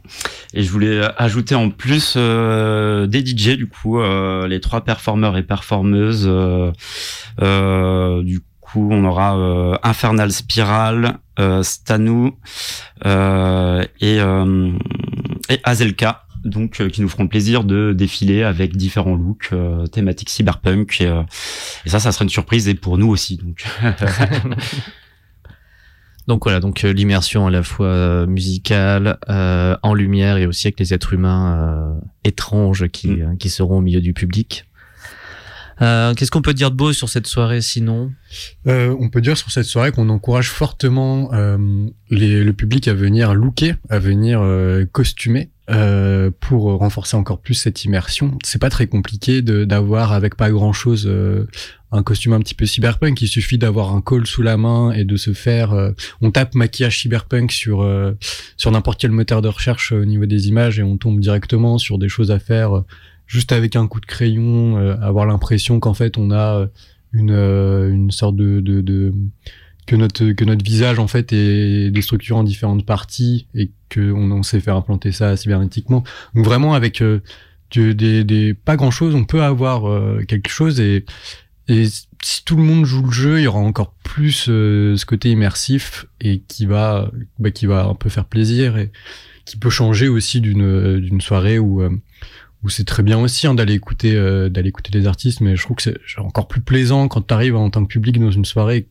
Et 0.52 0.62
je 0.62 0.70
voulais 0.70 1.00
ajouter 1.16 1.54
en 1.54 1.70
plus 1.70 2.14
euh, 2.16 3.06
des 3.06 3.24
DJ 3.24 3.56
du 3.56 3.66
coup, 3.66 3.98
euh, 3.98 4.46
les 4.46 4.60
trois 4.60 4.82
performeurs 4.82 5.36
et 5.36 5.42
performeuses. 5.42 6.26
Euh, 6.28 8.22
du 8.22 8.40
coup, 8.60 8.88
on 8.90 9.04
aura 9.04 9.78
Infernal 9.82 10.32
Spiral, 10.32 11.18
Stanu 11.62 12.32
et, 13.04 14.18
et 15.48 15.60
Azelka. 15.64 16.20
Donc, 16.44 16.86
qui 16.88 17.00
nous 17.00 17.08
feront 17.08 17.22
le 17.22 17.30
plaisir 17.30 17.64
de 17.64 17.94
défiler 17.94 18.42
avec 18.42 18.76
différents 18.76 19.14
looks 19.14 19.50
thématiques 19.90 20.28
cyberpunk 20.28 21.00
et, 21.00 21.06
et 21.86 21.88
ça, 21.88 22.00
ça 22.00 22.12
sera 22.12 22.24
une 22.24 22.28
surprise 22.28 22.68
et 22.68 22.74
pour 22.74 22.98
nous 22.98 23.08
aussi. 23.08 23.38
Donc, 23.38 23.64
Donc 26.26 26.44
voilà, 26.44 26.60
donc 26.60 26.84
euh, 26.84 26.92
l'immersion 26.92 27.46
à 27.46 27.50
la 27.50 27.62
fois 27.62 27.86
euh, 27.86 28.26
musicale, 28.26 29.18
euh, 29.28 29.76
en 29.82 29.92
lumière 29.94 30.38
et 30.38 30.46
aussi 30.46 30.66
avec 30.66 30.80
les 30.80 30.94
êtres 30.94 31.12
humains 31.12 31.98
étranges 32.24 32.88
qui, 32.88 33.08
mm. 33.08 33.36
qui 33.38 33.50
seront 33.50 33.78
au 33.78 33.82
milieu 33.82 34.00
du 34.00 34.12
public. 34.12 34.64
Qu'est-ce 35.80 36.30
qu'on 36.30 36.40
peut 36.40 36.54
dire 36.54 36.70
de 36.70 36.76
beau 36.76 36.92
sur 36.92 37.08
cette 37.08 37.26
soirée 37.26 37.60
sinon? 37.60 38.12
On 38.64 39.08
peut 39.10 39.20
dire 39.20 39.36
sur 39.36 39.50
cette 39.50 39.66
soirée 39.66 39.90
qu'on 39.90 40.08
encourage 40.08 40.48
fortement 40.48 41.30
les, 42.10 42.44
le 42.44 42.52
public 42.52 42.86
à 42.86 42.94
venir 42.94 43.34
looker, 43.34 43.74
à 43.90 43.98
venir 43.98 44.40
costumer. 44.92 45.50
pour 46.40 46.78
renforcer 46.78 47.16
encore 47.16 47.40
plus 47.40 47.54
cette 47.54 47.84
immersion. 47.84 48.38
C'est 48.44 48.60
pas 48.60 48.70
très 48.70 48.86
compliqué 48.86 49.42
d'avoir 49.42 50.12
avec 50.12 50.36
pas 50.36 50.50
grand 50.50 50.72
chose 50.72 51.10
un 51.94 52.02
costume 52.02 52.32
un 52.32 52.40
petit 52.40 52.54
peu 52.54 52.66
cyberpunk. 52.66 53.22
Il 53.22 53.28
suffit 53.28 53.56
d'avoir 53.56 53.94
un 53.94 54.00
col 54.00 54.26
sous 54.26 54.42
la 54.42 54.56
main 54.56 54.90
et 54.92 55.04
de 55.04 55.16
se 55.16 55.32
faire. 55.32 55.72
Euh, 55.72 55.92
on 56.20 56.30
tape 56.30 56.54
maquillage 56.54 57.00
cyberpunk 57.00 57.52
sur 57.52 57.82
euh, 57.82 58.12
sur 58.56 58.70
n'importe 58.72 59.00
quel 59.00 59.12
moteur 59.12 59.42
de 59.42 59.48
recherche 59.48 59.92
au 59.92 60.04
niveau 60.04 60.26
des 60.26 60.48
images 60.48 60.78
et 60.78 60.82
on 60.82 60.96
tombe 60.96 61.20
directement 61.20 61.78
sur 61.78 61.98
des 61.98 62.08
choses 62.08 62.32
à 62.32 62.40
faire 62.40 62.76
euh, 62.76 62.84
juste 63.26 63.52
avec 63.52 63.76
un 63.76 63.86
coup 63.86 64.00
de 64.00 64.06
crayon, 64.06 64.76
avoir 65.00 65.24
l'impression 65.24 65.80
qu'en 65.80 65.94
fait 65.94 66.18
on 66.18 66.30
a 66.30 66.68
une 67.14 67.30
une 67.30 68.10
sorte 68.10 68.36
de, 68.36 68.60
de, 68.60 68.82
de 68.82 69.14
que 69.86 69.96
notre 69.96 70.32
que 70.32 70.44
notre 70.44 70.62
visage 70.62 70.98
en 70.98 71.06
fait 71.06 71.32
est 71.32 71.90
déstructuré 71.90 72.38
en 72.38 72.44
différentes 72.44 72.84
parties 72.84 73.46
et 73.54 73.70
que 73.88 74.12
on, 74.12 74.42
sait 74.42 74.60
faire 74.60 74.76
implanter 74.76 75.10
ça 75.10 75.38
cybernétiquement. 75.38 76.04
Donc 76.34 76.44
vraiment 76.44 76.74
avec 76.74 77.02
des, 77.74 78.24
des, 78.24 78.52
pas 78.52 78.76
grand 78.76 78.90
chose, 78.90 79.14
on 79.14 79.24
peut 79.24 79.42
avoir 79.42 79.84
quelque 80.26 80.50
chose 80.50 80.78
et 80.80 81.06
et 81.68 81.86
si 82.22 82.44
tout 82.44 82.56
le 82.56 82.62
monde 82.62 82.84
joue 82.84 83.02
le 83.02 83.10
jeu, 83.10 83.40
il 83.40 83.44
y 83.44 83.46
aura 83.46 83.58
encore 83.58 83.94
plus 84.02 84.46
euh, 84.48 84.96
ce 84.96 85.06
côté 85.06 85.30
immersif 85.30 86.06
et 86.20 86.40
qui 86.40 86.66
va, 86.66 87.10
bah, 87.38 87.50
qui 87.50 87.66
va 87.66 87.86
un 87.86 87.94
peu 87.94 88.08
faire 88.08 88.26
plaisir 88.26 88.76
et 88.76 88.92
qui 89.44 89.56
peut 89.56 89.70
changer 89.70 90.08
aussi 90.08 90.40
d'une 90.40 91.00
d'une 91.00 91.20
soirée 91.20 91.58
où 91.58 91.82
euh, 91.82 91.90
où 92.62 92.70
c'est 92.70 92.84
très 92.84 93.02
bien 93.02 93.18
aussi 93.18 93.46
hein, 93.46 93.54
d'aller 93.54 93.74
écouter 93.74 94.14
euh, 94.14 94.48
d'aller 94.48 94.68
écouter 94.68 94.90
les 94.92 95.06
artistes, 95.06 95.40
mais 95.40 95.56
je 95.56 95.62
trouve 95.62 95.76
que 95.76 95.82
c'est 95.82 96.18
encore 96.18 96.48
plus 96.48 96.60
plaisant 96.60 97.08
quand 97.08 97.26
tu 97.26 97.34
arrives 97.34 97.56
en 97.56 97.70
tant 97.70 97.82
que 97.82 97.88
public 97.88 98.18
dans 98.18 98.30
une 98.30 98.44
soirée. 98.44 98.88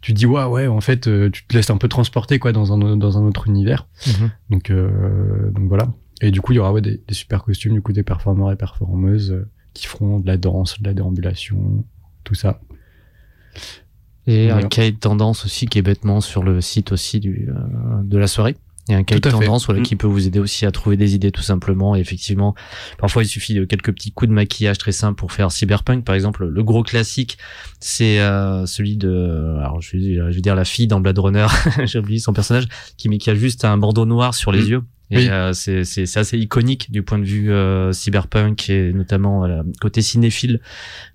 Tu 0.00 0.12
te 0.12 0.18
dis 0.18 0.26
ouais 0.26 0.44
ouais 0.44 0.66
en 0.66 0.80
fait 0.80 1.02
tu 1.30 1.44
te 1.46 1.54
laisses 1.54 1.70
un 1.70 1.76
peu 1.76 1.88
transporter 1.88 2.38
quoi 2.38 2.52
dans 2.52 2.72
un 2.72 2.96
dans 2.96 3.18
un 3.18 3.22
autre 3.22 3.48
univers. 3.48 3.86
Mm-hmm. 4.06 4.30
Donc 4.50 4.72
donc 5.52 5.68
voilà. 5.68 5.92
Et 6.20 6.30
du 6.30 6.40
coup 6.40 6.52
il 6.52 6.56
y 6.56 6.58
aura 6.58 6.72
ouais, 6.72 6.80
des, 6.80 7.00
des 7.06 7.14
super 7.14 7.44
costumes 7.44 7.74
du 7.74 7.82
coup 7.82 7.92
des 7.92 8.02
performeurs 8.02 8.50
et 8.50 8.56
performeuses 8.56 9.44
qui 9.74 9.86
feront 9.86 10.20
de 10.20 10.26
la 10.26 10.36
danse, 10.36 10.80
de 10.80 10.88
la 10.88 10.94
déambulation, 10.94 11.84
tout 12.24 12.34
ça. 12.34 12.60
Et 14.26 14.50
un 14.50 14.62
cahier 14.62 14.92
de 14.92 14.98
tendance 14.98 15.46
aussi 15.46 15.66
qui 15.66 15.78
est 15.78 15.82
bêtement 15.82 16.20
sur 16.20 16.42
le 16.42 16.60
site 16.60 16.92
aussi 16.92 17.18
du, 17.18 17.48
euh, 17.48 18.02
de 18.02 18.18
la 18.18 18.26
soirée. 18.26 18.56
Il 18.86 18.92
y 18.92 18.94
a 18.94 18.98
un 18.98 19.02
cahier 19.02 19.20
de 19.20 19.30
tendance 19.30 19.66
voilà, 19.66 19.80
mm. 19.80 19.84
qui 19.84 19.96
peut 19.96 20.06
vous 20.06 20.26
aider 20.26 20.38
aussi 20.38 20.66
à 20.66 20.70
trouver 20.70 20.98
des 20.98 21.14
idées 21.14 21.30
tout 21.30 21.42
simplement. 21.42 21.96
Et 21.96 22.00
effectivement, 22.00 22.54
parfois 22.98 23.22
il 23.22 23.26
suffit 23.26 23.54
de 23.54 23.64
quelques 23.64 23.92
petits 23.92 24.12
coups 24.12 24.28
de 24.28 24.34
maquillage 24.34 24.76
très 24.76 24.92
simples 24.92 25.18
pour 25.18 25.32
faire 25.32 25.50
cyberpunk. 25.50 26.04
Par 26.04 26.14
exemple, 26.14 26.46
le 26.46 26.62
gros 26.62 26.82
classique, 26.82 27.38
c'est 27.80 28.20
euh, 28.20 28.66
celui 28.66 28.98
de, 28.98 29.56
alors 29.60 29.80
je 29.80 29.96
vais, 29.96 30.14
je 30.14 30.34
vais, 30.34 30.40
dire 30.40 30.54
la 30.54 30.66
fille 30.66 30.86
dans 30.86 31.00
Blade 31.00 31.18
Runner, 31.18 31.46
j'ai 31.84 31.98
oublié 31.98 32.18
son 32.18 32.34
personnage, 32.34 32.66
qui, 32.98 33.08
qui 33.18 33.30
a 33.30 33.34
juste 33.34 33.64
un 33.64 33.78
bandeau 33.78 34.04
noir 34.04 34.34
sur 34.34 34.52
les 34.52 34.62
mm. 34.62 34.68
yeux 34.68 34.82
et 35.10 35.30
euh, 35.30 35.52
c'est 35.54 36.16
assez 36.16 36.38
iconique 36.38 36.90
du 36.90 37.02
point 37.02 37.18
de 37.18 37.24
vue 37.24 37.50
euh, 37.50 37.92
cyberpunk 37.92 38.68
et 38.68 38.92
notamment 38.92 39.44
euh, 39.44 39.62
côté 39.80 40.02
cinéphile 40.02 40.60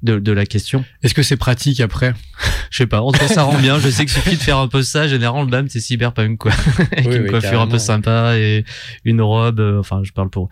de, 0.01 0.17
de 0.17 0.31
la 0.31 0.45
question. 0.45 0.83
Est-ce 1.03 1.13
que 1.13 1.21
c'est 1.21 1.37
pratique 1.37 1.79
après? 1.79 2.13
Je 2.71 2.77
sais 2.77 2.87
pas. 2.87 3.01
En 3.01 3.11
tout 3.11 3.19
cas, 3.19 3.27
ça 3.27 3.43
rend 3.43 3.59
bien. 3.59 3.77
Je 3.77 3.89
sais 3.89 4.05
qu'il 4.05 4.13
suffit 4.13 4.35
de 4.35 4.41
faire 4.41 4.57
un 4.57 4.67
peu 4.67 4.81
ça. 4.81 5.07
Généralement, 5.07 5.43
le 5.43 5.49
bam, 5.49 5.69
c'est 5.69 5.79
cyberpunk 5.79 6.39
quoi. 6.39 6.51
Avec 6.91 7.05
une 7.05 7.29
coiffure 7.29 7.61
un 7.61 7.67
peu 7.67 7.77
sympa 7.77 8.35
et 8.37 8.65
une 9.05 9.21
robe. 9.21 9.59
Euh, 9.59 9.79
enfin, 9.79 10.01
je 10.03 10.11
parle 10.11 10.31
pour 10.31 10.49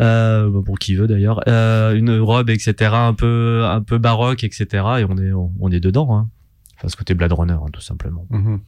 euh, 0.00 0.50
pour 0.62 0.78
qui 0.78 0.96
veut 0.96 1.06
d'ailleurs. 1.06 1.46
une 1.46 2.18
robe, 2.18 2.50
etc. 2.50 2.90
Un 2.92 3.14
peu 3.14 3.62
un 3.64 3.82
peu 3.82 3.98
baroque, 3.98 4.42
etc. 4.42 4.66
Et 4.72 5.04
on 5.08 5.16
est 5.16 5.32
on, 5.32 5.70
est 5.70 5.80
dedans. 5.80 6.16
Hein. 6.16 6.28
Enfin, 6.76 6.88
ce 6.88 6.96
côté 6.96 7.14
Blade 7.14 7.32
Runner, 7.32 7.52
hein, 7.52 7.70
tout 7.72 7.80
simplement. 7.80 8.26
Mm-hmm. 8.32 8.58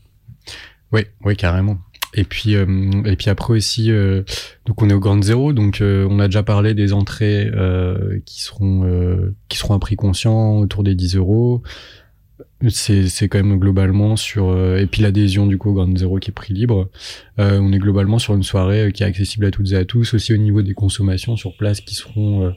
Oui, 0.92 1.06
oui, 1.24 1.36
carrément. 1.36 1.78
Et 2.14 2.24
puis, 2.24 2.56
euh, 2.56 2.66
et 3.04 3.16
puis 3.16 3.30
après 3.30 3.54
aussi, 3.54 3.90
euh, 3.90 4.22
donc 4.66 4.82
on 4.82 4.90
est 4.90 4.92
au 4.92 5.00
Grand 5.00 5.22
Zéro, 5.22 5.52
donc 5.52 5.80
euh, 5.80 6.06
on 6.10 6.18
a 6.18 6.26
déjà 6.26 6.42
parlé 6.42 6.74
des 6.74 6.92
entrées 6.92 7.50
qui 8.26 8.42
seront 8.42 9.32
qui 9.48 9.58
seront 9.58 9.74
à 9.74 9.78
prix 9.78 9.96
conscient 9.96 10.58
autour 10.58 10.82
des 10.82 10.94
10 10.94 11.16
euros. 11.16 11.62
C'est 12.68 13.08
c'est 13.08 13.28
quand 13.28 13.42
même 13.42 13.58
globalement 13.58 14.16
sur 14.16 14.56
et 14.76 14.86
puis 14.86 15.02
l'adhésion 15.02 15.46
du 15.46 15.58
coup 15.58 15.70
au 15.70 15.74
Grand 15.74 15.96
Zéro 15.96 16.18
qui 16.18 16.30
est 16.30 16.34
prix 16.34 16.54
libre. 16.54 16.90
on 17.38 17.72
est 17.72 17.78
globalement 17.78 18.18
sur 18.18 18.34
une 18.34 18.42
soirée 18.42 18.92
qui 18.92 19.02
est 19.02 19.06
accessible 19.06 19.46
à 19.46 19.50
toutes 19.50 19.72
et 19.72 19.76
à 19.76 19.84
tous, 19.84 20.14
aussi 20.14 20.32
au 20.32 20.36
niveau 20.36 20.62
des 20.62 20.74
consommations 20.74 21.36
sur 21.36 21.56
place 21.56 21.80
qui 21.80 21.94
seront 21.94 22.54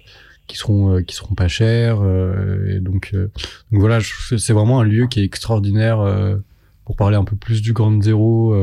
qui 0.48 0.58
seront 0.58 1.02
qui 1.02 1.16
seront 1.16 1.34
pas 1.34 1.48
chères. 1.48 2.02
et 2.70 2.80
donc, 2.82 3.16
donc 3.16 3.80
voilà, 3.80 4.00
c'est 4.38 4.54
vraiment 4.54 4.82
un 4.82 4.84
lieu 4.84 5.08
qui 5.08 5.22
est 5.22 5.24
extraordinaire 5.24 6.38
pour 6.84 6.96
parler 6.96 7.18
un 7.18 7.24
peu 7.24 7.36
plus 7.36 7.64
du 7.64 7.74
Grand 7.74 8.00
Zéro 8.04 8.54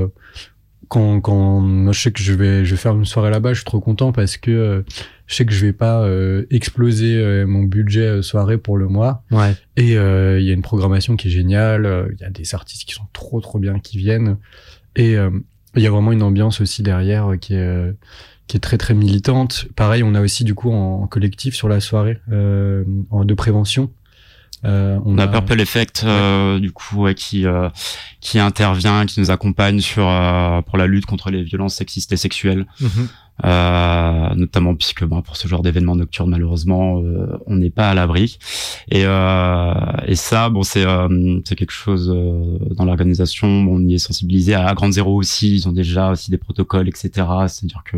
quand, 0.92 1.22
quand 1.22 1.90
je 1.90 1.98
sais 1.98 2.12
que 2.12 2.20
je 2.20 2.34
vais, 2.34 2.66
je 2.66 2.72
vais 2.72 2.76
faire 2.76 2.94
une 2.94 3.06
soirée 3.06 3.30
là-bas, 3.30 3.54
je 3.54 3.60
suis 3.60 3.64
trop 3.64 3.80
content 3.80 4.12
parce 4.12 4.36
que 4.36 4.50
euh, 4.50 4.82
je 5.26 5.36
sais 5.36 5.46
que 5.46 5.52
je 5.52 5.64
vais 5.64 5.72
pas 5.72 6.02
euh, 6.02 6.44
exploser 6.50 7.16
euh, 7.16 7.46
mon 7.46 7.62
budget 7.62 8.20
soirée 8.20 8.58
pour 8.58 8.76
le 8.76 8.88
mois. 8.88 9.24
Ouais. 9.30 9.54
Et 9.78 9.92
il 9.92 10.44
y 10.44 10.50
a 10.50 10.52
une 10.52 10.60
programmation 10.60 11.16
qui 11.16 11.28
est 11.28 11.30
géniale. 11.30 12.10
Il 12.12 12.20
y 12.20 12.24
a 12.24 12.28
des 12.28 12.54
artistes 12.54 12.84
qui 12.86 12.92
sont 12.92 13.06
trop 13.14 13.40
trop 13.40 13.58
bien 13.58 13.78
qui 13.78 13.96
viennent. 13.96 14.36
Et 14.94 15.12
il 15.14 15.82
y 15.82 15.86
a 15.86 15.90
vraiment 15.90 16.12
une 16.12 16.22
ambiance 16.22 16.60
aussi 16.60 16.82
derrière 16.82 17.38
qui 17.40 17.54
est 17.54 17.94
qui 18.46 18.58
est 18.58 18.60
très 18.60 18.76
très 18.76 18.92
militante. 18.92 19.68
Pareil, 19.74 20.02
on 20.02 20.14
a 20.14 20.20
aussi 20.20 20.44
du 20.44 20.54
coup 20.54 20.70
en, 20.70 21.06
collectif 21.06 21.54
sur 21.54 21.70
la 21.70 21.80
soirée 21.80 22.18
en, 22.30 23.24
de 23.24 23.34
prévention. 23.34 23.90
Euh, 24.64 24.98
on, 25.04 25.18
a, 25.18 25.26
Purple 25.26 25.60
Effect 25.60 26.04
euh, 26.04 26.60
du 26.60 26.70
coup 26.70 27.06
qui 27.14 27.46
euh, 27.46 27.68
qui 28.20 28.38
intervient, 28.38 29.06
qui 29.06 29.18
nous 29.18 29.30
accompagne 29.30 29.80
sur 29.80 30.04
pour 30.66 30.78
la 30.78 30.86
lutte 30.86 31.06
contre 31.06 31.30
les 31.30 31.42
violences 31.42 31.74
sexistes 31.74 32.12
et 32.12 32.16
sexuelles. 32.16 32.66
Mhm. 32.80 33.08
Euh, 33.44 34.34
notamment 34.36 34.76
puisque 34.76 35.04
bah, 35.04 35.20
pour 35.24 35.36
ce 35.36 35.48
genre 35.48 35.62
d'événements 35.62 35.96
nocturnes 35.96 36.30
malheureusement 36.30 37.00
euh, 37.00 37.26
on 37.46 37.56
n'est 37.56 37.70
pas 37.70 37.88
à 37.90 37.94
l'abri. 37.94 38.38
Et, 38.88 39.02
euh, 39.04 39.72
et 40.06 40.14
ça 40.14 40.48
bon 40.48 40.62
c'est 40.62 40.84
c'est 41.44 41.56
quelque 41.56 41.72
chose 41.72 42.08
dans 42.70 42.84
l'organisation. 42.84 43.48
On 43.48 43.80
y 43.80 43.94
est 43.94 43.98
sensibilisé 43.98 44.54
à, 44.54 44.72
Grande 44.74 44.92
Zéro 44.92 45.16
aussi. 45.16 45.54
Ils 45.54 45.66
ont 45.66 45.72
déjà 45.72 46.10
aussi 46.10 46.30
des 46.30 46.38
protocoles 46.38 46.88
etc 46.88 47.10
c'est 47.48 47.64
à 47.64 47.68
dire 47.68 47.82
que 47.84 47.96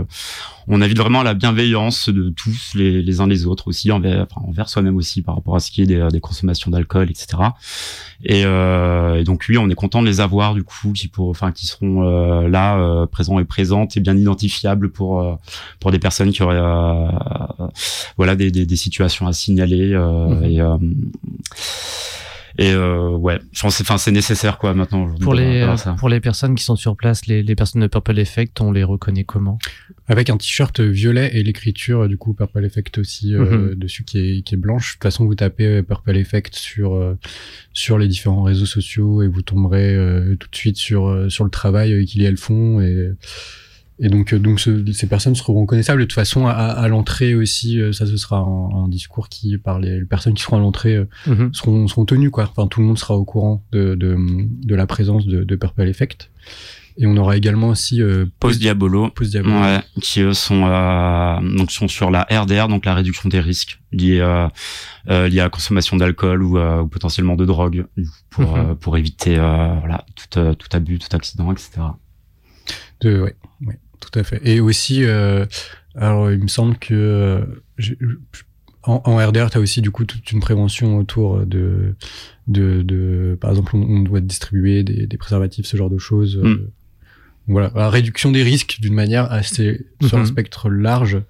on 0.66 0.80
invite 0.80 0.96
vraiment 0.96 1.20
à 1.20 1.24
la 1.24 1.34
bienveillance 1.34 2.08
de 2.08 2.30
tous 2.30 2.72
les, 2.74 3.20
uns 3.20 3.26
les 3.26 3.46
autres 3.46 3.68
aussi 3.68 3.92
envers 3.92 4.26
enfin, 4.30 4.46
envers 4.48 4.68
soi-même 4.70 4.96
aussi 4.96 5.20
par 5.20 5.34
rapport 5.34 5.56
à 5.56 5.60
ce 5.60 5.70
qui 5.70 5.82
est 5.82 5.86
des, 5.86 6.08
des 6.10 6.20
consommations 6.20 6.70
d'alcool 6.70 7.10
etc 7.10 7.42
et, 8.24 8.40
et, 8.42 9.24
donc 9.24 9.44
oui 9.50 9.58
on 9.58 9.68
est 9.68 9.74
content 9.74 10.00
de 10.00 10.06
les 10.06 10.20
avoir 10.20 10.54
du 10.54 10.64
coup 10.64 10.92
qui 10.92 11.08
pour 11.08 11.28
enfin 11.28 11.52
qui 11.52 11.66
seront 11.66 12.00
là 12.48 13.06
présents 13.08 13.38
et 13.38 13.44
présentes 13.44 13.98
et 13.98 14.00
bien 14.00 14.16
identifiables 14.16 14.90
pour 14.90 15.22
euh, 15.32 15.34
pour 15.80 15.90
des 15.90 15.98
personnes 15.98 16.32
qui 16.32 16.42
auraient 16.42 16.56
euh, 16.56 17.66
voilà 18.16 18.36
des, 18.36 18.50
des, 18.50 18.66
des, 18.66 18.76
situations 18.76 19.26
à 19.26 19.32
signaler 19.32 19.92
euh, 19.92 20.28
mhm. 20.28 20.44
et 20.44 20.60
Et 22.56 22.70
euh, 22.70 23.10
ouais, 23.10 23.40
je 23.50 23.62
pense, 23.62 23.80
enfin, 23.80 23.98
c'est 23.98 24.12
nécessaire 24.12 24.58
quoi 24.58 24.74
maintenant. 24.74 25.12
Pour 25.20 25.34
les 25.34 25.66
pour 25.98 26.08
les 26.08 26.20
personnes 26.20 26.54
qui 26.54 26.62
sont 26.62 26.76
sur 26.76 26.96
place, 26.96 27.26
les, 27.26 27.42
les 27.42 27.56
personnes 27.56 27.80
de 27.80 27.88
Purple 27.88 28.16
Effect, 28.16 28.60
on 28.60 28.70
les 28.70 28.84
reconnaît 28.84 29.24
comment? 29.24 29.58
Avec 30.06 30.30
un 30.30 30.36
t-shirt 30.36 30.78
violet 30.78 31.30
et 31.34 31.42
l'écriture 31.42 32.06
du 32.06 32.16
coup 32.16 32.32
Purple 32.32 32.64
Effect 32.64 32.98
aussi 32.98 33.34
mhm. 33.34 33.74
dessus 33.74 34.04
qui 34.04 34.18
est 34.18 34.42
qui 34.42 34.54
est 34.54 34.58
blanche. 34.58 34.92
De 34.92 34.94
toute 34.94 35.02
façon, 35.02 35.24
vous 35.24 35.34
tapez 35.34 35.82
Purple 35.82 36.16
Effect 36.16 36.54
sur 36.54 37.16
sur 37.72 37.98
les 37.98 38.06
différents 38.06 38.44
réseaux 38.44 38.66
sociaux 38.66 39.22
et 39.22 39.26
vous 39.26 39.42
tomberez 39.42 39.96
tout 40.38 40.48
de 40.48 40.56
suite 40.56 40.76
sur 40.76 41.26
sur 41.28 41.42
le 41.42 41.50
travail 41.50 42.04
qu'ils 42.04 42.22
elles 42.22 42.36
font 42.36 42.80
et 42.80 43.10
et 44.00 44.08
donc, 44.08 44.32
euh, 44.32 44.38
donc 44.38 44.60
ces 44.60 45.06
personnes 45.06 45.34
seront 45.34 45.60
reconnaissables. 45.60 46.00
De 46.00 46.04
toute 46.04 46.14
façon, 46.14 46.46
à, 46.46 46.52
à 46.52 46.88
l'entrée 46.88 47.34
aussi, 47.34 47.80
euh, 47.80 47.92
ça 47.92 48.06
ce 48.06 48.16
sera 48.16 48.38
un, 48.38 48.84
un, 48.84 48.88
discours 48.88 49.28
qui, 49.28 49.56
par 49.56 49.78
les 49.78 50.04
personnes 50.04 50.34
qui 50.34 50.42
seront 50.42 50.56
à 50.56 50.60
l'entrée, 50.60 50.96
euh, 50.96 51.08
mhm. 51.26 51.54
seront, 51.54 51.86
seront 51.86 52.04
tenues. 52.04 52.30
Quoi. 52.30 52.48
Enfin, 52.50 52.66
tout 52.66 52.80
le 52.80 52.86
monde 52.86 52.98
sera 52.98 53.16
au 53.16 53.24
courant 53.24 53.64
de, 53.72 53.94
de, 53.94 54.16
de 54.18 54.74
la 54.74 54.86
présence 54.86 55.26
de, 55.26 55.44
de, 55.44 55.56
Purple 55.56 55.88
Effect. 55.88 56.30
Et 56.96 57.06
on 57.06 57.16
aura 57.16 57.36
également 57.36 57.68
aussi 57.68 58.00
euh, 58.00 58.26
Post 58.38 58.60
Diabolo, 58.60 59.10
Post 59.10 59.32
Diabolo. 59.32 59.60
Ouais, 59.60 59.80
qui 60.00 60.20
eux 60.20 60.32
sont 60.32 60.64
euh, 60.64 61.56
donc 61.56 61.72
sont 61.72 61.88
sur 61.88 62.08
la 62.08 62.22
RDR, 62.30 62.68
donc 62.68 62.84
la 62.84 62.94
réduction 62.94 63.28
des 63.28 63.40
risques 63.40 63.80
liés 63.90 64.20
euh, 64.20 64.48
liés 65.28 65.40
à 65.40 65.44
la 65.44 65.50
consommation 65.50 65.96
d'alcool 65.96 66.44
ou, 66.44 66.56
ou, 66.56 66.86
potentiellement 66.86 67.34
de 67.34 67.46
drogue 67.46 67.86
pour 68.30 68.56
mhm. 68.56 68.76
pour 68.76 68.96
éviter 68.96 69.34
voilà 69.34 70.04
tout 70.14 70.54
tout 70.54 70.68
abus, 70.70 71.00
tout 71.00 71.16
accident, 71.16 71.50
etc. 71.50 71.80
De 73.00 73.22
ouais, 73.22 73.34
ouais 73.66 73.80
tout 74.10 74.18
à 74.18 74.22
fait. 74.22 74.40
Et 74.44 74.60
aussi, 74.60 75.04
euh, 75.04 75.46
alors 75.94 76.30
il 76.30 76.40
me 76.40 76.48
semble 76.48 76.76
que 76.76 76.94
euh, 76.94 77.44
en, 78.82 79.02
en, 79.04 79.16
RDR, 79.16 79.50
tu 79.50 79.58
as 79.58 79.60
aussi 79.60 79.80
du 79.80 79.90
coup 79.90 80.04
toute 80.04 80.30
une 80.32 80.40
prévention 80.40 80.98
autour 80.98 81.44
de, 81.46 81.94
de, 82.46 82.82
de 82.82 83.36
par 83.40 83.50
exemple, 83.50 83.76
on, 83.76 84.00
doit 84.00 84.20
distribuer 84.20 84.82
des, 84.82 85.06
des, 85.06 85.16
préservatifs, 85.16 85.66
ce 85.66 85.76
genre 85.76 85.90
de 85.90 85.98
choses. 85.98 86.36
Euh, 86.36 86.48
mm. 86.48 86.70
voilà, 87.48 87.72
la 87.74 87.90
réduction 87.90 88.30
des 88.30 88.42
risques 88.42 88.78
d'une 88.80 88.94
manière 88.94 89.30
assez 89.32 89.86
sur 90.02 90.18
un 90.18 90.26
spectre 90.26 90.68
large. 90.68 91.22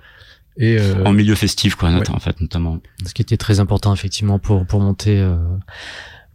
Et 0.57 0.79
en 1.05 1.13
milieu 1.13 1.35
festif, 1.35 1.75
quoi, 1.75 1.91
en 1.91 2.21
fait, 2.21 2.41
notamment. 2.41 2.81
Ce 3.05 3.13
qui 3.13 3.23
était 3.23 3.37
très 3.37 3.59
important, 3.59 3.93
effectivement, 3.93 4.39
pour, 4.39 4.65
pour 4.65 4.79
monter 4.79 5.21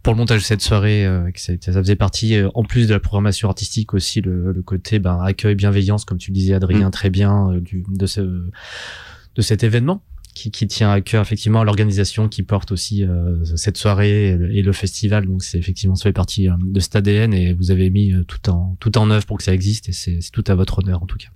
pour 0.02 0.14
le 0.14 0.18
montage 0.18 0.40
de 0.40 0.44
cette 0.44 0.62
soirée, 0.62 1.06
euh, 1.06 1.30
ça, 1.34 1.54
faisait 1.60 1.96
partie, 1.96 2.36
euh, 2.36 2.48
en 2.54 2.64
plus 2.64 2.88
de 2.88 2.94
la 2.94 3.00
programmation 3.00 3.48
artistique 3.48 3.92
aussi, 3.92 4.20
le, 4.20 4.52
le 4.52 4.62
côté 4.62 4.98
ben, 4.98 5.20
accueil, 5.20 5.54
bienveillance, 5.54 6.04
comme 6.04 6.18
tu 6.18 6.30
le 6.30 6.34
disais 6.34 6.54
Adrien 6.54 6.88
mm. 6.88 6.90
très 6.90 7.10
bien, 7.10 7.50
euh, 7.50 7.60
du, 7.60 7.84
de, 7.88 8.06
ce, 8.06 8.20
de 8.20 9.42
cet 9.42 9.62
événement. 9.64 10.02
Qui, 10.32 10.52
qui 10.52 10.68
tient 10.68 10.92
à 10.92 11.00
cœur 11.00 11.22
effectivement 11.22 11.64
l'organisation 11.64 12.28
qui 12.28 12.44
porte 12.44 12.70
aussi 12.70 13.04
cette 13.56 13.76
soirée 13.76 14.28
et 14.28 14.62
le, 14.62 14.72
festival 14.72 15.26
donc 15.26 15.42
c'est 15.42 15.58
effectivement 15.58 15.96
ça 15.96 16.04
fait 16.04 16.12
partie 16.12 16.46
de 16.46 16.80
cet 16.80 16.94
ADN 16.94 17.34
et 17.34 17.52
vous 17.52 17.72
avez 17.72 17.90
mis 17.90 18.14
tout 18.28 18.48
en 18.48 18.76
tout 18.78 18.96
en 18.96 19.10
œuvre 19.10 19.26
pour 19.26 19.38
que 19.38 19.42
ça 19.42 19.52
existe 19.52 19.88
et 19.88 19.92
c'est 19.92 20.20
tout 20.32 20.44
à 20.46 20.54
votre 20.54 20.78
honneur 20.78 21.02
en 21.02 21.06
tout 21.06 21.18
cas. 21.18 21.30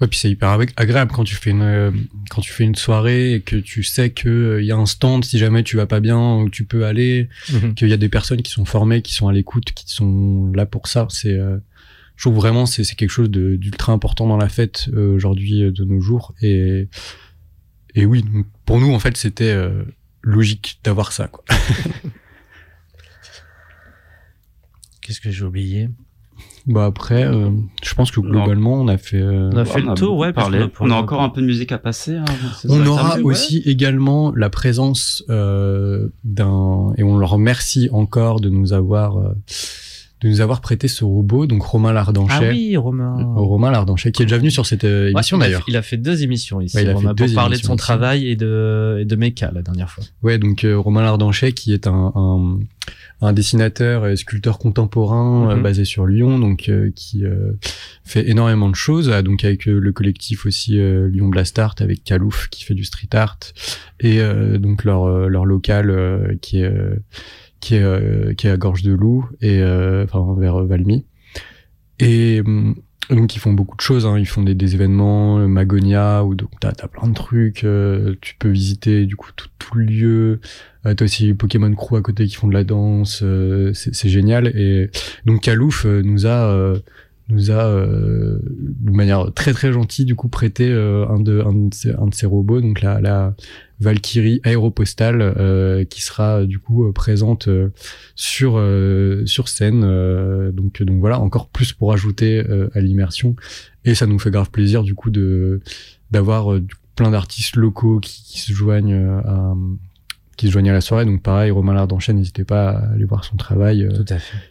Ouais, 0.00 0.06
puis 0.08 0.18
c'est 0.18 0.30
hyper 0.30 0.58
agréable 0.76 1.12
quand 1.12 1.24
tu 1.24 1.34
fais 1.34 1.50
une 1.50 2.08
quand 2.30 2.40
tu 2.40 2.52
fais 2.52 2.64
une 2.64 2.74
soirée 2.74 3.34
et 3.34 3.40
que 3.40 3.56
tu 3.56 3.82
sais 3.82 4.10
que 4.10 4.28
il 4.28 4.32
euh, 4.32 4.62
y 4.62 4.72
a 4.72 4.76
un 4.76 4.86
stand 4.86 5.24
si 5.24 5.38
jamais 5.38 5.62
tu 5.62 5.76
vas 5.76 5.86
pas 5.86 6.00
bien 6.00 6.36
où 6.36 6.48
tu 6.50 6.64
peux 6.64 6.86
aller, 6.86 7.28
mhm. 7.52 7.74
qu'il 7.74 7.88
y 7.88 7.92
a 7.92 7.96
des 7.96 8.08
personnes 8.08 8.42
qui 8.42 8.50
sont 8.50 8.64
formées, 8.64 9.02
qui 9.02 9.14
sont 9.14 9.28
à 9.28 9.32
l'écoute, 9.32 9.72
qui 9.72 9.90
sont 9.90 10.50
là 10.54 10.66
pour 10.66 10.86
ça. 10.86 11.06
C'est 11.10 11.36
euh, 11.36 11.58
je 12.16 12.24
trouve 12.24 12.36
vraiment 12.36 12.66
c'est 12.66 12.84
c'est 12.84 12.96
quelque 12.96 13.10
chose 13.10 13.30
d'ultra 13.30 13.92
important 13.92 14.26
dans 14.26 14.36
la 14.36 14.48
fête 14.48 14.88
euh, 14.92 15.14
aujourd'hui 15.14 15.70
de 15.72 15.84
nos 15.84 16.00
jours 16.00 16.34
et 16.42 16.88
et 17.94 18.04
oui 18.06 18.24
pour 18.66 18.78
nous 18.78 18.92
en 18.92 18.98
fait 18.98 19.16
c'était 19.16 19.56
logique 20.22 20.80
d'avoir 20.84 21.12
ça 21.12 21.28
quoi. 21.28 21.44
Qu'est-ce 25.00 25.20
que 25.20 25.30
j'ai 25.30 25.44
oublié? 25.44 25.88
Bah 26.70 26.84
après, 26.84 27.24
euh, 27.24 27.50
je 27.82 27.94
pense 27.94 28.12
que 28.12 28.20
globalement, 28.20 28.74
on 28.74 28.86
a 28.86 28.96
fait. 28.96 29.20
Euh, 29.20 29.50
on 29.52 29.56
a 29.56 29.64
fait 29.64 29.80
le 29.80 29.94
tour, 29.94 30.16
ouais. 30.18 30.32
On 30.80 30.90
a, 30.90 30.94
encore 30.94 31.20
un 31.20 31.28
peu 31.28 31.40
de 31.40 31.46
musique 31.46 31.72
à 31.72 31.78
passer. 31.78 32.16
Hein, 32.16 32.24
on 32.68 32.86
aura 32.86 33.18
aussi 33.18 33.58
également 33.66 34.32
la 34.34 34.50
présence 34.50 35.24
euh, 35.30 36.08
d'un 36.22 36.92
et 36.96 37.02
on 37.02 37.18
leur 37.18 37.30
remercie 37.30 37.88
encore 37.92 38.40
de 38.40 38.48
nous 38.48 38.72
avoir 38.72 39.18
euh, 39.18 39.34
de 40.20 40.28
nous 40.28 40.40
avoir 40.40 40.60
prêté 40.60 40.88
ce 40.88 41.04
robot, 41.04 41.46
donc 41.46 41.62
Romain 41.62 41.92
Lardanchet. 41.92 42.48
Ah 42.48 42.50
oui, 42.50 42.76
Romain. 42.76 43.16
Romain 43.36 43.70
Lardanchet, 43.70 44.12
qui 44.12 44.22
est 44.22 44.26
déjà 44.26 44.38
venu 44.38 44.50
sur 44.50 44.66
cette 44.66 44.84
émission 44.84 45.38
d'ailleurs. 45.38 45.64
Il 45.68 45.76
a 45.76 45.82
fait 45.82 45.96
deux 45.96 46.22
émissions 46.22 46.60
ici. 46.60 46.76
Ouais, 46.76 46.92
Romain, 46.92 47.14
pour 47.14 47.34
parler 47.34 47.56
de 47.56 47.62
son 47.62 47.76
travail 47.76 48.28
et 48.28 48.36
de, 48.36 48.98
et 49.00 49.04
de 49.04 49.16
Mecha 49.16 49.50
la 49.52 49.62
dernière 49.62 49.90
fois. 49.90 50.04
Ouais, 50.22 50.38
donc 50.38 50.66
Romain 50.66 51.02
Lardanchet, 51.02 51.52
qui 51.52 51.72
est 51.72 51.86
un, 51.86 52.12
un 52.14 52.58
un 53.22 53.32
dessinateur 53.32 54.06
et 54.06 54.16
sculpteur 54.16 54.58
contemporain 54.58 55.50
euh, 55.50 55.56
mhm. 55.56 55.62
basé 55.62 55.84
sur 55.84 56.06
Lyon, 56.06 56.38
donc 56.38 56.68
euh, 56.68 56.90
qui 56.94 57.24
euh, 57.24 57.52
fait 58.04 58.28
énormément 58.28 58.68
de 58.68 58.74
choses. 58.74 59.08
donc 59.24 59.44
avec 59.44 59.66
le 59.66 59.92
collectif 59.92 60.46
aussi 60.46 60.78
Lyon 60.78 61.28
Blast 61.28 61.58
Art 61.58 61.74
avec 61.80 62.02
Calouf 62.04 62.48
qui 62.48 62.64
fait 62.64 62.74
du 62.74 62.84
street 62.84 63.08
art 63.12 63.38
et 64.00 64.20
donc 64.58 64.84
leur 64.84 65.28
leur 65.28 65.44
local 65.44 66.38
qui 66.40 66.60
est 66.60 66.72
qui 67.60 67.76
est 67.76 68.36
qui 68.36 68.46
est 68.46 68.50
à 68.50 68.56
Gorge 68.56 68.82
de 68.82 68.92
Loup 68.92 69.26
et 69.40 69.62
enfin 70.04 70.34
vers 70.38 70.64
Valmy. 70.64 71.06
Et 71.98 72.42
donc 73.10 73.34
ils 73.34 73.40
font 73.40 73.52
beaucoup 73.52 73.76
de 73.76 73.82
choses, 73.82 74.06
hein. 74.06 74.18
ils 74.18 74.26
font 74.26 74.42
des, 74.42 74.54
des 74.54 74.74
événements, 74.74 75.46
Magonia, 75.48 76.24
ou 76.24 76.34
donc 76.34 76.50
t'as 76.60 76.70
as 76.80 76.88
plein 76.88 77.08
de 77.08 77.14
trucs, 77.14 77.66
tu 78.20 78.34
peux 78.38 78.48
visiter 78.48 79.04
du 79.04 79.16
coup 79.16 79.30
tout, 79.34 79.48
tout 79.58 79.76
le 79.78 79.84
lieu, 79.84 80.40
euh, 80.86 80.94
t'as 80.94 81.04
aussi 81.04 81.34
Pokémon 81.34 81.72
Crew 81.74 81.96
à 81.96 82.00
côté 82.00 82.26
qui 82.26 82.34
font 82.34 82.48
de 82.48 82.54
la 82.54 82.64
danse, 82.64 83.20
euh, 83.22 83.72
c'est 83.74 84.08
génial. 84.08 84.48
Et 84.56 84.90
donc 85.26 85.42
Kalouf 85.42 85.84
euh, 85.84 86.02
nous 86.02 86.26
a 86.26 86.52
euh, 86.52 86.78
nous 87.28 87.50
a 87.52 87.72
de 87.72 88.90
manière 88.90 89.32
très 89.32 89.52
très 89.52 89.72
gentille 89.72 90.04
du 90.04 90.16
coup 90.16 90.28
prêté 90.28 90.72
un 90.72 91.20
de 91.20 91.40
un 91.46 91.52
de, 91.52 91.74
ses, 91.74 91.92
un 91.94 92.06
de 92.06 92.14
ses 92.14 92.26
robots, 92.26 92.60
donc 92.60 92.80
la, 92.80 93.00
la 93.00 93.36
Valkyrie 93.80 94.40
aéropostale 94.44 95.86
qui 95.88 96.02
sera 96.02 96.44
du 96.44 96.58
coup 96.58 96.92
présente 96.92 97.48
sur 98.14 98.62
sur 99.26 99.48
scène. 99.48 99.80
donc 100.52 100.82
donc 100.82 101.00
voilà 101.00 101.18
encore 101.18 101.48
plus 101.48 101.72
pour 101.72 101.92
ajouter 101.92 102.44
à 102.74 102.80
l'immersion 102.80 103.36
et 103.84 103.94
ça 103.94 104.06
nous 104.06 104.18
fait 104.18 104.30
grave 104.30 104.50
plaisir 104.50 104.82
du 104.82 104.94
coup 104.94 105.10
de 105.10 105.60
d'avoir 106.10 106.58
plein 106.96 107.10
d'artistes 107.10 107.56
locaux 107.56 108.00
qui, 108.00 108.22
qui, 108.24 108.40
se 108.40 108.52
joignent 108.52 109.20
à 109.24 109.54
qui 110.40 110.46
se 110.46 110.52
joignent 110.52 110.70
à 110.70 110.72
la 110.72 110.80
soirée. 110.80 111.04
Donc 111.04 111.22
pareil, 111.22 111.50
Romain 111.50 111.74
Lardanchet, 111.74 112.14
n'hésitez 112.14 112.44
pas 112.44 112.70
à 112.70 112.92
aller 112.92 113.04
voir 113.04 113.24
son 113.24 113.36
travail, 113.36 113.82
euh, 113.82 114.02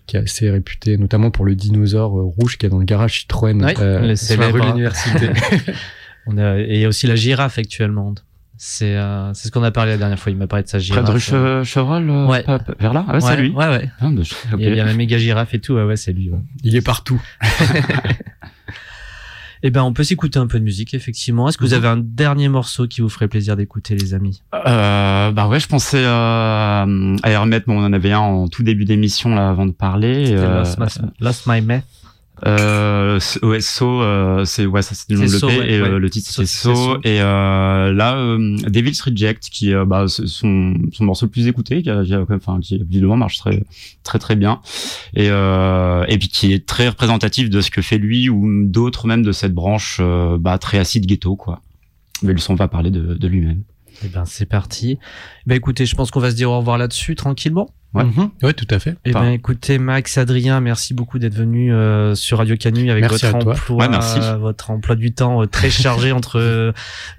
qui 0.05 0.17
est 0.17 0.19
assez 0.19 0.47
réputé, 0.51 0.97
notamment 0.97 1.31
pour 1.31 1.45
le 1.45 1.55
dinosaure 1.55 2.15
euh, 2.19 2.23
rouge 2.25 2.59
qui 2.59 2.67
est 2.67 2.69
dans 2.69 2.77
le 2.77 2.85
garage 2.85 3.21
Citroën 3.21 3.65
oui, 3.65 3.73
euh, 3.79 4.15
sur 4.15 4.39
la 4.39 4.49
rue 4.49 4.61
de 4.61 4.67
l'université. 4.67 5.29
On 6.27 6.37
a, 6.37 6.59
et 6.59 6.75
il 6.75 6.81
y 6.81 6.85
a 6.85 6.87
aussi 6.87 7.07
la 7.07 7.15
girafe 7.15 7.57
actuellement. 7.57 8.13
C'est 8.61 8.97
euh, 8.97 9.33
c'est 9.33 9.47
ce 9.47 9.51
qu'on 9.53 9.63
a 9.63 9.71
parlé 9.71 9.91
la 9.91 9.97
dernière 9.97 10.19
fois. 10.19 10.33
Il 10.33 10.37
m'a 10.37 10.45
parlé 10.45 10.63
de 10.63 10.67
sa 10.67 10.79
girafe. 10.79 11.05
Près 11.05 11.13
de 11.13 11.63
Chevrol, 11.63 12.09
ouais. 12.09 12.45
vers 12.77 12.91
là. 12.91 13.05
Ah, 13.07 13.13
ouais, 13.13 13.21
c'est 13.21 13.37
lui. 13.37 13.51
Ouais, 13.51 13.67
ouais. 13.67 13.89
Ah, 14.01 14.09
bah, 14.11 14.21
il 14.59 14.75
y 14.75 14.79
a 14.81 14.83
la 14.83 14.93
méga 14.93 15.17
girafe 15.17 15.53
et 15.53 15.59
tout. 15.59 15.75
Ouais, 15.75 15.85
ouais, 15.85 15.95
c'est 15.95 16.11
lui. 16.11 16.29
Il 16.63 16.75
est 16.75 16.81
partout. 16.81 17.21
Eh 19.61 19.71
ben, 19.71 19.83
on 19.83 19.91
peut 19.91 20.03
s'écouter 20.03 20.39
un 20.39 20.47
peu 20.47 20.57
de 20.57 20.63
musique, 20.63 20.93
effectivement. 20.93 21.49
Est-ce 21.49 21.57
que 21.57 21.65
vous 21.65 21.71
mhm. 21.71 21.77
avez 21.77 21.87
un 21.89 21.97
dernier 21.97 22.47
morceau 22.47 22.87
qui 22.87 23.01
vous 23.01 23.09
ferait 23.09 23.27
plaisir 23.27 23.57
d'écouter, 23.57 23.95
les 23.95 24.13
amis? 24.13 24.41
Euh, 24.53 25.31
Bah 25.31 25.47
ouais, 25.47 25.59
je 25.59 25.67
pensais 25.67 26.01
euh, 26.01 27.17
à 27.23 27.39
remettre. 27.39 27.65
Bon, 27.67 27.77
on 27.77 27.85
en 27.85 27.91
avait 27.91 28.13
un 28.13 28.19
en 28.19 28.47
tout 28.47 28.63
début 28.63 28.85
d'émission 28.85 29.35
là 29.35 29.49
avant 29.49 29.65
de 29.65 29.73
parler. 29.73 30.31
Euh, 30.31 30.63
Lost, 31.19 31.45
My 31.45 31.61
Meth. 31.61 31.83
Euh, 32.45 33.19
ouais, 33.43 33.61
So, 33.61 34.01
euh, 34.01 34.45
c'est 34.45 34.65
ouais, 34.65 34.81
ça 34.81 34.95
c'est 34.95 35.09
du 35.09 35.15
nom 35.15 35.25
de 35.25 35.31
l'EP 35.31 35.69
et 35.69 35.79
euh, 35.79 35.99
le 35.99 36.09
titre 36.09 36.29
c'est 36.31 36.45
So. 36.45 36.97
Et 37.03 37.21
euh, 37.21 37.91
là, 37.91 38.17
euh, 38.17 38.57
Devil's 38.67 39.01
Reject, 39.01 39.49
qui 39.49 39.73
euh, 39.73 39.85
bah, 39.85 40.05
son, 40.07 40.73
son 40.91 41.03
morceau 41.03 41.25
le 41.25 41.31
plus 41.31 41.47
écouté, 41.47 41.81
qui, 41.81 41.91
enfin, 41.91 42.59
qui 42.61 42.75
évidemment 42.75 43.17
marche 43.17 43.37
très 43.37 43.63
très 44.03 44.19
très 44.19 44.35
bien, 44.35 44.61
et 45.15 45.27
et 45.27 46.17
puis 46.17 46.27
qui 46.29 46.53
est 46.53 46.65
très 46.65 46.89
représentatif 46.89 47.49
de 47.49 47.61
ce 47.61 47.71
que 47.71 47.81
fait 47.81 47.97
lui 47.97 48.29
ou 48.29 48.65
d'autres 48.65 49.07
même 49.07 49.23
de 49.23 49.31
cette 49.31 49.53
branche 49.53 50.01
bah, 50.39 50.57
très 50.57 50.79
acide 50.79 51.05
ghetto 51.05 51.35
quoi. 51.35 51.61
Mais 52.21 52.33
le 52.33 52.39
son 52.39 52.55
va 52.55 52.67
parler 52.67 52.91
de, 52.91 53.13
de 53.13 53.27
lui-même. 53.27 53.63
Eh 54.03 54.07
ben 54.07 54.25
c'est 54.25 54.45
parti. 54.45 54.99
Ben 55.45 55.55
écoutez, 55.55 55.85
je 55.85 55.95
pense 55.95 56.11
qu'on 56.11 56.19
va 56.19 56.31
se 56.31 56.35
dire 56.35 56.51
au 56.51 56.57
revoir 56.57 56.77
là-dessus 56.77 57.15
tranquillement. 57.15 57.69
Ouais. 57.95 58.03
Mhm. 58.03 58.29
ouais, 58.43 58.53
tout 58.53 58.67
à 58.69 58.77
fait. 58.77 58.95
Eh 59.03 59.13
ben, 59.13 59.31
écoutez, 59.31 59.79
Max, 59.79 60.19
Adrien, 60.19 60.61
merci 60.61 60.93
beaucoup 60.93 61.17
d'être 61.17 61.33
venu 61.33 61.73
euh, 61.73 62.13
sur 62.13 62.37
Radio 62.37 62.55
Canu 62.55 62.91
avec 62.91 63.09
votre 63.09 63.33
emploi, 63.33 63.87
ouais, 63.89 64.37
votre 64.37 64.69
emploi 64.69 64.95
du 64.95 65.11
temps 65.11 65.41
euh, 65.41 65.47
très 65.47 65.71
chargé 65.71 66.11
entre 66.11 66.39
euh, 66.39 66.71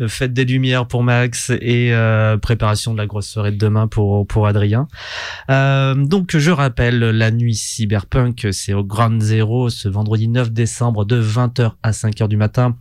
fête 0.06 0.32
des 0.32 0.44
lumières 0.44 0.86
pour 0.86 1.02
Max 1.02 1.50
et 1.60 1.92
préparation 2.40 2.92
de 2.92 2.98
la 2.98 3.06
grosse 3.06 3.26
soirée 3.26 3.50
de 3.50 3.56
demain 3.56 3.88
pour 3.88 4.26
pour 4.26 4.46
Adrien. 4.46 4.86
donc, 5.48 6.36
je 6.36 6.50
rappelle, 6.50 6.98
la 6.98 7.30
nuit 7.32 7.56
cyberpunk, 7.56 8.48
c'est 8.52 8.72
au 8.72 8.84
Grand 8.84 9.20
Zéro 9.20 9.70
ce 9.70 9.88
vendredi 9.88 10.28
9 10.28 10.52
décembre 10.52 11.04
de 11.04 11.20
20h 11.20 11.72
à 11.82 11.90
5h 11.90 12.28
du 12.28 12.36
matin 12.36 12.76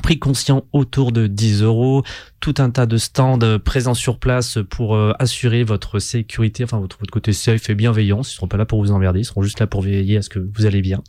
prix 0.00 0.18
conscient 0.18 0.64
autour 0.72 1.12
de 1.12 1.26
10 1.26 1.62
euros, 1.62 2.02
tout 2.40 2.54
un 2.58 2.70
tas 2.70 2.86
de 2.86 2.96
stands 2.96 3.38
euh, 3.42 3.58
présents 3.58 3.94
sur 3.94 4.18
place 4.18 4.58
pour 4.70 4.96
euh, 4.96 5.12
assurer 5.18 5.64
votre 5.64 5.98
sécurité, 5.98 6.64
enfin 6.64 6.78
votre, 6.78 6.98
votre, 6.98 7.12
côté 7.12 7.32
safe 7.32 7.68
et 7.68 7.74
bienveillant. 7.74 8.22
Ils 8.22 8.24
seront 8.24 8.48
pas 8.48 8.56
là 8.56 8.64
pour 8.64 8.82
vous 8.82 8.90
emmerder, 8.90 9.20
ils 9.20 9.24
seront 9.24 9.42
juste 9.42 9.60
là 9.60 9.66
pour 9.66 9.82
veiller 9.82 10.16
à 10.16 10.22
ce 10.22 10.30
que 10.30 10.38
vous 10.38 10.66
allez 10.66 10.80
bien. 10.80 11.02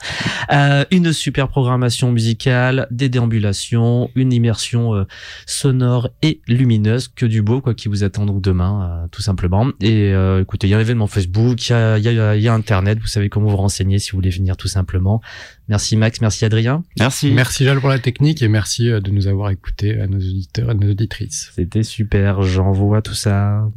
Euh, 0.52 0.84
une 0.92 1.14
super 1.14 1.48
programmation 1.48 2.12
musicale, 2.12 2.88
des 2.92 3.10
déambulations, 3.10 4.10
une 4.16 4.34
immersion 4.34 4.94
euh, 4.96 5.06
sonore 5.46 6.10
et 6.22 6.42
lumineuse, 6.48 7.08
que 7.08 7.26
du 7.26 7.42
beau 7.42 7.62
quoi 7.62 7.74
qui 7.74 7.88
vous 7.88 8.04
attend 8.04 8.26
donc 8.26 8.42
demain, 8.42 9.08
tout 9.12 9.22
simplement. 9.22 9.68
Et 9.82 10.14
écoutez, 10.42 10.68
il 10.68 10.72
y 10.72 10.74
a 10.74 10.78
un 10.78 10.82
événement 10.82 11.08
Facebook, 11.08 11.70
il 11.70 11.72
y 11.72 11.74
a, 11.74 11.98
y, 11.98 12.08
a, 12.08 12.36
y 12.36 12.48
a 12.48 12.54
Internet, 12.54 13.00
vous 13.00 13.08
savez 13.08 13.30
comment 13.30 13.50
vous 13.50 13.58
renseigner 13.58 14.00
si 14.00 14.12
vous 14.12 14.18
voulez 14.18 14.30
venir 14.30 14.58
tout 14.58 14.68
simplement. 14.68 15.22
Merci 15.70 15.96
Max, 15.96 16.20
merci 16.22 16.46
Adrien. 16.46 16.84
Merci. 17.00 17.32
Merci 17.32 17.64
Jal 17.64 17.80
pour 17.80 17.90
la 17.90 18.00
technique 18.00 18.42
et 18.42 18.48
merci 18.48 18.73
de 18.82 19.12
nous 19.12 19.28
avoir 19.28 19.50
écoutés 19.52 20.00
à 20.00 20.08
nos 20.08 20.18
auditeurs 20.18 20.72
et 20.72 20.76
nos 20.76 20.92
auditrices. 20.92 21.52
C'était 21.54 21.84
super, 21.84 22.42
j'envoie 22.42 23.02
tout 23.02 23.14
ça. 23.14 23.70